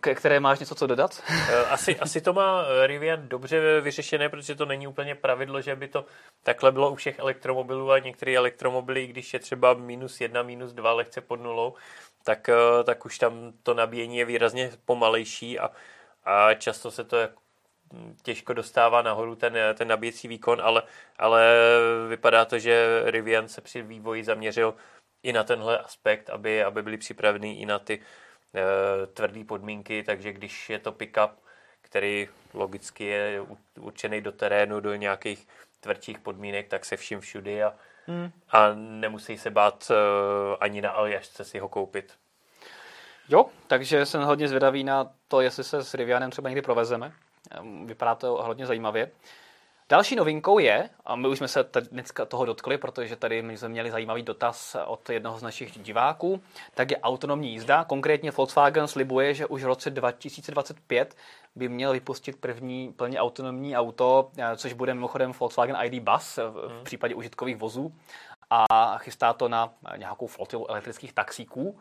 ke 0.00 0.14
které 0.14 0.40
máš 0.40 0.58
něco 0.60 0.74
co 0.74 0.86
dodat? 0.86 1.22
Eh, 1.50 1.66
Asi, 1.66 1.98
asi 1.98 2.20
to 2.20 2.32
má 2.32 2.64
eh, 2.64 2.86
Rivian 2.86 3.28
dobře 3.28 3.80
vyřešené, 3.80 4.28
protože 4.28 4.54
to 4.54 4.66
není 4.66 4.86
úplně 4.86 5.14
pravidlo, 5.14 5.60
že 5.60 5.76
by 5.76 5.88
to 5.88 6.04
takhle 6.42 6.72
bylo 6.72 6.90
u 6.90 6.94
všech 6.94 7.18
elektromobilů 7.18 7.90
a 7.92 7.98
některé 7.98 8.34
elektromobily, 8.36 9.06
když 9.06 9.32
je 9.34 9.40
třeba 9.40 9.74
minus 9.74 10.20
jedna, 10.20 10.42
minus 10.42 10.72
dva 10.72 10.92
lehce 10.92 11.20
pod 11.20 11.36
nulou, 11.40 11.74
tak, 12.24 12.48
eh, 12.48 12.84
tak 12.84 13.04
už 13.04 13.18
tam 13.18 13.52
to 13.62 13.74
nabíjení 13.74 14.16
je 14.18 14.24
výrazně 14.24 14.70
pomalejší 14.84 15.58
a, 15.58 15.70
a 16.24 16.54
často 16.54 16.90
se 16.90 17.04
to 17.04 17.16
jak- 17.16 17.32
těžko 18.22 18.52
dostává 18.52 19.02
nahoru 19.02 19.34
ten, 19.36 19.58
ten 19.74 19.88
nabíjecí 19.88 20.28
výkon, 20.28 20.60
ale, 20.62 20.82
ale 21.18 21.54
vypadá 22.08 22.44
to, 22.44 22.58
že 22.58 23.02
Rivian 23.04 23.48
se 23.48 23.60
při 23.60 23.82
vývoji 23.82 24.24
zaměřil 24.24 24.74
i 25.22 25.32
na 25.32 25.44
tenhle 25.44 25.78
aspekt, 25.78 26.30
aby, 26.30 26.64
aby 26.64 26.82
byli 26.82 26.96
připraveni 26.98 27.52
i 27.60 27.66
na 27.66 27.78
ty 27.78 27.94
e, 27.94 28.00
tvrdé 29.14 29.44
podmínky, 29.44 30.02
takže 30.02 30.32
když 30.32 30.70
je 30.70 30.78
to 30.78 30.92
pickup, 30.92 31.30
který 31.80 32.28
logicky 32.54 33.04
je 33.04 33.46
určený 33.80 34.20
do 34.20 34.32
terénu, 34.32 34.80
do 34.80 34.94
nějakých 34.94 35.48
tvrdších 35.80 36.18
podmínek, 36.18 36.68
tak 36.68 36.84
se 36.84 36.96
vším 36.96 37.20
všudy 37.20 37.62
a, 37.62 37.74
hmm. 38.06 38.30
a 38.50 38.74
nemusí 38.74 39.38
se 39.38 39.50
bát 39.50 39.90
e, 39.90 39.94
ani 40.60 40.80
na 40.80 40.90
Aljašce 40.90 41.44
si 41.44 41.58
ho 41.58 41.68
koupit. 41.68 42.14
Jo, 43.28 43.46
takže 43.66 44.06
jsem 44.06 44.22
hodně 44.22 44.48
zvědavý 44.48 44.84
na 44.84 45.10
to, 45.28 45.40
jestli 45.40 45.64
se 45.64 45.84
s 45.84 45.94
Rivianem 45.94 46.30
třeba 46.30 46.48
někdy 46.48 46.62
provezeme. 46.62 47.12
Ehm, 47.50 47.86
vypadá 47.86 48.14
to 48.14 48.42
hodně 48.42 48.66
zajímavě. 48.66 49.10
Další 49.90 50.16
novinkou 50.16 50.58
je, 50.58 50.90
a 51.04 51.16
my 51.16 51.28
už 51.28 51.38
jsme 51.38 51.48
se 51.48 51.64
dneska 51.90 52.24
toho 52.24 52.44
dotkli, 52.44 52.78
protože 52.78 53.16
tady 53.16 53.42
my 53.42 53.56
jsme 53.56 53.68
měli 53.68 53.90
zajímavý 53.90 54.22
dotaz 54.22 54.76
od 54.86 55.10
jednoho 55.10 55.38
z 55.38 55.42
našich 55.42 55.78
diváků, 55.78 56.40
tak 56.74 56.90
je 56.90 56.98
autonomní 56.98 57.52
jízda. 57.52 57.84
Konkrétně 57.84 58.30
Volkswagen 58.30 58.88
slibuje, 58.88 59.34
že 59.34 59.46
už 59.46 59.62
v 59.64 59.66
roce 59.66 59.90
2025 59.90 61.16
by 61.56 61.68
měl 61.68 61.92
vypustit 61.92 62.40
první 62.40 62.92
plně 62.92 63.20
autonomní 63.20 63.76
auto, 63.76 64.30
eh, 64.38 64.56
což 64.56 64.72
bude 64.72 64.94
mimochodem 64.94 65.32
Volkswagen 65.32 65.76
ID 65.82 66.02
Bus 66.02 66.36
v 66.36 66.68
hmm. 66.68 66.84
případě 66.84 67.14
užitkových 67.14 67.56
vozů 67.56 67.94
a 68.50 68.98
chystá 68.98 69.32
to 69.32 69.48
na 69.48 69.72
nějakou 69.96 70.26
flotilu 70.26 70.70
elektrických 70.70 71.12
taxíků 71.12 71.78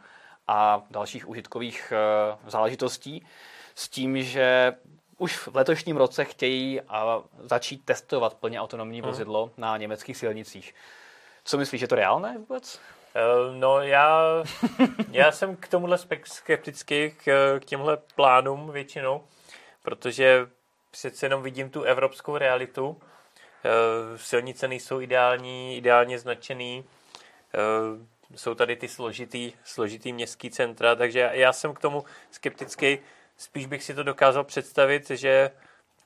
a 0.48 0.82
dalších 0.92 1.30
užitkových 1.30 1.94
eh, 1.96 2.38
záležitostí 2.50 3.26
s 3.76 3.90
tím, 3.90 4.24
že 4.24 4.74
už 5.18 5.38
v 5.38 5.56
letošním 5.56 5.98
roce 5.98 6.26
chtějí 6.26 6.82
začít 7.40 7.86
testovat 7.86 8.34
plně 8.34 8.62
autonomní 8.62 9.02
hmm. 9.02 9.10
vozidlo 9.10 9.46
hmm. 9.46 9.54
na 9.58 9.78
německých 9.78 10.18
silnicích. 10.18 10.76
Co 11.44 11.58
myslíš, 11.58 11.82
že 11.82 11.88
to 11.88 11.96
reálné 11.96 12.38
vůbec? 12.38 12.80
Eh, 13.16 13.22
no 13.54 13.82
já, 13.82 14.22
já 15.12 15.32
jsem 15.32 15.56
k 15.56 15.68
tomuhle 15.68 15.98
skeptický, 16.24 17.12
k, 17.12 17.60
k 17.60 17.66
těmhle 17.66 17.98
plánům 18.16 18.72
většinou, 18.72 19.24
protože 19.84 20.48
přece 20.92 21.26
jenom 21.26 21.44
vidím 21.44 21.70
tu 21.70 21.82
evropskou 21.82 22.38
realitu. 22.38 23.02
Eh, 23.66 24.18
silnice 24.18 24.68
nejsou 24.68 25.02
ideální, 25.02 25.78
ideálně 25.78 26.20
značený 26.20 26.86
jsou 28.36 28.56
tady 28.56 28.76
ty 28.76 28.88
složitý, 28.88 29.54
složitý 29.64 30.14
městský 30.14 30.52
centra, 30.52 30.96
takže 30.96 31.30
já 31.34 31.54
jsem 31.54 31.74
k 31.74 31.80
tomu 31.80 32.04
skeptický. 32.32 33.00
Spíš 33.38 33.66
bych 33.66 33.84
si 33.84 33.94
to 33.94 34.04
dokázal 34.04 34.44
představit, 34.44 35.10
že 35.10 35.52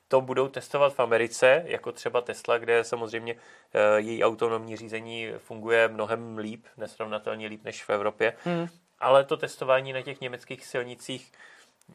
to 0.07 0.21
budou 0.21 0.47
testovat 0.47 0.93
v 0.93 0.99
Americe, 0.99 1.63
jako 1.65 1.91
třeba 1.91 2.21
Tesla, 2.21 2.57
kde 2.57 2.83
samozřejmě 2.83 3.35
eh, 3.73 3.99
její 3.99 4.23
autonomní 4.23 4.77
řízení 4.77 5.31
funguje 5.37 5.87
mnohem 5.87 6.37
líp, 6.37 6.65
nesrovnatelně 6.77 7.47
líp 7.47 7.63
než 7.63 7.83
v 7.83 7.89
Evropě. 7.89 8.33
Hmm. 8.43 8.67
Ale 8.99 9.23
to 9.23 9.37
testování 9.37 9.93
na 9.93 10.01
těch 10.01 10.21
německých 10.21 10.65
silnicích 10.65 11.31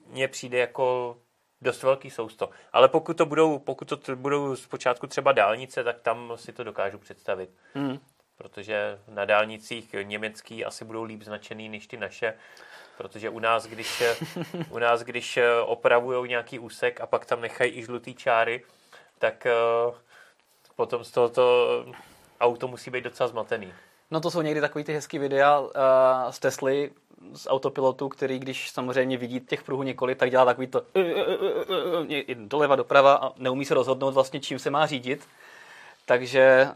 mně 0.06 0.28
přijde 0.28 0.58
jako 0.58 1.16
dost 1.62 1.82
velký 1.82 2.10
sousto. 2.10 2.50
Ale 2.72 2.88
pokud 2.88 3.16
to 3.16 3.26
budou, 3.26 3.58
pokud 3.58 3.88
to 3.88 4.16
budou 4.16 4.56
zpočátku 4.56 5.06
třeba 5.06 5.32
dálnice, 5.32 5.84
tak 5.84 6.00
tam 6.00 6.32
si 6.36 6.52
to 6.52 6.64
dokážu 6.64 6.98
představit. 6.98 7.50
Hmm 7.74 7.98
protože 8.48 8.98
na 9.08 9.24
dálnicích 9.24 9.94
německý 10.02 10.64
asi 10.64 10.84
budou 10.84 11.02
líp 11.02 11.22
značený 11.22 11.68
než 11.68 11.86
ty 11.86 11.96
naše, 11.96 12.34
protože 12.96 13.30
u 13.30 13.38
nás, 13.38 13.66
když, 13.66 14.02
u 14.70 14.78
nás, 14.78 15.02
když 15.02 15.38
opravují 15.64 16.28
nějaký 16.28 16.58
úsek 16.58 17.00
a 17.00 17.06
pak 17.06 17.26
tam 17.26 17.40
nechají 17.40 17.78
i 17.78 17.82
žlutý 17.82 18.14
čáry, 18.14 18.64
tak 19.18 19.46
eh, 19.46 19.52
potom 20.76 21.04
z 21.04 21.10
tohoto 21.10 21.86
auto 22.40 22.68
musí 22.68 22.90
být 22.90 23.04
docela 23.04 23.28
zmatený. 23.28 23.72
No 24.10 24.20
to 24.20 24.30
jsou 24.30 24.42
někdy 24.42 24.60
takový 24.60 24.84
ty 24.84 24.92
hezký 24.92 25.18
videa 25.18 25.60
uh, 25.60 25.68
z 26.30 26.38
Tesly, 26.38 26.90
z 27.34 27.46
autopilotu, 27.50 28.08
který 28.08 28.38
když 28.38 28.70
samozřejmě 28.70 29.16
vidí 29.16 29.40
těch 29.40 29.62
pruhů 29.62 29.82
několik, 29.82 30.18
tak 30.18 30.30
dělá 30.30 30.44
takový 30.44 30.66
to 30.66 30.82
doleva, 32.34 32.76
doprava 32.76 33.14
a 33.14 33.32
neumí 33.36 33.64
se 33.64 33.74
rozhodnout 33.74 34.14
vlastně, 34.14 34.40
čím 34.40 34.58
se 34.58 34.70
má 34.70 34.86
řídit. 34.86 35.28
Takže 36.06 36.68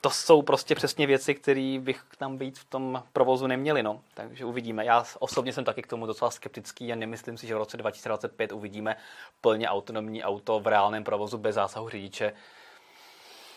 to 0.00 0.10
jsou 0.10 0.42
prostě 0.42 0.74
přesně 0.74 1.06
věci, 1.06 1.34
které 1.34 1.78
bych 1.80 2.02
tam 2.18 2.36
být 2.36 2.58
v 2.58 2.64
tom 2.64 3.02
provozu 3.12 3.46
neměli. 3.46 3.82
No. 3.82 4.00
Takže 4.14 4.44
uvidíme. 4.44 4.84
Já 4.84 5.04
osobně 5.18 5.52
jsem 5.52 5.64
taky 5.64 5.82
k 5.82 5.86
tomu 5.86 6.06
docela 6.06 6.30
skeptický 6.30 6.92
a 6.92 6.96
nemyslím 6.96 7.38
si, 7.38 7.46
že 7.46 7.54
v 7.54 7.58
roce 7.58 7.76
2025 7.76 8.52
uvidíme 8.52 8.96
plně 9.40 9.68
autonomní 9.68 10.24
auto 10.24 10.60
v 10.60 10.66
reálném 10.66 11.04
provozu 11.04 11.38
bez 11.38 11.54
zásahu 11.54 11.88
řidiče. 11.88 12.32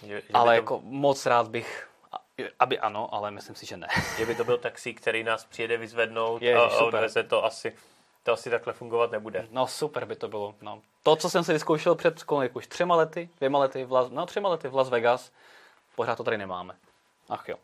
Že, 0.01 0.07
že 0.07 0.34
ale 0.34 0.53
to... 0.53 0.61
jako 0.61 0.82
moc 0.84 1.26
rád 1.26 1.47
bych, 1.47 1.89
aby 2.59 2.80
ano, 2.80 3.13
ale 3.13 3.32
myslím 3.32 3.55
si, 3.55 3.65
že 3.65 3.78
ne. 3.78 3.88
Že 4.17 4.26
by 4.26 4.36
to 4.36 4.43
byl 4.43 4.57
taxi, 4.57 4.93
který 4.93 5.24
nás 5.24 5.45
přijede 5.45 5.78
vyzvednout 5.78 6.41
Ježiš, 6.41 6.74
a, 6.74 6.78
a 6.78 6.84
odveze 6.84 7.24
to 7.24 7.45
asi 7.45 7.74
to 8.24 8.34
asi 8.34 8.49
takhle 8.49 8.74
fungovat 8.74 9.11
nebude. 9.11 9.47
No 9.51 9.67
super 9.67 10.05
by 10.05 10.15
to 10.15 10.28
bylo. 10.28 10.55
No. 10.61 10.82
To, 11.03 11.15
co 11.15 11.30
jsem 11.30 11.43
si 11.43 11.53
vyzkoušel 11.53 11.95
před 11.95 12.24
kolik 12.24 12.55
už 12.55 12.67
třema 12.67 12.95
lety, 12.95 13.30
dvěma 13.38 13.59
lety, 13.59 13.86
v 13.86 13.91
Las, 13.91 14.09
no 14.09 14.26
třema 14.26 14.49
lety 14.49 14.67
v 14.67 14.76
Las 14.76 14.89
Vegas, 14.89 15.32
pořád 15.96 16.16
to 16.16 16.24
tady 16.24 16.38
nemáme. 16.38 16.76
Ach 17.30 17.50
jo. 17.50 17.56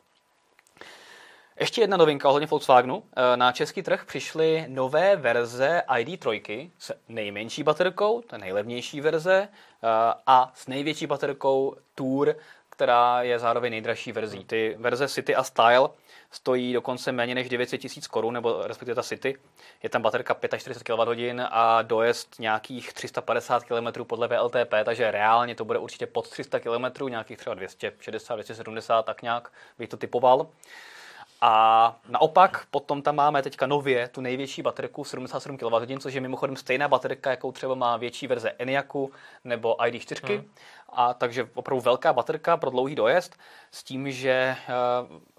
Ještě 1.59 1.81
jedna 1.81 1.97
novinka 1.97 2.29
ohledně 2.29 2.47
Volkswagenu. 2.47 3.03
E, 3.15 3.37
na 3.37 3.51
český 3.51 3.83
trh 3.83 4.05
přišly 4.05 4.65
nové 4.67 5.15
verze 5.15 5.81
ID3 5.87 6.69
s 6.79 6.95
nejmenší 7.09 7.63
baterkou, 7.63 8.21
to 8.21 8.35
je 8.35 8.39
nejlevnější 8.39 9.01
verze, 9.01 9.35
e, 9.35 9.49
a 10.27 10.51
s 10.55 10.67
největší 10.67 11.07
baterkou 11.07 11.75
Tour, 11.95 12.35
která 12.69 13.21
je 13.21 13.39
zároveň 13.39 13.71
nejdražší 13.71 14.11
verzí. 14.11 14.45
Ty 14.45 14.75
verze 14.79 15.07
City 15.07 15.35
a 15.35 15.43
Style 15.43 15.89
stojí 16.31 16.73
dokonce 16.73 17.11
méně 17.11 17.35
než 17.35 17.49
900 17.49 17.81
tisíc 17.81 18.07
korun, 18.07 18.33
nebo 18.33 18.61
respektive 18.63 18.95
ta 18.95 19.03
City. 19.03 19.37
Je 19.83 19.89
tam 19.89 20.01
baterka 20.01 20.35
45 20.57 20.95
kWh 20.95 21.47
a 21.51 21.81
dojezd 21.81 22.39
nějakých 22.39 22.93
350 22.93 23.63
km 23.63 24.03
podle 24.03 24.27
VLTP, 24.27 24.73
takže 24.85 25.11
reálně 25.11 25.55
to 25.55 25.65
bude 25.65 25.79
určitě 25.79 26.05
pod 26.05 26.29
300 26.29 26.59
km, 26.59 27.09
nějakých 27.09 27.37
třeba 27.37 27.53
260, 27.53 28.35
270, 28.35 29.05
tak 29.05 29.21
nějak 29.21 29.51
bych 29.77 29.89
to 29.89 29.97
typoval. 29.97 30.47
A 31.41 31.95
naopak 32.09 32.65
potom 32.71 33.01
tam 33.01 33.15
máme 33.15 33.41
teďka 33.41 33.67
nově 33.67 34.07
tu 34.07 34.21
největší 34.21 34.61
baterku 34.61 35.03
77 35.03 35.57
kWh, 35.57 35.99
což 35.99 36.13
je 36.13 36.21
mimochodem 36.21 36.55
stejná 36.55 36.87
baterka, 36.87 37.29
jakou 37.29 37.51
třeba 37.51 37.75
má 37.75 37.97
větší 37.97 38.27
verze 38.27 38.51
Eniacu 38.57 39.11
nebo 39.43 39.75
ID4. 39.75 40.35
Hmm. 40.35 40.51
A 40.89 41.13
takže 41.13 41.49
opravdu 41.53 41.81
velká 41.81 42.13
baterka 42.13 42.57
pro 42.57 42.69
dlouhý 42.69 42.95
dojezd 42.95 43.35
s 43.71 43.83
tím, 43.83 44.11
že 44.11 44.31
eh, 44.31 45.36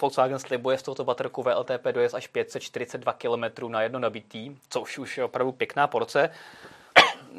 Volkswagen 0.00 0.38
slibuje 0.38 0.78
z 0.78 0.82
tohoto 0.82 1.04
baterku 1.04 1.42
VLTP 1.42 1.86
dojezd 1.92 2.14
až 2.14 2.26
542 2.26 3.12
km 3.12 3.68
na 3.68 3.82
jedno 3.82 3.98
nabitý, 3.98 4.56
což 4.68 4.98
už 4.98 5.18
je 5.18 5.24
opravdu 5.24 5.52
pěkná 5.52 5.86
porce. 5.86 6.30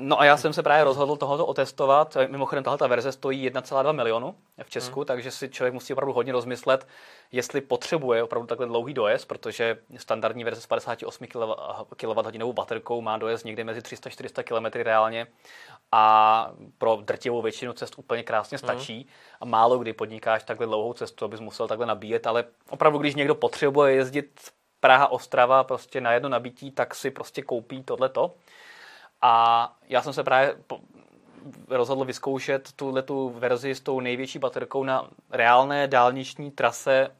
No 0.01 0.19
a 0.19 0.25
já 0.25 0.37
jsem 0.37 0.53
se 0.53 0.63
právě 0.63 0.83
rozhodl 0.83 1.15
tohoto 1.15 1.45
otestovat. 1.45 2.17
Mimochodem, 2.27 2.63
tahle 2.63 2.87
verze 2.87 3.11
stojí 3.11 3.49
1,2 3.49 3.93
milionu 3.93 4.35
v 4.63 4.69
Česku, 4.69 4.99
hmm. 4.99 5.05
takže 5.05 5.31
si 5.31 5.49
člověk 5.49 5.73
musí 5.73 5.93
opravdu 5.93 6.13
hodně 6.13 6.33
rozmyslet, 6.33 6.87
jestli 7.31 7.61
potřebuje 7.61 8.23
opravdu 8.23 8.47
takhle 8.47 8.67
dlouhý 8.67 8.93
dojezd, 8.93 9.27
protože 9.27 9.77
standardní 9.97 10.43
verze 10.43 10.61
s 10.61 10.67
58 10.67 11.25
kWh 11.95 12.53
baterkou 12.53 13.01
má 13.01 13.17
dojezd 13.17 13.45
někde 13.45 13.63
mezi 13.63 13.79
300-400 13.79 14.43
km 14.43 14.79
reálně 14.83 15.27
a 15.91 16.51
pro 16.77 16.95
drtivou 17.01 17.41
většinu 17.41 17.73
cest 17.73 17.93
úplně 17.97 18.23
krásně 18.23 18.57
hmm. 18.57 18.69
stačí. 18.69 18.95
Hmm. 18.95 19.09
A 19.41 19.45
málo 19.45 19.79
kdy 19.79 19.93
podnikáš 19.93 20.43
takhle 20.43 20.67
dlouhou 20.67 20.93
cestu, 20.93 21.25
abys 21.25 21.39
musel 21.39 21.67
takhle 21.67 21.85
nabíjet, 21.85 22.27
ale 22.27 22.43
opravdu, 22.69 22.99
když 22.99 23.15
někdo 23.15 23.35
potřebuje 23.35 23.93
jezdit 23.93 24.39
Praha, 24.79 25.07
Ostrava 25.07 25.63
prostě 25.63 26.01
na 26.01 26.13
jedno 26.13 26.29
nabití, 26.29 26.71
tak 26.71 26.95
si 26.95 27.11
prostě 27.11 27.41
koupí 27.41 27.83
tohleto. 27.83 28.35
A 29.21 29.75
já 29.87 30.01
jsem 30.01 30.13
se 30.13 30.23
právě 30.23 30.55
rozhodl 31.67 32.05
vyzkoušet 32.05 32.71
tuhle 32.71 33.01
tu 33.01 33.29
verzi 33.29 33.75
s 33.75 33.81
tou 33.81 33.99
největší 33.99 34.39
baterkou 34.39 34.83
na 34.83 35.09
reálné 35.31 35.87
dálniční 35.87 36.51
trase 36.51 37.15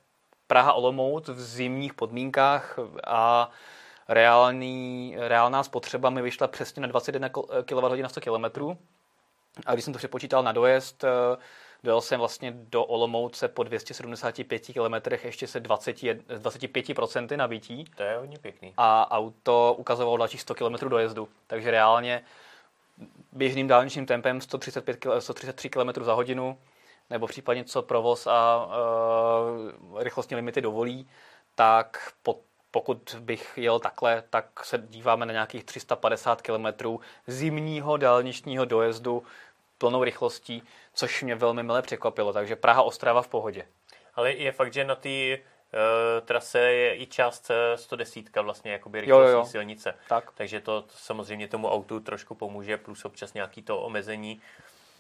Praha-Olomouc 0.48 1.34
v 1.34 1.40
zimních 1.40 1.94
podmínkách 1.94 2.80
a 3.08 3.50
reálný, 4.08 5.16
reálná 5.18 5.64
spotřeba 5.64 6.10
mi 6.10 6.22
vyšla 6.22 6.48
přesně 6.48 6.82
na 6.82 6.88
21 6.88 7.30
kWh 7.66 8.02
na 8.02 8.10
100 8.10 8.22
km. 8.22 8.76
A 9.66 9.74
když 9.74 9.86
jsem 9.86 9.94
to 9.94 9.98
přepočítal 9.98 10.44
na 10.44 10.52
dojezd, 10.52 11.04
eh, 11.04 11.38
dojel 11.84 12.02
jsem 12.02 12.20
vlastně 12.20 12.54
do 12.56 12.84
Olomouce 12.84 13.48
po 13.48 13.64
275 13.64 14.62
km 14.74 15.12
ještě 15.24 15.48
se 15.48 15.60
20, 15.60 15.98
25% 15.98 17.38
nabití. 17.38 17.86
To 17.96 18.04
je 18.04 18.18
hodně 18.18 18.38
pěkný. 18.38 18.74
A 18.78 19.12
auto 19.12 19.76
ukazovalo 19.78 20.18
dalších 20.18 20.42
100 20.42 20.56
km 20.56 20.90
dojezdu. 20.90 21.30
Takže 21.48 21.72
reálně 21.72 22.24
běžným 23.32 23.68
dálničním 23.68 24.06
tempem 24.06 24.42
135 24.42 25.06
133 25.20 25.70
km 25.70 26.04
za 26.04 26.14
hodinu, 26.14 26.58
nebo 27.10 27.28
případně 27.28 27.64
co 27.64 27.82
provoz 27.82 28.28
a 28.28 28.66
uh, 28.66 30.02
rychlostní 30.04 30.36
limity 30.36 30.62
dovolí, 30.62 31.08
tak 31.56 32.14
po 32.24 32.40
pokud 32.72 33.16
bych 33.20 33.54
jel 33.58 33.80
takhle, 33.80 34.24
tak 34.30 34.66
se 34.66 34.78
díváme 34.78 35.26
na 35.26 35.32
nějakých 35.32 35.64
350 35.64 36.42
km 36.42 36.98
zimního 37.28 37.98
dálničního 37.98 38.66
dojezdu 38.66 39.24
plnou 39.78 40.04
rychlostí, 40.04 40.64
což 41.00 41.24
mě 41.24 41.36
velmi 41.36 41.64
milé 41.64 41.82
překvapilo. 41.82 42.34
Takže 42.34 42.56
Praha 42.56 42.82
Ostrava 42.82 43.22
v 43.22 43.28
pohodě. 43.28 43.66
Ale 44.16 44.32
je 44.32 44.52
fakt, 44.52 44.74
že 44.74 44.84
na 44.84 44.96
té 44.96 45.10
uh, 45.10 46.26
trase 46.26 46.60
je 46.60 47.02
i 47.02 47.08
část 47.08 47.52
110 47.76 48.36
vlastně 48.42 48.72
jakoby 48.72 49.02
rychlostní 49.02 49.32
jo, 49.32 49.34
jo, 49.34 49.40
jo. 49.40 49.46
silnice. 49.46 49.94
Tak. 50.10 50.32
Takže 50.36 50.62
to, 50.62 50.82
to 50.82 50.94
samozřejmě 50.94 51.48
tomu 51.48 51.70
autu 51.70 52.00
trošku 52.00 52.36
pomůže, 52.36 52.78
plus 52.78 53.06
občas 53.06 53.34
nějaký 53.34 53.62
to 53.62 53.82
omezení. 53.82 54.42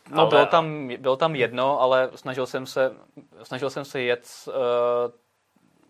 No 0.09 0.21
ale... 0.21 0.29
bylo, 0.29 0.45
tam, 0.45 0.87
bylo 0.97 1.17
tam 1.17 1.35
jedno, 1.35 1.81
ale 1.81 2.09
snažil 2.15 2.45
jsem 2.45 2.65
se, 2.65 2.95
snažil 3.43 3.69
jsem 3.69 3.85
se 3.85 4.01
jet 4.01 4.27
uh, 4.47 4.53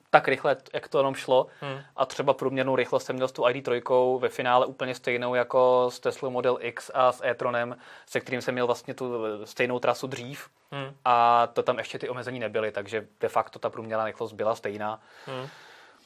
tak 0.10 0.28
rychle, 0.28 0.57
jak 0.74 0.88
to 0.88 0.97
jenom 0.97 1.16
šlo. 1.16 1.47
Hmm. 1.62 1.80
A 1.95 2.05
třeba 2.05 2.34
průměrnou 2.34 2.76
rychlost 2.76 3.05
jsem 3.05 3.16
měl 3.16 3.28
s 3.28 3.32
tou 3.32 3.43
ID3 3.43 4.20
ve 4.20 4.30
finále 4.30 4.66
úplně 4.66 4.95
stejnou 4.95 5.36
jako 5.36 5.88
s 5.89 5.99
Tesla 5.99 6.30
Model 6.30 6.57
X 6.62 6.91
a 6.93 7.12
s 7.12 7.26
e-tronem, 7.26 7.78
se 8.05 8.20
kterým 8.20 8.41
jsem 8.41 8.53
měl 8.53 8.66
vlastně 8.66 8.93
tu 8.93 9.14
stejnou 9.45 9.80
trasu 9.80 10.07
dřív. 10.07 10.49
Hmm. 10.72 10.95
A 11.05 11.47
to 11.47 11.64
tam 11.64 11.78
ještě 11.78 11.99
ty 11.99 12.10
omezení 12.10 12.39
nebyly, 12.39 12.72
takže 12.72 13.07
de 13.20 13.30
facto 13.30 13.60
ta 13.60 13.70
průměrná 13.70 14.05
rychlost 14.05 14.34
byla 14.34 14.55
stejná. 14.55 14.99
Hmm. 15.26 15.47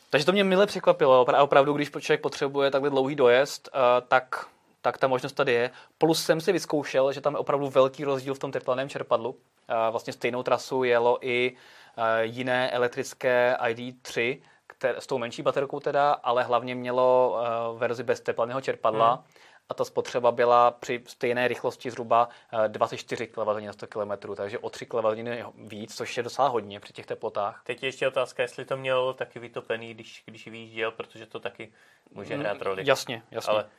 Takže 0.10 0.26
to 0.26 0.32
mě 0.32 0.43
mile 0.43 0.66
překvapilo. 0.66 1.26
A 1.36 1.43
opravdu, 1.43 1.74
když 1.74 1.91
člověk 1.99 2.22
potřebuje 2.22 2.72
takhle 2.72 2.89
dlouhý 2.89 3.16
dojezd, 3.16 3.70
uh, 3.74 4.08
tak 4.08 4.45
tak 4.84 4.97
ta 4.97 5.08
možnost 5.08 5.34
tady 5.34 5.51
je. 5.51 5.72
Plus 5.97 6.24
jsem 6.24 6.41
si 6.41 6.51
vyzkoušel, 6.51 7.12
že 7.12 7.22
tam 7.22 7.34
je 7.34 7.39
opravdu 7.39 7.70
velký 7.70 8.04
rozdíl 8.04 8.34
v 8.34 8.39
tom 8.39 8.51
teplaném 8.51 8.89
čerpadlu. 8.89 9.36
Vlastně 9.91 10.14
stejnou 10.14 10.43
trasu 10.43 10.84
jelo 10.84 11.18
i 11.22 11.56
jiné 12.21 12.71
elektrické 12.71 13.57
ID3, 13.61 14.41
které, 14.67 15.01
s 15.01 15.07
tou 15.07 15.17
menší 15.17 15.41
baterkou 15.41 15.79
teda, 15.79 16.11
ale 16.11 16.43
hlavně 16.43 16.75
mělo 16.75 17.37
verzi 17.77 18.03
bez 18.03 18.21
teplaného 18.21 18.61
čerpadla. 18.61 19.13
Hmm. 19.13 19.23
A 19.69 19.73
ta 19.73 19.85
spotřeba 19.85 20.31
byla 20.31 20.71
při 20.71 21.03
stejné 21.07 21.47
rychlosti 21.47 21.91
zhruba 21.91 22.29
24 22.67 23.27
kWh 23.27 23.65
na 23.65 23.73
100 23.73 23.87
km, 23.87 24.35
takže 24.35 24.59
o 24.59 24.69
3 24.69 24.85
kWh 24.85 25.45
víc, 25.55 25.95
což 25.95 26.17
je 26.17 26.23
docela 26.23 26.47
hodně 26.47 26.79
při 26.79 26.93
těch 26.93 27.05
teplotách. 27.05 27.61
Teď 27.63 27.83
je 27.83 27.87
ještě 27.87 28.07
otázka, 28.07 28.43
jestli 28.43 28.65
to 28.65 28.77
měl 28.77 29.13
taky 29.13 29.39
vytopený, 29.39 29.93
když, 29.93 30.23
když 30.25 30.47
vyjížděl, 30.47 30.91
protože 30.91 31.25
to 31.25 31.39
taky 31.39 31.73
může 32.11 32.37
hrát 32.37 32.61
roli. 32.61 32.83
Jasně, 32.85 33.23
jasně. 33.31 33.53
Ale 33.53 33.69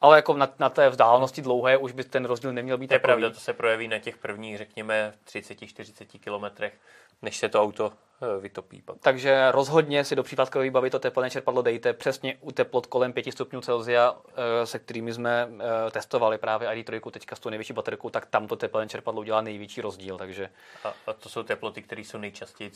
ale 0.00 0.18
jako 0.18 0.34
na, 0.34 0.48
na 0.58 0.68
té 0.68 0.88
vzdálenosti 0.88 1.42
dlouhé 1.42 1.76
už 1.76 1.92
by 1.92 2.04
ten 2.04 2.24
rozdíl 2.24 2.52
neměl 2.52 2.78
být 2.78 2.88
To 2.88 2.94
je 2.94 2.98
pravda, 2.98 3.30
to 3.30 3.40
se 3.40 3.52
projeví 3.52 3.88
na 3.88 3.98
těch 3.98 4.16
prvních, 4.16 4.58
řekněme, 4.58 5.12
30-40 5.26 6.20
kilometrech, 6.20 6.72
než 7.22 7.36
se 7.36 7.48
to 7.48 7.62
auto 7.62 7.92
Eh, 8.22 8.40
vytopí 8.40 8.82
pak. 8.82 8.96
Takže 9.00 9.50
rozhodně 9.50 10.04
si 10.04 10.16
do 10.16 10.22
případkové 10.22 10.64
výbavy 10.64 10.90
to 10.90 10.98
teplné 10.98 11.30
čerpadlo 11.30 11.62
dejte 11.62 11.92
přesně 11.92 12.36
u 12.40 12.52
teplot 12.52 12.86
kolem 12.86 13.12
5 13.12 13.32
stupňů 13.32 13.60
Celsia, 13.60 14.14
eh, 14.36 14.66
se 14.66 14.78
kterými 14.78 15.12
jsme 15.12 15.48
eh, 15.50 15.90
testovali 15.90 16.38
právě 16.38 16.68
ID3 16.68 17.10
teďka 17.10 17.36
s 17.36 17.40
tou 17.40 17.50
největší 17.50 17.72
baterkou, 17.72 18.10
tak 18.10 18.26
tam 18.26 18.46
to 18.46 18.56
teplné 18.56 18.88
čerpadlo 18.88 19.20
udělá 19.20 19.40
největší 19.40 19.80
rozdíl. 19.80 20.18
Takže... 20.18 20.50
A, 20.84 20.88
a 21.06 21.12
to 21.12 21.28
jsou 21.28 21.42
teploty, 21.42 21.82
které 21.82 22.00
jsou 22.02 22.18
nejčastěji 22.18 22.70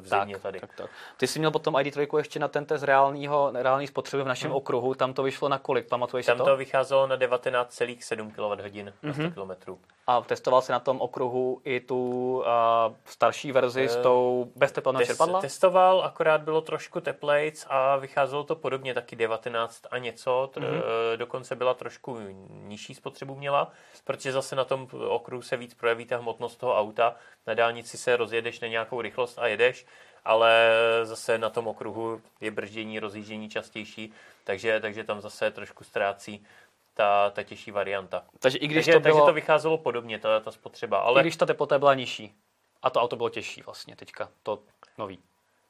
v 0.00 0.08
zimě 0.08 0.34
tak, 0.34 0.42
tady. 0.42 0.60
Tak, 0.60 0.70
tak. 0.76 0.90
Ty 1.16 1.26
jsi 1.26 1.38
měl 1.38 1.50
potom 1.50 1.74
ID3 1.74 2.16
ještě 2.16 2.38
na 2.38 2.48
ten 2.48 2.64
test 2.64 2.82
reálního, 2.82 3.50
reální 3.54 3.86
spotřeby 3.86 4.22
v 4.22 4.26
našem 4.26 4.50
hmm. 4.50 4.56
okruhu, 4.56 4.94
tam 4.94 5.12
to 5.12 5.22
vyšlo 5.22 5.48
na 5.48 5.58
kolik, 5.58 5.88
pamatuješ 5.88 6.26
tam 6.26 6.38
to? 6.38 6.44
to 6.44 6.56
vycházelo 6.56 7.06
na 7.06 7.16
19,7 7.16 8.30
kWh 8.30 8.84
na 8.84 8.92
100 8.92 9.06
mm-hmm. 9.06 9.32
km. 9.32 9.76
A 10.06 10.20
testoval 10.20 10.62
si 10.62 10.72
na 10.72 10.80
tom 10.80 11.00
okruhu 11.00 11.60
i 11.64 11.80
tu 11.80 11.98
uh, 12.38 12.94
starší 13.04 13.52
verzi 13.52 13.69
uh, 13.76 13.86
s 13.86 13.96
tou 13.96 14.52
bez 14.56 14.72
teplného 14.72 15.04
čerpadla? 15.04 15.40
testoval, 15.40 16.02
akorát 16.02 16.40
bylo 16.40 16.60
trošku 16.60 17.00
teplejc 17.00 17.66
a 17.68 17.96
vycházelo 17.96 18.44
to 18.44 18.56
podobně, 18.56 18.94
taky 18.94 19.16
19 19.16 19.82
a 19.90 19.98
něco, 19.98 20.50
mm-hmm. 20.54 20.82
dokonce 21.16 21.54
byla 21.54 21.74
trošku 21.74 22.18
nižší 22.50 22.94
spotřebu 22.94 23.34
měla, 23.34 23.72
protože 24.04 24.32
zase 24.32 24.56
na 24.56 24.64
tom 24.64 24.88
okruhu 25.08 25.42
se 25.42 25.56
víc 25.56 25.74
projeví 25.74 26.04
ta 26.04 26.16
hmotnost 26.16 26.60
toho 26.60 26.78
auta, 26.78 27.14
na 27.46 27.54
dálnici 27.54 27.98
se 27.98 28.16
rozjedeš 28.16 28.60
na 28.60 28.68
nějakou 28.68 29.00
rychlost 29.00 29.38
a 29.38 29.46
jedeš, 29.46 29.86
ale 30.24 30.72
zase 31.02 31.38
na 31.38 31.50
tom 31.50 31.68
okruhu 31.68 32.20
je 32.40 32.50
brždění, 32.50 32.98
rozjíždění 32.98 33.48
častější, 33.48 34.12
takže, 34.44 34.80
takže 34.80 35.04
tam 35.04 35.20
zase 35.20 35.50
trošku 35.50 35.84
ztrácí 35.84 36.46
ta, 36.94 37.30
ta 37.30 37.42
těžší 37.42 37.70
varianta. 37.70 38.22
Takže 38.38 38.58
i 38.58 38.66
když 38.66 38.86
takže, 38.86 38.92
to 38.92 39.00
bylo... 39.00 39.14
takže 39.14 39.26
to 39.26 39.34
vycházelo 39.34 39.78
podobně, 39.78 40.18
ta, 40.18 40.40
ta 40.40 40.50
spotřeba. 40.50 40.98
Ale... 40.98 41.20
I 41.20 41.22
když 41.22 41.36
ta 41.36 41.46
teplota 41.46 41.78
byla 41.78 41.94
nižší. 41.94 42.34
A 42.82 42.90
to 42.90 43.00
auto 43.00 43.16
bylo 43.16 43.28
těžší 43.28 43.62
vlastně 43.62 43.96
teďka, 43.96 44.28
to 44.42 44.58
nový. 44.98 45.18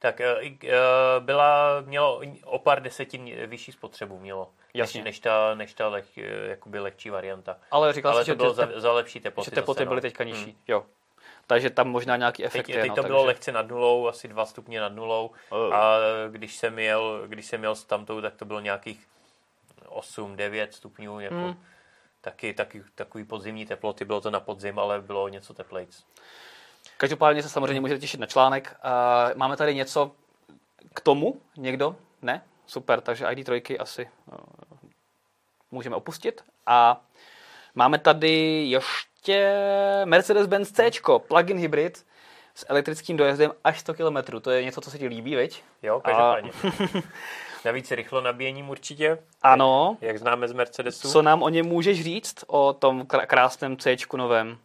Tak 0.00 0.20
eh, 0.20 0.36
eh, 0.64 0.76
byla, 1.18 1.80
mělo 1.80 2.22
o 2.44 2.58
pár 2.58 2.82
desetin 2.82 3.46
vyšší 3.46 3.72
spotřebu 3.72 4.18
mělo. 4.18 4.50
Jasně. 4.74 4.98
Než, 4.98 5.04
než 5.04 5.20
ta, 5.20 5.54
než 5.54 5.74
ta 5.74 5.88
leh, 5.88 6.18
eh, 6.18 6.22
jakoby 6.48 6.78
lehčí 6.78 7.11
varianta. 7.11 7.56
Ale 7.70 7.92
říkal 7.92 8.12
Ale 8.12 8.24
jsi, 8.24 8.30
to 8.30 8.36
bylo 8.36 8.54
za, 8.54 8.68
za 8.76 8.92
lepší 8.92 9.20
teploty. 9.20 9.50
Že 9.50 9.54
teploty 9.54 9.78
zase, 9.78 9.88
byly 9.88 9.96
no. 9.96 10.00
teďka 10.00 10.24
nižší, 10.24 10.44
hmm. 10.44 10.54
jo. 10.68 10.86
Takže 11.46 11.70
tam 11.70 11.88
možná 11.88 12.16
nějaký 12.16 12.44
efekt 12.44 12.66
teď, 12.66 12.74
je. 12.74 12.80
Teď 12.80 12.88
no, 12.88 12.94
to 12.94 13.02
takže... 13.02 13.12
bylo 13.12 13.24
lehce 13.24 13.52
nad 13.52 13.68
nulou, 13.68 14.06
asi 14.08 14.28
dva 14.28 14.46
stupně 14.46 14.80
nad 14.80 14.92
nulou. 14.92 15.30
Oh. 15.48 15.74
A 15.74 15.98
když 16.28 16.56
jsem 16.56 16.78
jel, 16.78 17.22
když 17.26 17.46
jsem 17.46 17.62
jel 17.62 17.74
s 17.74 17.84
tamtou, 17.84 18.20
tak 18.20 18.34
to 18.34 18.44
bylo 18.44 18.61
nějakých 18.61 19.06
8-9 19.86 20.68
stupňů. 20.70 21.20
Jako 21.20 21.34
hmm. 21.34 21.64
taky, 22.20 22.54
taky, 22.54 22.84
takový 22.94 23.24
podzimní 23.24 23.66
teploty, 23.66 24.04
bylo 24.04 24.20
to 24.20 24.30
na 24.30 24.40
podzim, 24.40 24.78
ale 24.78 25.00
bylo 25.00 25.28
něco 25.28 25.54
teplejc. 25.54 26.04
Každopádně 27.01 27.42
se 27.42 27.48
samozřejmě 27.48 27.80
můžete 27.80 28.01
těšit 28.01 28.20
na 28.20 28.26
článek. 28.26 28.76
Máme 29.34 29.57
tady 29.57 29.74
něco 29.74 30.12
k 30.94 31.01
tomu? 31.01 31.40
Někdo? 31.57 31.96
Ne? 32.22 32.42
Super, 32.66 33.01
takže 33.01 33.26
ID3 33.26 33.76
asi 33.80 34.09
uh, 34.32 34.38
můžeme 35.70 35.96
opustit. 35.96 36.44
A 36.66 37.01
máme 37.74 37.98
tady 37.98 38.64
ještě 38.64 39.55
Mercedes-Benz 40.05 40.72
C, 40.72 40.90
plug-in 41.28 41.59
hybrid 41.59 42.07
s 42.55 42.66
elektrickým 42.68 43.16
dojezdem 43.16 43.53
až 43.64 43.80
100 43.80 43.94
km. 43.94 44.40
To 44.40 44.51
je 44.51 44.64
něco, 44.64 44.80
co 44.80 44.90
se 44.90 44.98
ti 44.98 45.07
líbí, 45.07 45.34
veď? 45.34 45.62
Jo, 45.82 46.01
každopádně. 46.01 46.51
A... 46.64 47.03
Navíc 47.64 47.90
rychlo 47.90 48.20
nabíjením 48.20 48.68
určitě. 48.68 49.18
Ano. 49.42 49.96
Jak, 50.01 50.09
jak 50.09 50.18
známe 50.18 50.48
z 50.48 50.53
Mercedesu. 50.53 51.12
Co 51.12 51.22
nám 51.22 51.42
o 51.42 51.48
něm 51.48 51.66
můžeš 51.66 52.03
říct, 52.03 52.44
o 52.46 52.72
tom 52.72 53.07
krásném 53.07 53.76
C 53.76 53.96
novém? 54.16 54.59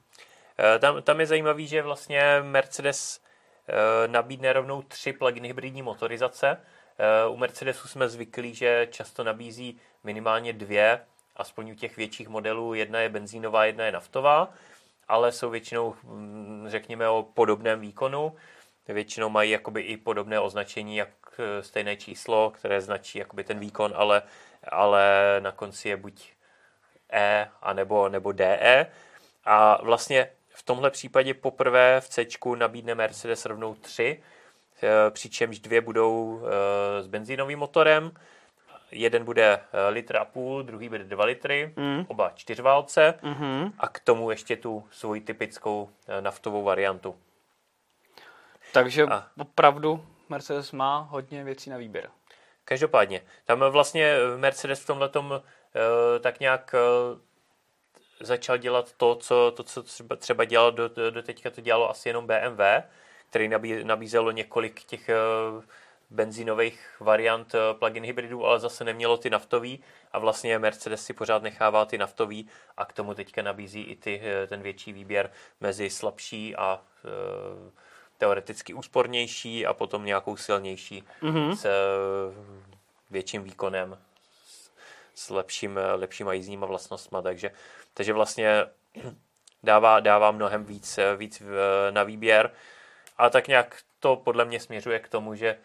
Eh, 0.59 0.79
tam, 0.79 1.01
tam 1.01 1.19
je 1.19 1.25
zajímavý, 1.25 1.67
že 1.67 1.81
vlastně 1.81 2.41
Mercedes 2.41 3.21
eh, 3.67 4.07
nabídne 4.07 4.53
rovnou 4.53 4.81
tři 4.81 5.13
plug-in 5.13 5.45
hybridní 5.45 5.81
motorizace. 5.81 6.57
Eh, 6.97 7.27
u 7.27 7.37
Mercedesu 7.37 7.87
jsme 7.87 8.09
zvyklí, 8.09 8.55
že 8.55 8.87
často 8.91 9.23
nabízí 9.23 9.79
minimálně 10.03 10.53
dvě, 10.53 11.05
aspoň 11.35 11.71
u 11.71 11.75
těch 11.75 11.97
větších 11.97 12.27
modelů. 12.27 12.73
Jedna 12.73 12.99
je 12.99 13.09
benzínová, 13.09 13.65
jedna 13.65 13.85
je 13.85 13.91
naftová, 13.91 14.53
ale 15.07 15.31
jsou 15.31 15.49
většinou, 15.49 15.95
hm, 16.03 16.65
řekněme, 16.67 17.09
o 17.09 17.23
podobném 17.23 17.79
výkonu. 17.79 18.35
Většinou 18.87 19.29
mají 19.29 19.51
jakoby 19.51 19.81
i 19.81 19.97
podobné 19.97 20.39
označení, 20.39 20.95
jak 20.95 21.09
stejné 21.61 21.97
číslo, 21.97 22.49
které 22.49 22.81
značí 22.81 23.19
jakoby 23.19 23.43
ten 23.43 23.59
výkon, 23.59 23.93
ale, 23.95 24.21
ale 24.71 25.35
na 25.39 25.51
konci 25.51 25.89
je 25.89 25.97
buď 25.97 26.31
E 27.09 27.49
a 27.61 27.73
nebo, 27.73 28.09
nebo 28.09 28.31
DE. 28.31 28.87
A 29.45 29.83
vlastně 29.83 30.29
v 30.55 30.63
tomhle 30.63 30.91
případě 30.91 31.33
poprvé 31.33 32.01
v 32.01 32.09
C 32.09 32.25
nabídne 32.55 32.95
Mercedes 32.95 33.45
rovnou 33.45 33.75
3, 33.75 34.23
eh, 34.83 35.11
přičemž 35.11 35.59
dvě 35.59 35.81
budou 35.81 36.41
eh, 36.43 37.03
s 37.03 37.07
benzínovým 37.07 37.59
motorem. 37.59 38.11
Jeden 38.91 39.25
bude 39.25 39.53
eh, 39.53 39.89
litr 39.89 40.17
a 40.17 40.25
půl, 40.25 40.63
druhý 40.63 40.89
bude 40.89 41.03
2 41.03 41.25
litry, 41.25 41.73
mm. 41.75 42.05
oba 42.07 42.31
čtyřválce 42.35 43.13
mm-hmm. 43.21 43.71
a 43.79 43.87
k 43.87 43.99
tomu 43.99 44.31
ještě 44.31 44.55
tu 44.55 44.87
svoji 44.91 45.21
typickou 45.21 45.89
naftovou 46.19 46.63
variantu. 46.63 47.15
Takže 48.73 49.03
a. 49.03 49.27
opravdu 49.39 50.05
Mercedes 50.29 50.71
má 50.71 50.99
hodně 50.99 51.43
věcí 51.43 51.69
na 51.69 51.77
výběr. 51.77 52.09
Každopádně, 52.65 53.21
tam 53.45 53.59
vlastně 53.59 54.15
Mercedes 54.37 54.79
v 54.79 54.85
tomhle 54.85 55.09
tak 56.21 56.39
nějak 56.39 56.75
začal 58.19 58.57
dělat 58.57 58.93
to, 58.97 59.15
co, 59.15 59.53
to, 59.55 59.63
co 59.63 59.83
třeba, 59.83 60.15
třeba 60.15 60.45
dělal 60.45 60.71
do, 60.71 60.89
do 61.09 61.23
teďka, 61.23 61.49
to 61.49 61.61
dělalo 61.61 61.89
asi 61.89 62.09
jenom 62.09 62.27
BMW, 62.27 62.61
který 63.29 63.47
nabí, 63.47 63.83
nabízelo 63.83 64.31
několik 64.31 64.83
těch 64.83 65.09
uh, 65.55 65.63
benzínových 66.09 66.95
variant 66.99 67.53
uh, 67.53 67.79
plug-in 67.79 68.03
hybridů, 68.03 68.45
ale 68.45 68.59
zase 68.59 68.83
nemělo 68.83 69.17
ty 69.17 69.29
naftový 69.29 69.83
a 70.11 70.19
vlastně 70.19 70.59
Mercedes 70.59 71.05
si 71.05 71.13
pořád 71.13 71.43
nechává 71.43 71.85
ty 71.85 71.97
naftový 71.97 72.47
a 72.77 72.85
k 72.85 72.93
tomu 72.93 73.13
teďka 73.13 73.41
nabízí 73.41 73.81
i 73.81 73.95
ty, 73.95 74.19
uh, 74.19 74.47
ten 74.47 74.61
větší 74.61 74.93
výběr 74.93 75.31
mezi 75.61 75.89
slabší 75.89 76.55
a 76.55 76.81
uh, 77.03 77.71
teoreticky 78.17 78.73
úspornější 78.73 79.65
a 79.65 79.73
potom 79.73 80.05
nějakou 80.05 80.37
silnější 80.37 81.03
mm-hmm. 81.21 81.55
s 81.55 81.65
uh, 81.65 82.35
větším 83.11 83.43
výkonem, 83.43 83.97
s 85.15 85.29
lepším, 85.29 85.79
lepšíma 85.95 86.33
jízdníma 86.33 86.65
vlastnostma, 86.65 87.21
takže 87.21 87.51
takže 87.93 88.13
vlastně 88.13 88.65
dává, 89.63 89.99
dává 89.99 90.31
mnohem 90.31 90.65
víc, 90.65 90.99
víc 91.17 91.43
na 91.91 92.03
výběr. 92.03 92.51
A 93.17 93.29
tak 93.29 93.47
nějak 93.47 93.81
to 93.99 94.15
podle 94.15 94.45
mě 94.45 94.59
směřuje 94.59 94.99
k 94.99 95.09
tomu, 95.09 95.35
že 95.35 95.47
eh, 95.47 95.57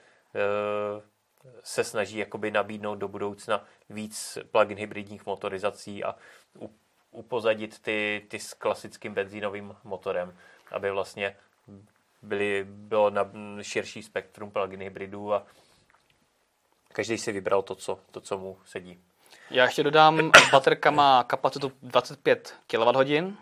se 1.64 1.84
snaží 1.84 2.18
jakoby 2.18 2.50
nabídnout 2.50 2.94
do 2.94 3.08
budoucna 3.08 3.64
víc 3.90 4.38
plug-in 4.50 4.78
hybridních 4.78 5.26
motorizací 5.26 6.04
a 6.04 6.14
upozadit 7.10 7.78
ty, 7.78 8.26
ty 8.28 8.38
s 8.38 8.54
klasickým 8.54 9.14
benzínovým 9.14 9.76
motorem, 9.84 10.36
aby 10.70 10.90
vlastně 10.90 11.36
byly, 12.22 12.66
bylo 12.68 13.10
na 13.10 13.30
širší 13.62 14.02
spektrum 14.02 14.50
plug-in 14.50 14.80
hybridů 14.80 15.34
a 15.34 15.46
každý 16.92 17.18
si 17.18 17.32
vybral 17.32 17.62
to, 17.62 17.74
co, 17.74 18.00
to, 18.10 18.20
co 18.20 18.38
mu 18.38 18.58
sedí. 18.64 19.02
Já 19.50 19.64
ještě 19.64 19.82
dodám, 19.82 20.30
baterka 20.52 20.90
má 20.90 21.24
kapacitu 21.24 21.72
25 21.82 22.54
kWh, 22.66 23.32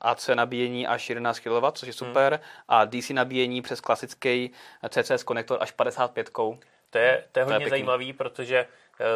AC 0.00 0.28
nabíjení 0.34 0.86
až 0.86 1.08
11 1.08 1.38
kW, 1.38 1.64
což 1.72 1.86
je 1.86 1.92
super, 1.92 2.32
hmm. 2.32 2.42
a 2.68 2.84
DC 2.84 3.10
nabíjení 3.10 3.62
přes 3.62 3.80
klasický 3.80 4.50
CCS 4.88 5.22
konektor 5.22 5.58
až 5.60 5.70
55 5.70 6.30
to 6.30 6.98
je, 6.98 7.24
to 7.32 7.38
je 7.38 7.44
hodně 7.44 7.58
to 7.58 7.64
je 7.64 7.70
zajímavý, 7.70 8.12
protože 8.12 8.66
uh, 9.00 9.06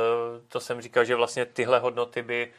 to 0.48 0.60
jsem 0.60 0.80
říkal, 0.80 1.04
že 1.04 1.14
vlastně 1.14 1.44
tyhle 1.44 1.78
hodnoty 1.78 2.22
by 2.22 2.52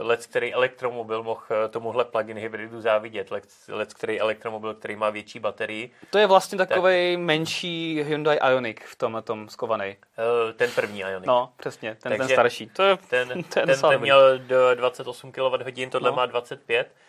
let, 0.00 0.26
který 0.26 0.54
elektromobil 0.54 1.22
mohl 1.22 1.40
uh, 1.50 1.70
tomuhle 1.70 2.04
plug-in 2.04 2.36
hybridu 2.36 2.80
závidět. 2.80 3.30
Let, 3.30 3.44
let, 3.68 3.94
který 3.94 4.20
elektromobil, 4.20 4.74
který 4.74 4.96
má 4.96 5.10
větší 5.10 5.38
baterii. 5.38 5.90
To 6.10 6.18
je 6.18 6.26
vlastně 6.26 6.58
takový 6.58 7.14
tak, 7.14 7.24
menší 7.24 8.02
Hyundai 8.02 8.38
Ioniq 8.50 8.84
v 8.84 8.96
tom, 8.96 9.22
tom 9.24 9.48
skovaný. 9.48 9.96
Uh, 10.46 10.52
ten 10.52 10.70
první 10.70 11.00
Ioniq. 11.00 11.26
No, 11.26 11.52
přesně, 11.56 11.96
ten, 12.02 12.16
ten 12.16 12.28
starší. 12.28 12.66
To 12.66 12.82
je, 12.82 12.96
ten, 13.10 13.28
to 13.52 13.60
je 13.60 13.66
ten, 13.66 13.80
ten 13.80 14.00
měl 14.00 14.38
do 14.38 14.74
28 14.74 15.32
kWh, 15.32 15.90
tohle 15.90 16.10
no. 16.10 16.16
má 16.16 16.26
25 16.26 16.88
Eh, 16.88 17.07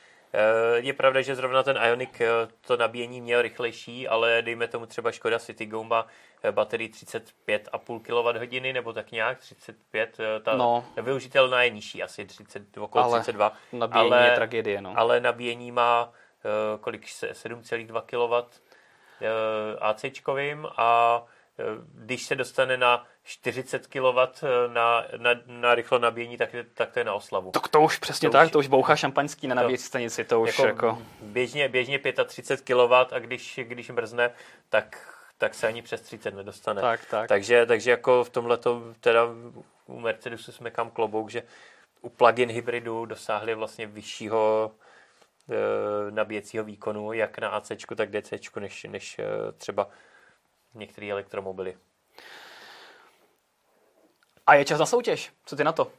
je 0.75 0.93
pravda, 0.93 1.21
že 1.21 1.35
zrovna 1.35 1.63
ten 1.63 1.79
Ionic 1.87 2.21
eh, 2.21 2.27
to 2.67 2.77
nabíjení 2.77 3.21
měl 3.21 3.41
rychlejší, 3.41 4.07
ale 4.07 4.41
dejme 4.41 4.67
tomu 4.67 4.85
třeba 4.85 5.11
Škoda 5.11 5.39
Citigo 5.39 5.83
má 5.83 6.07
eh, 6.43 6.51
baterii 6.51 6.89
35,5 6.89 7.99
kWh 8.01 8.73
nebo 8.73 8.93
tak 8.93 9.11
nějak, 9.11 9.39
35, 9.39 10.17
ta 10.43 10.55
no. 10.55 10.85
využitelná 11.01 11.63
je 11.63 11.69
nižší, 11.69 12.03
asi 12.03 12.25
30, 12.25 12.77
okolo 12.77 13.03
ale 13.03 13.19
32. 13.19 13.53
Nabíjení 13.73 14.11
ale, 14.11 14.25
je 14.25 14.31
tragédie, 14.31 14.81
no. 14.81 14.93
Ale 14.95 15.19
nabíjení 15.19 15.71
má 15.71 16.11
kolik 16.81 17.05
7,2 17.05 18.01
kW 18.01 18.49
ACčkovým 19.81 20.67
a 20.77 21.21
když 21.93 22.25
se 22.25 22.35
dostane 22.35 22.77
na 22.77 23.05
40 23.23 23.87
kW 23.87 24.45
na, 24.67 25.05
na, 25.17 25.31
na 25.45 25.75
rychlo 25.75 25.99
nabíjení, 25.99 26.37
tak, 26.37 26.49
tak 26.73 26.91
to 26.91 26.99
je 26.99 27.03
na 27.03 27.13
oslavu. 27.13 27.51
Tak 27.51 27.67
to 27.67 27.81
už 27.81 27.97
přesně 27.97 28.29
to 28.29 28.33
tak, 28.33 28.45
už, 28.45 28.51
to 28.51 28.59
už 28.59 28.67
bouchá 28.67 28.95
šampaňský 28.95 29.47
na 29.47 29.55
nabíjecí 29.55 29.83
stanici, 29.83 30.23
to 30.23 30.41
už 30.41 30.59
jako... 30.59 30.67
jako... 30.67 31.01
Běžně, 31.21 31.69
běžně 31.69 31.99
35 32.25 32.75
kW 32.75 32.93
a 32.93 33.19
když, 33.19 33.59
když 33.63 33.89
mrzne, 33.89 34.31
tak, 34.69 35.15
tak 35.37 35.53
se 35.53 35.67
ani 35.67 35.81
přes 35.81 36.01
30 36.01 36.35
nedostane. 36.35 36.81
Tak, 36.81 37.05
tak. 37.05 37.29
Takže, 37.29 37.65
takže 37.65 37.91
jako 37.91 38.23
v 38.23 38.29
tomhle 38.29 38.59
teda 38.99 39.25
u 39.85 39.99
Mercedesu 39.99 40.51
jsme 40.51 40.71
kam 40.71 40.89
klobouk, 40.89 41.29
že 41.29 41.43
u 42.01 42.09
plug-in 42.09 42.49
hybridu 42.49 43.05
dosáhli 43.05 43.55
vlastně 43.55 43.87
vyššího 43.87 44.71
e, 45.49 46.11
nabíjecího 46.11 46.63
výkonu, 46.63 47.13
jak 47.13 47.39
na 47.39 47.49
AC, 47.49 47.71
tak 47.95 48.09
DC, 48.11 48.33
než, 48.59 48.83
než 48.83 49.19
třeba 49.57 49.89
některé 50.73 51.11
elektromobily. 51.11 51.77
A 54.47 54.55
je 54.55 54.65
čas 54.65 54.79
na 54.79 54.85
soutěž. 54.85 55.33
Co 55.45 55.55
ty 55.55 55.63
na 55.63 55.71
to? 55.71 55.91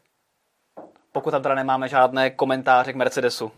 Pokud 1.12 1.30
tam 1.30 1.42
teda 1.42 1.54
nemáme 1.54 1.88
žádné 1.88 2.30
komentáře 2.30 2.92
k 2.92 2.96
Mercedesu. 2.96 3.52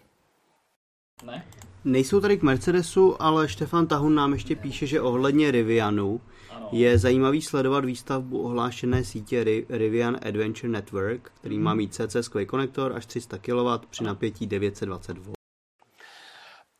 Ne? 1.24 1.46
Nejsou 1.84 2.20
tady 2.20 2.36
k 2.36 2.42
Mercedesu, 2.42 3.22
ale 3.22 3.48
Štefan 3.48 3.86
Tahun 3.86 4.14
nám 4.14 4.32
ještě 4.32 4.56
píše, 4.56 4.86
že 4.86 5.00
ohledně 5.00 5.50
Rivianu 5.50 6.20
ano. 6.50 6.68
je 6.72 6.98
zajímavý 6.98 7.42
sledovat 7.42 7.84
výstavbu 7.84 8.42
ohlášené 8.42 9.04
sítě 9.04 9.44
Rivian 9.68 10.16
Adventure 10.26 10.68
Network, 10.68 11.32
který 11.34 11.58
má 11.58 11.74
mít 11.74 11.94
CCS 11.94 12.30
konektor 12.46 12.92
až 12.96 13.06
300 13.06 13.38
kW 13.38 13.86
při 13.90 14.04
napětí 14.04 14.46
920 14.46 15.18
V. 15.18 15.32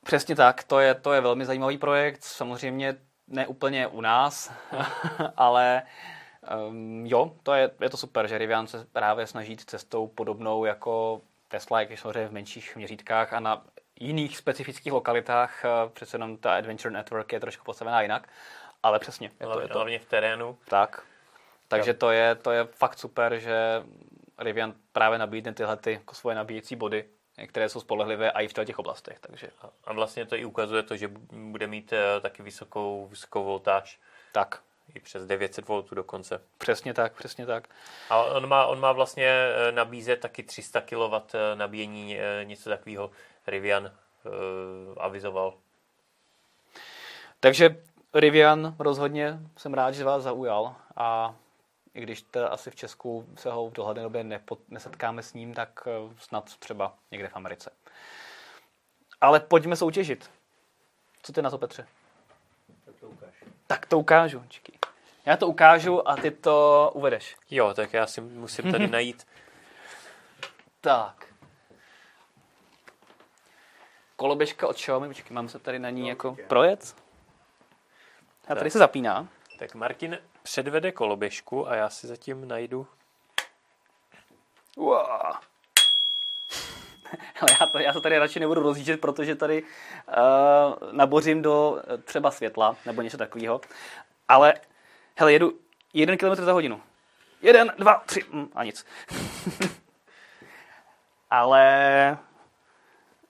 Přesně 0.05 0.37
tak, 0.37 0.65
to 0.65 0.81
je, 0.81 0.95
to 0.95 1.13
je 1.13 1.21
velmi 1.21 1.45
zajímavý 1.45 1.79
projekt. 1.79 2.25
Samozřejmě 2.25 2.97
ne 3.29 3.47
úplně 3.47 3.87
u 3.87 4.01
nás, 4.01 4.53
ale 5.37 5.83
um, 6.69 7.07
jo, 7.07 7.33
to 7.43 7.55
je, 7.55 7.71
je 7.81 7.91
to 7.91 7.97
super, 7.97 8.29
že 8.29 8.39
Rivian 8.39 8.67
se 8.67 8.87
právě 8.93 9.27
snaží 9.27 9.57
cestou 9.57 10.07
podobnou 10.07 10.65
jako 10.65 11.21
Tesla, 11.49 11.81
jak 11.81 11.91
je 11.91 11.97
samozřejmě 11.97 12.29
v 12.29 12.33
menších 12.33 12.77
měřítkách 12.77 13.33
a 13.33 13.41
na 13.41 13.65
jiných 14.01 14.37
specifických 14.37 14.93
lokalitách, 14.93 15.65
eh, 15.65 15.69
přece 15.93 16.15
jenom 16.15 16.37
ta 16.37 16.57
Adventure 16.57 16.95
Network 16.95 17.33
je 17.33 17.41
trošku 17.41 17.65
postavená 17.65 18.03
jinak, 18.03 18.29
ale 18.83 18.99
přesně. 18.99 19.31
Je 19.41 19.47
to, 19.47 19.61
je 19.61 19.69
to, 19.69 19.75
hlavně 19.75 19.99
v 19.99 20.05
terénu. 20.05 20.59
Tak, 20.69 21.03
takže 21.69 21.95
to 21.95 22.11
je, 22.11 22.35
to 22.35 22.51
je 22.51 22.65
fakt 22.65 22.99
super, 22.99 23.39
že 23.39 23.83
Rivian 24.39 24.75
právě 24.93 25.19
nabídne 25.19 25.55
tyhle 25.55 25.77
ty, 25.77 25.93
jako 25.93 26.15
svoje 26.15 26.37
nabíjecí 26.37 26.77
body 26.77 27.05
které 27.47 27.69
jsou 27.69 27.81
spolehlivé 27.81 28.31
i 28.31 28.49
v 28.49 28.53
těch 28.53 28.79
oblastech. 28.79 29.19
Takže. 29.21 29.51
A 29.85 29.93
vlastně 29.93 30.27
to 30.27 30.37
i 30.37 30.45
ukazuje 30.45 30.83
to, 30.83 30.97
že 30.97 31.09
bude 31.33 31.67
mít 31.67 31.93
eh, 31.93 32.21
taky 32.21 32.43
vysokou, 32.43 33.07
vysokou 33.07 33.45
voltáž. 33.45 34.01
Tak. 34.33 34.63
I 34.95 35.01
přes 35.01 35.27
900 35.27 35.69
V 35.69 35.95
dokonce. 35.95 36.41
Přesně 36.59 36.95
tak, 36.95 37.13
přesně 37.13 37.47
tak. 37.47 37.69
A 38.11 38.23
on 38.23 38.47
má, 38.47 38.67
on 38.67 38.81
má 38.81 38.93
vlastně 38.93 39.27
eh, 39.29 39.73
nabízet 39.73 40.21
taky 40.21 40.43
300 40.43 40.81
kW 40.81 41.15
eh, 41.35 41.57
nabíjení, 41.57 42.17
něco 42.45 42.71
takového 42.71 43.11
Rivian 43.47 43.85
uh, 43.85 44.95
avizoval. 44.97 45.55
Takže 47.41 47.83
Rivian 48.15 48.77
rozhodně 48.79 49.39
jsem 49.57 49.75
rád, 49.75 49.91
že 49.91 50.05
vás 50.05 50.23
zaujal 50.23 50.75
a 50.97 51.35
i 51.95 52.01
když 52.01 52.23
to 52.23 52.53
asi 52.53 52.71
v 52.71 52.75
Česku 52.75 53.29
se 53.37 53.51
ho 53.51 53.69
v 53.69 53.73
dohledné 53.73 54.03
době 54.03 54.25
nepot, 54.25 54.59
nesetkáme 54.69 55.23
s 55.23 55.35
ním, 55.35 55.55
tak 55.55 55.83
eh, 55.87 56.15
snad 56.19 56.57
třeba 56.57 56.95
někde 57.11 57.29
v 57.29 57.37
Americe. 57.37 57.71
Ale 59.21 59.41
pojďme 59.41 59.77
soutěžit. 59.77 60.31
Co 61.23 61.33
ty 61.33 61.43
na 61.43 61.51
to, 61.51 61.59
Petře? 61.59 61.87
Tak 62.85 62.95
to 63.01 63.09
ukáž. 63.09 63.35
Tak 63.67 63.87
to 63.87 63.99
ukážu. 63.99 64.45
Čekaj. 64.49 64.79
Já 65.27 65.37
to 65.37 65.47
ukážu 65.47 66.09
a 66.09 66.17
ty 66.17 66.31
to 66.31 66.91
uvedeš. 66.95 67.37
Jo, 67.51 67.75
tak 67.75 67.93
já 67.93 68.07
si 68.07 68.21
musím 68.21 68.73
tady 68.73 68.87
najít. 68.91 69.27
tak. 70.81 71.27
Koloběžka 74.17 74.69
od 74.69 74.77
Xiaomi, 74.77 75.09
počkej, 75.09 75.35
mám 75.35 75.49
se 75.49 75.59
tady 75.59 75.79
na 75.79 75.91
ní 75.91 76.03
no, 76.03 76.09
jako 76.09 76.37
projet. 76.49 76.97
A 78.49 78.55
tady 78.55 78.71
se 78.71 78.79
zapíná. 78.79 79.29
Tak 79.59 79.75
Martin 79.75 80.19
předvede 80.43 80.93
koloběžku 80.93 81.69
a 81.69 81.75
já 81.75 81.91
si 81.91 82.07
zatím 82.07 82.49
najdu. 82.49 82.87
Wow. 84.77 85.01
já, 87.61 87.67
to, 87.67 87.79
já 87.79 87.93
to 87.93 88.01
tady 88.01 88.19
radši 88.19 88.41
nebudu 88.41 88.63
rozjíždět, 88.63 89.01
protože 89.01 89.35
tady 89.35 89.63
uh, 89.63 90.93
nabořím 90.93 91.43
do 91.43 91.83
eh, 91.87 91.99
třeba 91.99 92.31
světla 92.31 92.77
nebo 92.87 93.03
něco 93.03 93.17
takového. 93.17 93.61
Ale 94.29 94.55
hele, 95.17 95.33
jedu 95.33 95.59
jeden 95.95 96.19
kilometr 96.19 96.45
za 96.45 96.53
hodinu. 96.53 96.83
Jeden, 97.43 97.73
dva, 97.79 98.03
tři, 98.07 98.25
mm, 98.31 98.49
a 98.55 98.65
nic. 98.65 98.87
ale, 101.31 102.19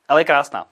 ale 0.09 0.21
je 0.21 0.25
krásná. 0.25 0.67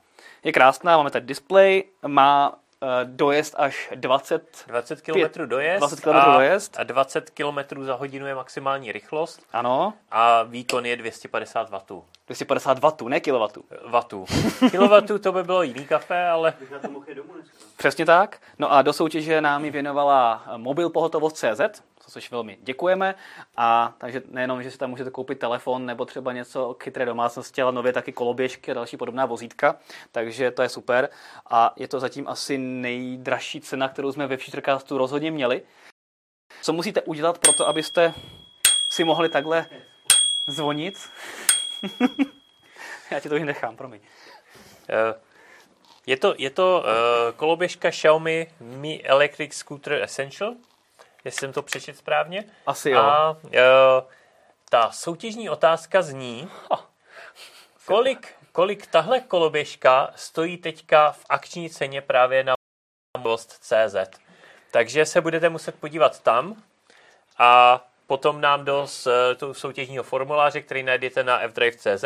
Je 0.44 0.52
krásná, 0.52 0.96
máme 0.96 1.10
tady 1.10 1.26
display, 1.26 1.84
má 2.06 2.58
dojezd 3.04 3.54
až 3.58 3.88
20, 3.94 4.64
20 4.66 5.00
km 5.00 5.46
dojezd, 5.46 5.78
20 5.78 6.00
km 6.00 6.16
a, 6.16 6.34
dojezd 6.34 6.78
a 6.78 6.84
20 6.84 7.30
km 7.30 7.84
za 7.84 7.94
hodinu 7.94 8.26
je 8.26 8.34
maximální 8.34 8.92
rychlost. 8.92 9.42
Ano. 9.52 9.92
A 10.10 10.42
výkon 10.42 10.86
je 10.86 10.96
250 10.96 11.70
W. 11.70 12.02
250 12.26 12.78
W, 12.78 13.08
ne 13.08 13.20
kW. 13.20 13.46
Vatů. 13.86 14.24
Kilovatů 14.70 15.18
to 15.18 15.32
by 15.32 15.42
bylo 15.42 15.62
jiný 15.62 15.86
kafe, 15.86 16.28
ale... 16.28 16.54
Přesně 17.76 18.06
tak. 18.06 18.38
No 18.58 18.72
a 18.72 18.82
do 18.82 18.92
soutěže 18.92 19.40
nám 19.40 19.64
ji 19.64 19.70
věnovala 19.70 20.44
mobil 20.56 20.90
pohotovost.cz, 20.90 21.82
což 22.10 22.30
velmi 22.30 22.58
děkujeme. 22.62 23.14
A 23.56 23.94
takže 23.98 24.22
nejenom, 24.28 24.62
že 24.62 24.70
si 24.70 24.78
tam 24.78 24.90
můžete 24.90 25.10
koupit 25.10 25.38
telefon 25.38 25.86
nebo 25.86 26.04
třeba 26.04 26.32
něco 26.32 26.74
k 26.74 26.84
chytré 26.84 27.04
domácnosti, 27.04 27.62
ale 27.62 27.72
nově 27.72 27.92
taky 27.92 28.12
koloběžky 28.12 28.70
a 28.70 28.74
další 28.74 28.96
podobná 28.96 29.26
vozítka. 29.26 29.76
Takže 30.12 30.50
to 30.50 30.62
je 30.62 30.68
super. 30.68 31.08
A 31.50 31.72
je 31.76 31.88
to 31.88 32.00
zatím 32.00 32.28
asi 32.28 32.58
nejdražší 32.58 33.60
cena, 33.60 33.88
kterou 33.88 34.12
jsme 34.12 34.26
ve 34.26 34.36
Futurecastu 34.36 34.98
rozhodně 34.98 35.30
měli. 35.30 35.62
Co 36.62 36.72
musíte 36.72 37.02
udělat 37.02 37.38
pro 37.38 37.52
to, 37.52 37.68
abyste 37.68 38.14
si 38.88 39.04
mohli 39.04 39.28
takhle 39.28 39.66
zvonit? 40.46 41.08
Já 43.10 43.20
ti 43.20 43.28
to 43.28 43.38
nechám, 43.38 43.76
promiň. 43.76 44.00
Uh. 44.00 45.20
Je 46.06 46.16
to, 46.16 46.34
je 46.38 46.50
to 46.50 46.84
uh, 46.84 47.36
koloběžka 47.36 47.90
Xiaomi 47.90 48.46
Mi 48.60 49.02
Electric 49.02 49.54
Scooter 49.54 49.92
Essential 49.92 50.54
jestli 51.24 51.40
jsem 51.40 51.52
to 51.52 51.62
přečet 51.62 51.96
správně. 51.96 52.44
Asi 52.66 52.90
jo. 52.90 53.00
A 53.00 53.30
uh, 53.30 53.50
ta 54.70 54.90
soutěžní 54.90 55.50
otázka 55.50 56.02
zní, 56.02 56.50
kolik, 57.86 58.34
kolik 58.52 58.86
tahle 58.86 59.20
koloběžka 59.20 60.10
stojí 60.16 60.56
teďka 60.56 61.12
v 61.12 61.24
akční 61.28 61.70
ceně 61.70 62.00
právě 62.00 62.44
na 62.44 62.54
CZ. 63.46 63.96
Takže 64.70 65.06
se 65.06 65.20
budete 65.20 65.48
muset 65.48 65.74
podívat 65.80 66.20
tam 66.20 66.62
A 67.38 67.80
potom 68.06 68.40
nám 68.40 68.64
do 68.64 68.86
tu 69.36 69.54
soutěžního 69.54 70.04
formuláře, 70.04 70.60
který 70.60 70.82
najdete 70.82 71.24
na 71.24 71.48
fdrive.cz, 71.48 72.04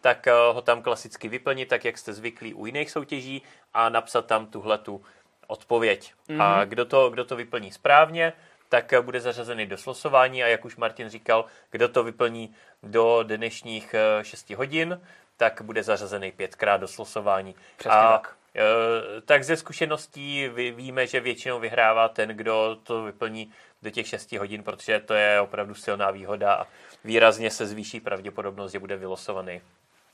tak 0.00 0.26
eh, 0.26 0.32
ho 0.52 0.62
tam 0.62 0.82
klasicky 0.82 1.28
vyplnit, 1.28 1.68
tak 1.68 1.84
jak 1.84 1.98
jste 1.98 2.12
zvyklí 2.12 2.54
u 2.54 2.66
jiných 2.66 2.90
soutěží 2.90 3.42
a 3.74 3.88
napsat 3.88 4.26
tam 4.26 4.46
tuhle 4.46 4.78
tu 4.78 5.04
odpověď. 5.46 6.12
Mm-hmm. 6.28 6.42
A 6.42 6.64
kdo 6.64 6.84
to, 6.84 7.10
kdo 7.10 7.24
to 7.24 7.36
vyplní 7.36 7.72
správně, 7.72 8.32
tak 8.72 8.92
bude 9.00 9.20
zařazený 9.20 9.66
do 9.66 9.76
slosování 9.76 10.44
a 10.44 10.46
jak 10.46 10.64
už 10.64 10.76
Martin 10.76 11.08
říkal, 11.08 11.44
kdo 11.70 11.88
to 11.88 12.04
vyplní 12.04 12.54
do 12.82 13.22
dnešních 13.22 13.94
6 14.22 14.50
hodin, 14.50 15.00
tak 15.36 15.62
bude 15.62 15.82
zařazený 15.82 16.32
pětkrát 16.32 16.80
do 16.80 16.88
slosování. 16.88 17.54
Přesně 17.76 17.98
a, 17.98 18.12
tak. 18.12 18.36
E, 18.56 19.20
tak 19.20 19.44
ze 19.44 19.56
zkušeností 19.56 20.48
víme, 20.48 21.06
že 21.06 21.20
většinou 21.20 21.60
vyhrává 21.60 22.08
ten, 22.08 22.28
kdo 22.28 22.78
to 22.82 23.02
vyplní 23.02 23.52
do 23.82 23.90
těch 23.90 24.06
6 24.06 24.32
hodin, 24.32 24.62
protože 24.62 25.00
to 25.00 25.14
je 25.14 25.40
opravdu 25.40 25.74
silná 25.74 26.10
výhoda 26.10 26.54
a 26.54 26.66
výrazně 27.04 27.50
se 27.50 27.66
zvýší 27.66 28.00
pravděpodobnost, 28.00 28.72
že 28.72 28.78
bude 28.78 28.96
vylosovaný. 28.96 29.60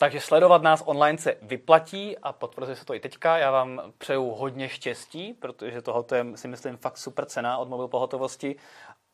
Takže 0.00 0.20
sledovat 0.20 0.62
nás 0.62 0.82
online 0.86 1.18
se 1.18 1.36
vyplatí 1.42 2.18
a 2.18 2.32
potvrzuje 2.32 2.76
se 2.76 2.84
to 2.84 2.94
i 2.94 3.00
teďka. 3.00 3.38
Já 3.38 3.50
vám 3.50 3.82
přeju 3.98 4.30
hodně 4.30 4.68
štěstí, 4.68 5.34
protože 5.34 5.82
tohoto 5.82 6.14
je, 6.14 6.26
si 6.34 6.48
myslím, 6.48 6.76
fakt 6.76 6.98
super 6.98 7.24
cena 7.24 7.58
od 7.58 7.68
mobil 7.68 7.88
pohotovosti 7.88 8.56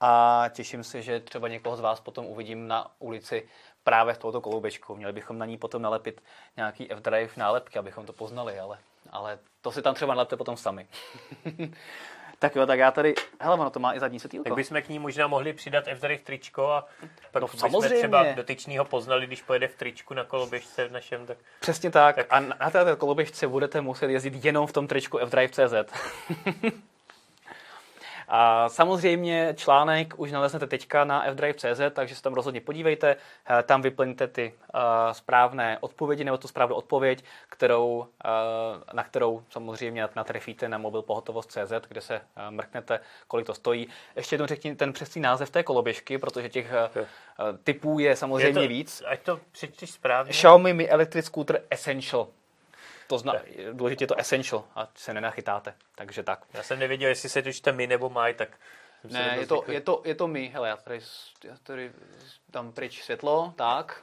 a 0.01 0.45
těším 0.53 0.85
se, 0.85 1.03
že 1.03 1.21
třeba 1.21 1.49
někoho 1.49 1.77
z 1.77 1.81
vás 1.81 2.01
potom 2.01 2.27
uvidím 2.27 2.69
na 2.69 2.91
ulici 2.99 3.49
právě 3.85 4.15
v 4.15 4.19
touto 4.19 4.41
koloubečku. 4.41 4.97
Měli 4.97 5.13
bychom 5.13 5.39
na 5.39 5.47
ní 5.47 5.59
potom 5.59 5.83
nalepit 5.83 6.21
nějaký 6.57 6.93
F-Drive 6.93 7.33
nálepky, 7.37 7.79
abychom 7.79 8.07
to 8.07 8.13
poznali, 8.13 8.59
ale, 8.59 8.79
ale 9.11 9.39
to 9.61 9.73
si 9.73 9.83
tam 9.83 9.95
třeba 9.95 10.15
nalepte 10.15 10.37
potom 10.37 10.57
sami. 10.57 10.87
Tak 12.45 12.57
jo, 12.57 12.67
tak 12.67 12.79
já 12.79 12.91
tady, 12.91 13.15
hele, 13.41 13.55
ono 13.55 13.71
to 13.71 13.81
má 13.81 13.95
i 13.95 14.01
zadní 14.01 14.21
světýlko. 14.21 14.49
Tak 14.49 14.57
bychom 14.57 14.83
k 14.83 14.89
ní 14.89 14.99
možná 14.99 15.27
mohli 15.27 15.53
přidat 15.53 15.85
f 15.89 16.03
v 16.03 16.25
tričko 16.25 16.71
a 16.71 16.87
pak 17.33 17.41
no, 17.41 17.47
bychom 17.47 17.61
samozřejmě. 17.61 17.99
třeba 17.99 18.23
dotyčního 18.33 18.85
poznali, 18.85 19.27
když 19.27 19.43
pojede 19.43 19.69
v 19.69 19.77
tričku 19.77 20.15
na 20.15 20.25
koloběžce 20.25 20.89
v 20.89 20.93
našem. 20.93 21.27
Tak... 21.27 21.37
Přesně 21.61 21.91
tak. 21.91 22.17
tak. 22.17 22.27
A 22.31 22.41
na 22.41 22.71
této 22.71 22.97
koloběžce 22.97 23.49
budete 23.49 23.81
muset 23.81 24.11
jezdit 24.11 24.45
jenom 24.45 24.67
v 24.67 24.73
tom 24.73 24.87
tričku 24.87 25.19
F-Drive.cz. 25.19 25.93
A 28.29 28.69
samozřejmě 28.69 29.55
článek 29.57 30.15
už 30.17 30.33
naleznete 30.33 30.67
teďka 30.67 31.05
na 31.05 31.25
fdrive.cz, 31.33 31.81
takže 31.93 32.15
se 32.15 32.23
tam 32.23 32.35
rozhodně 32.35 32.61
podívejte, 32.61 33.17
eh, 33.47 33.63
tam 33.63 33.83
vyplňte 33.83 34.29
ty 34.29 34.53
uh, 34.75 34.81
správné 35.13 35.79
odpovědi 35.81 36.25
nebo 36.25 36.39
tu 36.39 36.49
správnou 36.49 36.77
odpověď, 36.77 37.25
kterou, 37.49 37.97
uh, 37.97 38.07
na 38.93 39.05
kterou 39.05 39.43
samozřejmě 39.51 40.09
natrefíte 40.17 40.69
na 40.69 40.79
mobil 40.79 41.03
pohotovost.cz, 41.03 41.73
kde 41.89 42.01
se 42.01 42.21
mrknete, 42.51 43.01
kolik 43.29 43.47
to 43.47 43.55
stojí. 43.55 43.89
Ještě 44.17 44.35
jednou 44.35 44.47
řekni 44.47 44.77
ten 44.77 44.93
přesný 44.93 45.23
název 45.23 45.51
té 45.51 45.63
koloběžky, 45.63 46.19
protože 46.19 46.49
těch 46.49 46.73
typů 47.65 47.99
je 47.99 48.17
samozřejmě 48.17 48.61
je 48.61 48.69
to, 48.69 48.69
víc. 48.69 49.03
Ať 49.07 49.23
to 49.23 49.41
přečteš 49.53 49.91
správně. 49.91 50.33
Xiaomi 50.33 50.75
Mi 50.75 50.89
Electric 50.89 51.27
Scooter 51.27 51.63
Essential. 51.71 52.29
To 53.07 53.19
zna, 53.19 53.35
důležitě 53.73 54.03
je 54.03 54.09
to 54.09 54.19
essential 54.19 54.65
a 54.75 54.89
se 54.95 55.15
nenachytáte. 55.15 55.75
Takže 55.95 56.23
tak. 56.23 56.45
Já 56.53 56.63
jsem 56.63 56.79
nevěděl, 56.79 57.09
jestli 57.09 57.29
se 57.29 57.43
to 57.43 57.53
čte 57.53 57.73
my 57.73 57.87
nebo 57.87 58.11
maj, 58.11 58.35
tak 58.35 58.49
ne, 59.05 59.37
je 59.41 59.47
to, 59.47 59.65
je, 59.67 59.81
to, 59.81 60.03
je 60.05 60.15
to 60.15 60.29
my. 60.29 60.49
Hele, 60.55 60.69
já 60.69 60.77
tady, 60.77 61.01
já 61.45 61.57
tady 61.63 61.93
dám 62.49 62.73
pryč 62.73 63.03
světlo, 63.03 63.53
tak. 63.57 64.03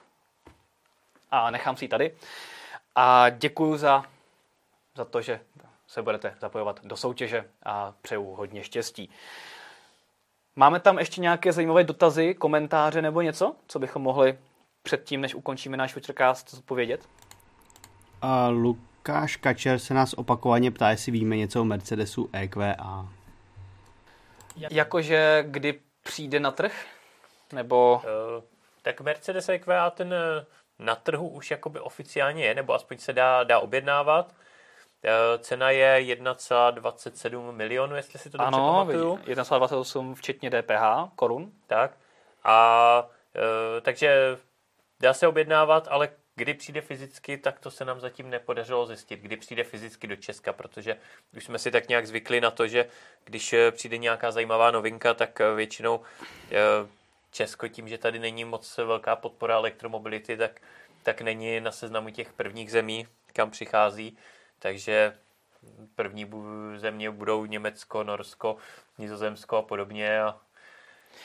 A 1.31 1.51
nechám 1.51 1.77
si 1.77 1.85
ji 1.85 1.89
tady. 1.89 2.15
A 2.95 3.29
děkuji 3.29 3.77
za, 3.77 4.05
za 4.95 5.05
to, 5.05 5.21
že 5.21 5.39
se 5.87 6.01
budete 6.01 6.35
zapojovat 6.39 6.85
do 6.85 6.97
soutěže 6.97 7.49
a 7.63 7.93
přeju 8.01 8.25
hodně 8.25 8.63
štěstí. 8.63 9.09
Máme 10.55 10.79
tam 10.79 10.99
ještě 10.99 11.21
nějaké 11.21 11.51
zajímavé 11.51 11.83
dotazy, 11.83 12.35
komentáře 12.35 13.01
nebo 13.01 13.21
něco, 13.21 13.55
co 13.67 13.79
bychom 13.79 14.01
mohli 14.01 14.37
předtím, 14.83 15.21
než 15.21 15.35
ukončíme 15.35 15.77
náš 15.77 15.93
Futurecast, 15.93 16.51
zodpovědět? 16.51 17.07
A 18.21 18.49
Lukáš 19.01 19.35
Kačer 19.35 19.79
se 19.79 19.93
nás 19.93 20.13
opakovaně 20.13 20.71
ptá, 20.71 20.89
jestli 20.89 21.11
víme 21.11 21.37
něco 21.37 21.61
o 21.61 21.63
Mercedesu 21.63 22.29
EQA. 22.33 23.09
Jakože 24.71 25.43
kdy 25.47 25.79
přijde 26.03 26.39
na 26.39 26.51
trh? 26.51 26.85
Nebo... 27.53 28.01
Uh, 28.03 28.43
tak 28.81 29.01
Mercedes 29.01 29.49
EQA 29.49 29.89
ten 29.89 30.13
eh, 30.13 30.45
na 30.79 30.95
trhu 30.95 31.29
už 31.29 31.51
jakoby 31.51 31.79
oficiálně 31.79 32.45
je, 32.45 32.55
nebo 32.55 32.73
aspoň 32.73 32.97
se 32.97 33.13
dá, 33.13 33.43
dá 33.43 33.59
objednávat. 33.59 34.27
Uh, 34.27 35.41
cena 35.41 35.69
je 35.69 36.15
1,27 36.15 37.51
milionů, 37.51 37.95
jestli 37.95 38.19
si 38.19 38.29
to 38.29 38.37
dobře 38.37 38.47
ano, 38.47 38.67
pamatuju. 38.67 39.15
1,28 39.15 40.15
včetně 40.15 40.49
DPH 40.49 41.15
korun. 41.15 41.51
Tak. 41.67 41.97
A 42.43 43.09
uh, 43.35 43.81
takže 43.81 44.37
dá 44.99 45.13
se 45.13 45.27
objednávat, 45.27 45.87
ale 45.91 46.09
Kdy 46.35 46.53
přijde 46.53 46.81
fyzicky, 46.81 47.37
tak 47.37 47.59
to 47.59 47.71
se 47.71 47.85
nám 47.85 47.99
zatím 47.99 48.29
nepodařilo 48.29 48.85
zjistit. 48.85 49.19
Kdy 49.19 49.37
přijde 49.37 49.63
fyzicky 49.63 50.07
do 50.07 50.15
Česka, 50.15 50.53
protože 50.53 50.97
už 51.37 51.43
jsme 51.43 51.59
si 51.59 51.71
tak 51.71 51.87
nějak 51.87 52.07
zvykli 52.07 52.41
na 52.41 52.51
to, 52.51 52.67
že 52.67 52.85
když 53.23 53.53
eh, 53.53 53.71
přijde 53.71 53.97
nějaká 53.97 54.31
zajímavá 54.31 54.71
novinka, 54.71 55.13
tak 55.13 55.41
eh, 55.41 55.55
většinou 55.55 56.01
eh, 56.51 56.55
Česko 57.31 57.67
tím, 57.67 57.87
že 57.87 57.97
tady 57.97 58.19
není 58.19 58.45
moc 58.45 58.77
velká 58.77 59.15
podpora 59.15 59.55
elektromobility, 59.55 60.37
tak, 60.37 60.61
tak 61.03 61.21
není 61.21 61.59
na 61.59 61.71
seznamu 61.71 62.09
těch 62.09 62.33
prvních 62.33 62.71
zemí, 62.71 63.07
kam 63.33 63.51
přichází. 63.51 64.17
Takže 64.59 65.17
první 65.95 66.31
země 66.75 67.11
budou 67.11 67.45
Německo, 67.45 68.03
Norsko, 68.03 68.57
Nizozemsko 68.97 69.57
a 69.57 69.61
podobně. 69.61 70.21
A, 70.21 70.39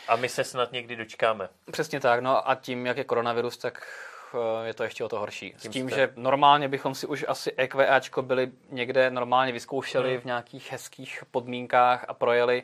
a 0.09 0.17
my 0.17 0.29
se 0.29 0.45
snad 0.45 0.73
někdy 0.73 0.97
dočkáme. 0.97 1.49
Přesně 1.73 2.01
tak. 2.01 2.21
No 2.21 2.51
a 2.51 2.55
tím, 2.55 2.87
jak 2.87 2.97
je 2.97 3.05
koronavirus, 3.05 3.57
tak 3.57 3.87
je 4.65 4.75
to 4.75 4.83
ještě 4.83 5.05
o 5.05 5.09
to 5.09 5.19
horší. 5.19 5.55
S 5.57 5.69
tím, 5.69 5.91
že 5.91 6.13
normálně 6.17 6.69
bychom 6.69 6.95
si 6.95 7.07
už 7.07 7.25
asi 7.29 7.53
EQAčko 7.57 8.23
byli 8.23 8.53
někde 8.71 9.11
normálně 9.11 9.53
vyzkoušeli 9.53 10.13
hmm. 10.13 10.21
v 10.21 10.25
nějakých 10.25 10.73
hezkých 10.73 11.25
podmínkách 11.31 12.05
a 12.09 12.15
projeli 12.15 12.63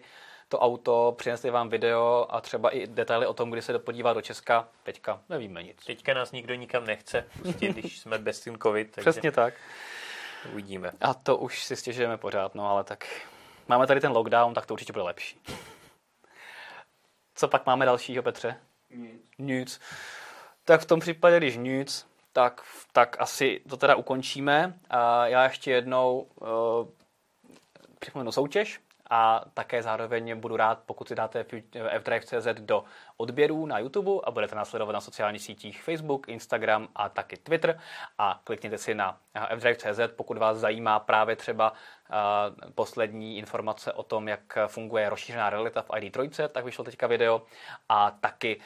to 0.49 0.59
auto, 0.59 1.15
přinesli 1.19 1.51
vám 1.51 1.69
video 1.69 2.27
a 2.31 2.41
třeba 2.41 2.71
i 2.71 2.87
detaily 2.87 3.27
o 3.27 3.35
tom, 3.35 3.51
kdy 3.51 3.63
se 3.63 3.79
podívá 3.79 4.13
do 4.13 4.23
Česka. 4.23 4.69
Teďka 4.83 5.21
nevíme 5.29 5.63
nic. 5.63 5.85
Teďka 5.85 6.15
nás 6.15 6.33
nikdo 6.33 6.55
nikam 6.55 6.85
nechce, 6.85 7.25
prostě, 7.43 7.69
když 7.69 7.99
jsme 8.01 8.19
bez 8.19 8.41
tím 8.41 8.59
covid. 8.59 8.91
Takže 8.91 9.11
Přesně 9.11 9.33
tak. 9.33 9.55
Uvidíme. 10.53 10.93
A 11.01 11.15
to 11.15 11.37
už 11.37 11.65
si 11.65 11.77
stěžujeme 11.77 12.17
pořád, 12.17 12.55
no 12.55 12.71
ale 12.71 12.85
tak 12.85 13.07
máme 13.69 13.87
tady 13.87 14.01
ten 14.01 14.13
lockdown, 14.13 14.55
tak 14.55 14.67
to 14.67 14.75
určitě 14.75 14.93
bude 14.93 15.03
lepší. 15.03 15.41
Co 17.35 17.49
pak 17.49 17.67
máme 17.67 17.87
dalšího, 17.87 18.23
Petře? 18.23 18.57
Nic. 18.91 19.21
Nic. 19.39 19.81
Tak 20.65 20.81
v 20.81 20.87
tom 20.87 21.01
případě, 21.01 21.37
když 21.37 21.57
nic, 21.57 22.07
tak, 22.33 22.63
tak 22.93 23.17
asi 23.21 23.61
to 23.69 23.77
teda 23.77 23.95
ukončíme. 23.95 24.75
A 24.91 25.27
já 25.27 25.45
ještě 25.45 25.71
jednou 25.71 26.27
uh, 26.41 26.49
připomenu 27.99 28.33
soutěž 28.33 28.81
a 29.11 29.45
také 29.55 29.83
zároveň 29.83 30.41
budu 30.41 30.57
rád, 30.57 30.79
pokud 30.87 31.09
si 31.09 31.15
dáte 31.15 31.45
fdrive.cz 31.99 32.47
do 32.61 32.85
odběrů 33.17 33.67
na 33.67 33.79
YouTube 33.79 34.11
a 34.25 34.31
budete 34.31 34.55
následovat 34.55 34.93
na 34.93 35.01
sociálních 35.01 35.43
sítích 35.43 35.83
Facebook, 35.83 36.29
Instagram 36.29 36.89
a 36.95 37.09
taky 37.09 37.37
Twitter 37.37 37.81
a 38.19 38.41
klikněte 38.45 38.79
si 38.79 38.95
na 38.95 39.19
fdrive.cz, 39.57 40.01
pokud 40.17 40.39
vás 40.39 40.59
zajímá 40.59 40.99
právě 41.01 41.37
třeba 41.37 41.71
uh, 41.73 41.77
poslední 42.75 43.39
informace 43.39 43.93
o 43.93 44.03
tom, 44.03 44.29
jak 44.29 44.59
funguje 44.67 45.09
rozšířená 45.09 45.51
realita 45.51 45.83
v 45.83 45.91
ID3, 45.91 46.49
tak 46.49 46.65
vyšlo 46.65 46.85
teďka 46.85 47.07
video 47.07 47.43
a 47.89 48.11
taky 48.11 48.61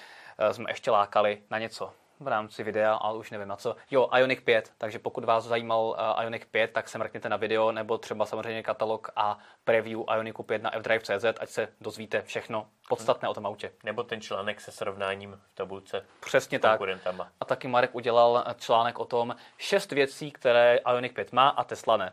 jsme 0.52 0.70
ještě 0.70 0.90
lákali 0.90 1.42
na 1.50 1.58
něco 1.58 1.92
v 2.20 2.28
rámci 2.28 2.62
videa, 2.62 2.94
ale 2.94 3.18
už 3.18 3.30
nevím 3.30 3.48
na 3.48 3.56
co. 3.56 3.76
Jo, 3.90 4.08
Ionic 4.18 4.40
5, 4.40 4.72
takže 4.78 4.98
pokud 4.98 5.24
vás 5.24 5.44
zajímal 5.44 5.84
uh, 5.84 6.22
Ionic 6.24 6.44
5, 6.50 6.72
tak 6.72 6.88
se 6.88 6.98
mrkněte 6.98 7.28
na 7.28 7.36
video, 7.36 7.72
nebo 7.72 7.98
třeba 7.98 8.26
samozřejmě 8.26 8.62
katalog 8.62 9.10
a 9.16 9.38
preview 9.64 10.00
Ionicu 10.14 10.42
5 10.42 10.62
na 10.62 10.70
fdrive.cz, 10.70 11.24
ať 11.40 11.48
se 11.48 11.68
dozvíte 11.80 12.22
všechno 12.22 12.68
podstatné 12.88 13.28
o 13.28 13.34
tom 13.34 13.46
autě. 13.46 13.72
Nebo 13.84 14.02
ten 14.02 14.20
článek 14.20 14.60
se 14.60 14.72
srovnáním 14.72 15.40
v 15.52 15.54
tabulce. 15.54 16.06
Přesně 16.20 16.58
tak. 16.58 16.80
A 17.40 17.44
taky 17.44 17.68
Marek 17.68 17.94
udělal 17.94 18.44
eh, 18.46 18.54
článek 18.58 18.98
o 18.98 19.04
tom, 19.04 19.36
šest 19.58 19.92
věcí, 19.92 20.30
které 20.32 20.78
Ionic 20.90 21.12
5 21.12 21.32
má 21.32 21.48
a 21.48 21.64
Tesla 21.64 21.96
ne. 21.96 22.12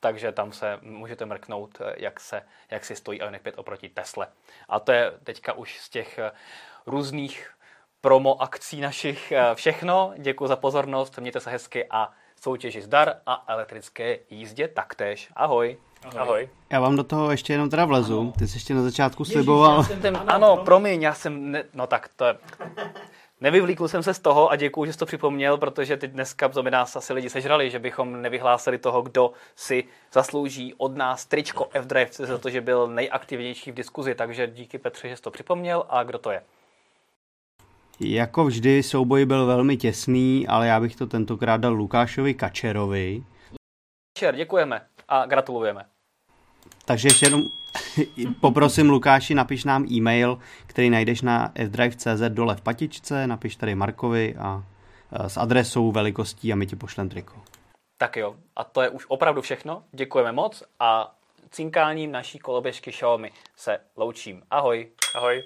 Takže 0.00 0.32
tam 0.32 0.52
se 0.52 0.78
můžete 0.82 1.26
mrknout, 1.26 1.78
jak, 1.96 2.20
se, 2.20 2.42
jak 2.70 2.84
si 2.84 2.96
stojí 2.96 3.18
Ionic 3.18 3.42
5 3.42 3.58
oproti 3.58 3.88
Tesle. 3.88 4.26
A 4.68 4.80
to 4.80 4.92
je 4.92 5.12
teďka 5.24 5.52
už 5.52 5.80
z 5.80 5.88
těch 5.88 6.18
různých 6.86 7.50
promo 8.00 8.42
akcí 8.42 8.80
našich 8.80 9.32
eh, 9.32 9.54
všechno. 9.54 10.12
Děkuji 10.18 10.46
za 10.46 10.56
pozornost, 10.56 11.18
mějte 11.18 11.40
se 11.40 11.50
hezky 11.50 11.86
a 11.90 12.10
soutěži 12.40 12.82
zdar 12.82 13.14
a 13.26 13.44
elektrické 13.48 14.18
jízdě 14.30 14.68
taktéž. 14.68 15.28
Ahoj. 15.36 15.76
Ahoj. 16.04 16.20
Ahoj. 16.20 16.48
Já 16.70 16.80
vám 16.80 16.96
do 16.96 17.04
toho 17.04 17.30
ještě 17.30 17.52
jenom 17.52 17.70
teda 17.70 17.84
vlezu. 17.84 18.20
Ano. 18.20 18.32
Ty 18.38 18.48
jsi 18.48 18.56
ještě 18.56 18.74
na 18.74 18.82
začátku 18.82 19.24
sliboval. 19.24 19.78
Ježiš, 19.78 20.02
ten, 20.02 20.16
ano, 20.16 20.32
ano, 20.32 20.56
promiň, 20.64 21.02
já 21.02 21.14
jsem... 21.14 21.50
Ne, 21.50 21.64
no 21.74 21.86
tak 21.86 22.08
to 22.16 22.24
je... 22.24 22.36
Nevyvlíkl 23.40 23.88
jsem 23.88 24.02
se 24.02 24.14
z 24.14 24.18
toho 24.18 24.50
a 24.50 24.56
děkuji, 24.56 24.84
že 24.84 24.92
jsi 24.92 24.98
to 24.98 25.06
připomněl, 25.06 25.58
protože 25.58 25.96
teď 25.96 26.10
dneska 26.10 26.48
by 26.48 26.70
nás 26.70 26.96
asi 26.96 27.12
lidi 27.12 27.30
sežrali, 27.30 27.70
že 27.70 27.78
bychom 27.78 28.22
nevyhlásili 28.22 28.78
toho, 28.78 29.02
kdo 29.02 29.32
si 29.56 29.84
zaslouží 30.12 30.74
od 30.74 30.96
nás 30.96 31.26
tričko 31.26 31.68
F-Drive 31.72 32.10
za 32.12 32.38
to, 32.38 32.50
že 32.50 32.60
byl 32.60 32.88
nejaktivnější 32.88 33.72
v 33.72 33.74
diskuzi. 33.74 34.14
Takže 34.14 34.46
díky 34.46 34.78
Petře, 34.78 35.08
že 35.08 35.16
jsi 35.16 35.22
to 35.22 35.30
připomněl. 35.30 35.84
A 35.88 36.02
kdo 36.02 36.18
to 36.18 36.30
je? 36.30 36.42
Jako 38.00 38.44
vždy 38.44 38.82
souboj 38.82 39.24
byl 39.24 39.46
velmi 39.46 39.76
těsný, 39.76 40.48
ale 40.48 40.66
já 40.66 40.80
bych 40.80 40.96
to 40.96 41.06
tentokrát 41.06 41.56
dal 41.56 41.74
Lukášovi 41.74 42.34
Kačerovi. 42.34 43.24
Kačer, 44.14 44.36
děkujeme 44.36 44.80
a 45.08 45.26
gratulujeme. 45.26 45.84
Takže 46.84 47.08
ještě 47.08 47.26
jenom 47.26 47.42
poprosím 48.40 48.90
Lukáši, 48.90 49.34
napiš 49.34 49.64
nám 49.64 49.86
e-mail, 49.92 50.38
který 50.66 50.90
najdeš 50.90 51.22
na 51.22 51.52
fdrive.cz 51.66 52.20
dole 52.28 52.56
v 52.56 52.60
patičce, 52.60 53.26
napiš 53.26 53.56
tady 53.56 53.74
Markovi 53.74 54.34
a 54.38 54.64
s 55.28 55.36
adresou, 55.36 55.92
velikostí 55.92 56.52
a 56.52 56.56
my 56.56 56.66
ti 56.66 56.76
pošlem 56.76 57.08
triko. 57.08 57.34
Tak 57.98 58.16
jo, 58.16 58.36
a 58.56 58.64
to 58.64 58.82
je 58.82 58.90
už 58.90 59.04
opravdu 59.08 59.42
všechno. 59.42 59.82
Děkujeme 59.92 60.32
moc 60.32 60.62
a 60.80 61.14
cinkáním 61.50 62.12
naší 62.12 62.38
koloběžky 62.38 62.90
Xiaomi 62.90 63.32
se 63.56 63.78
loučím. 63.96 64.42
Ahoj. 64.50 64.88
Ahoj. 65.14 65.42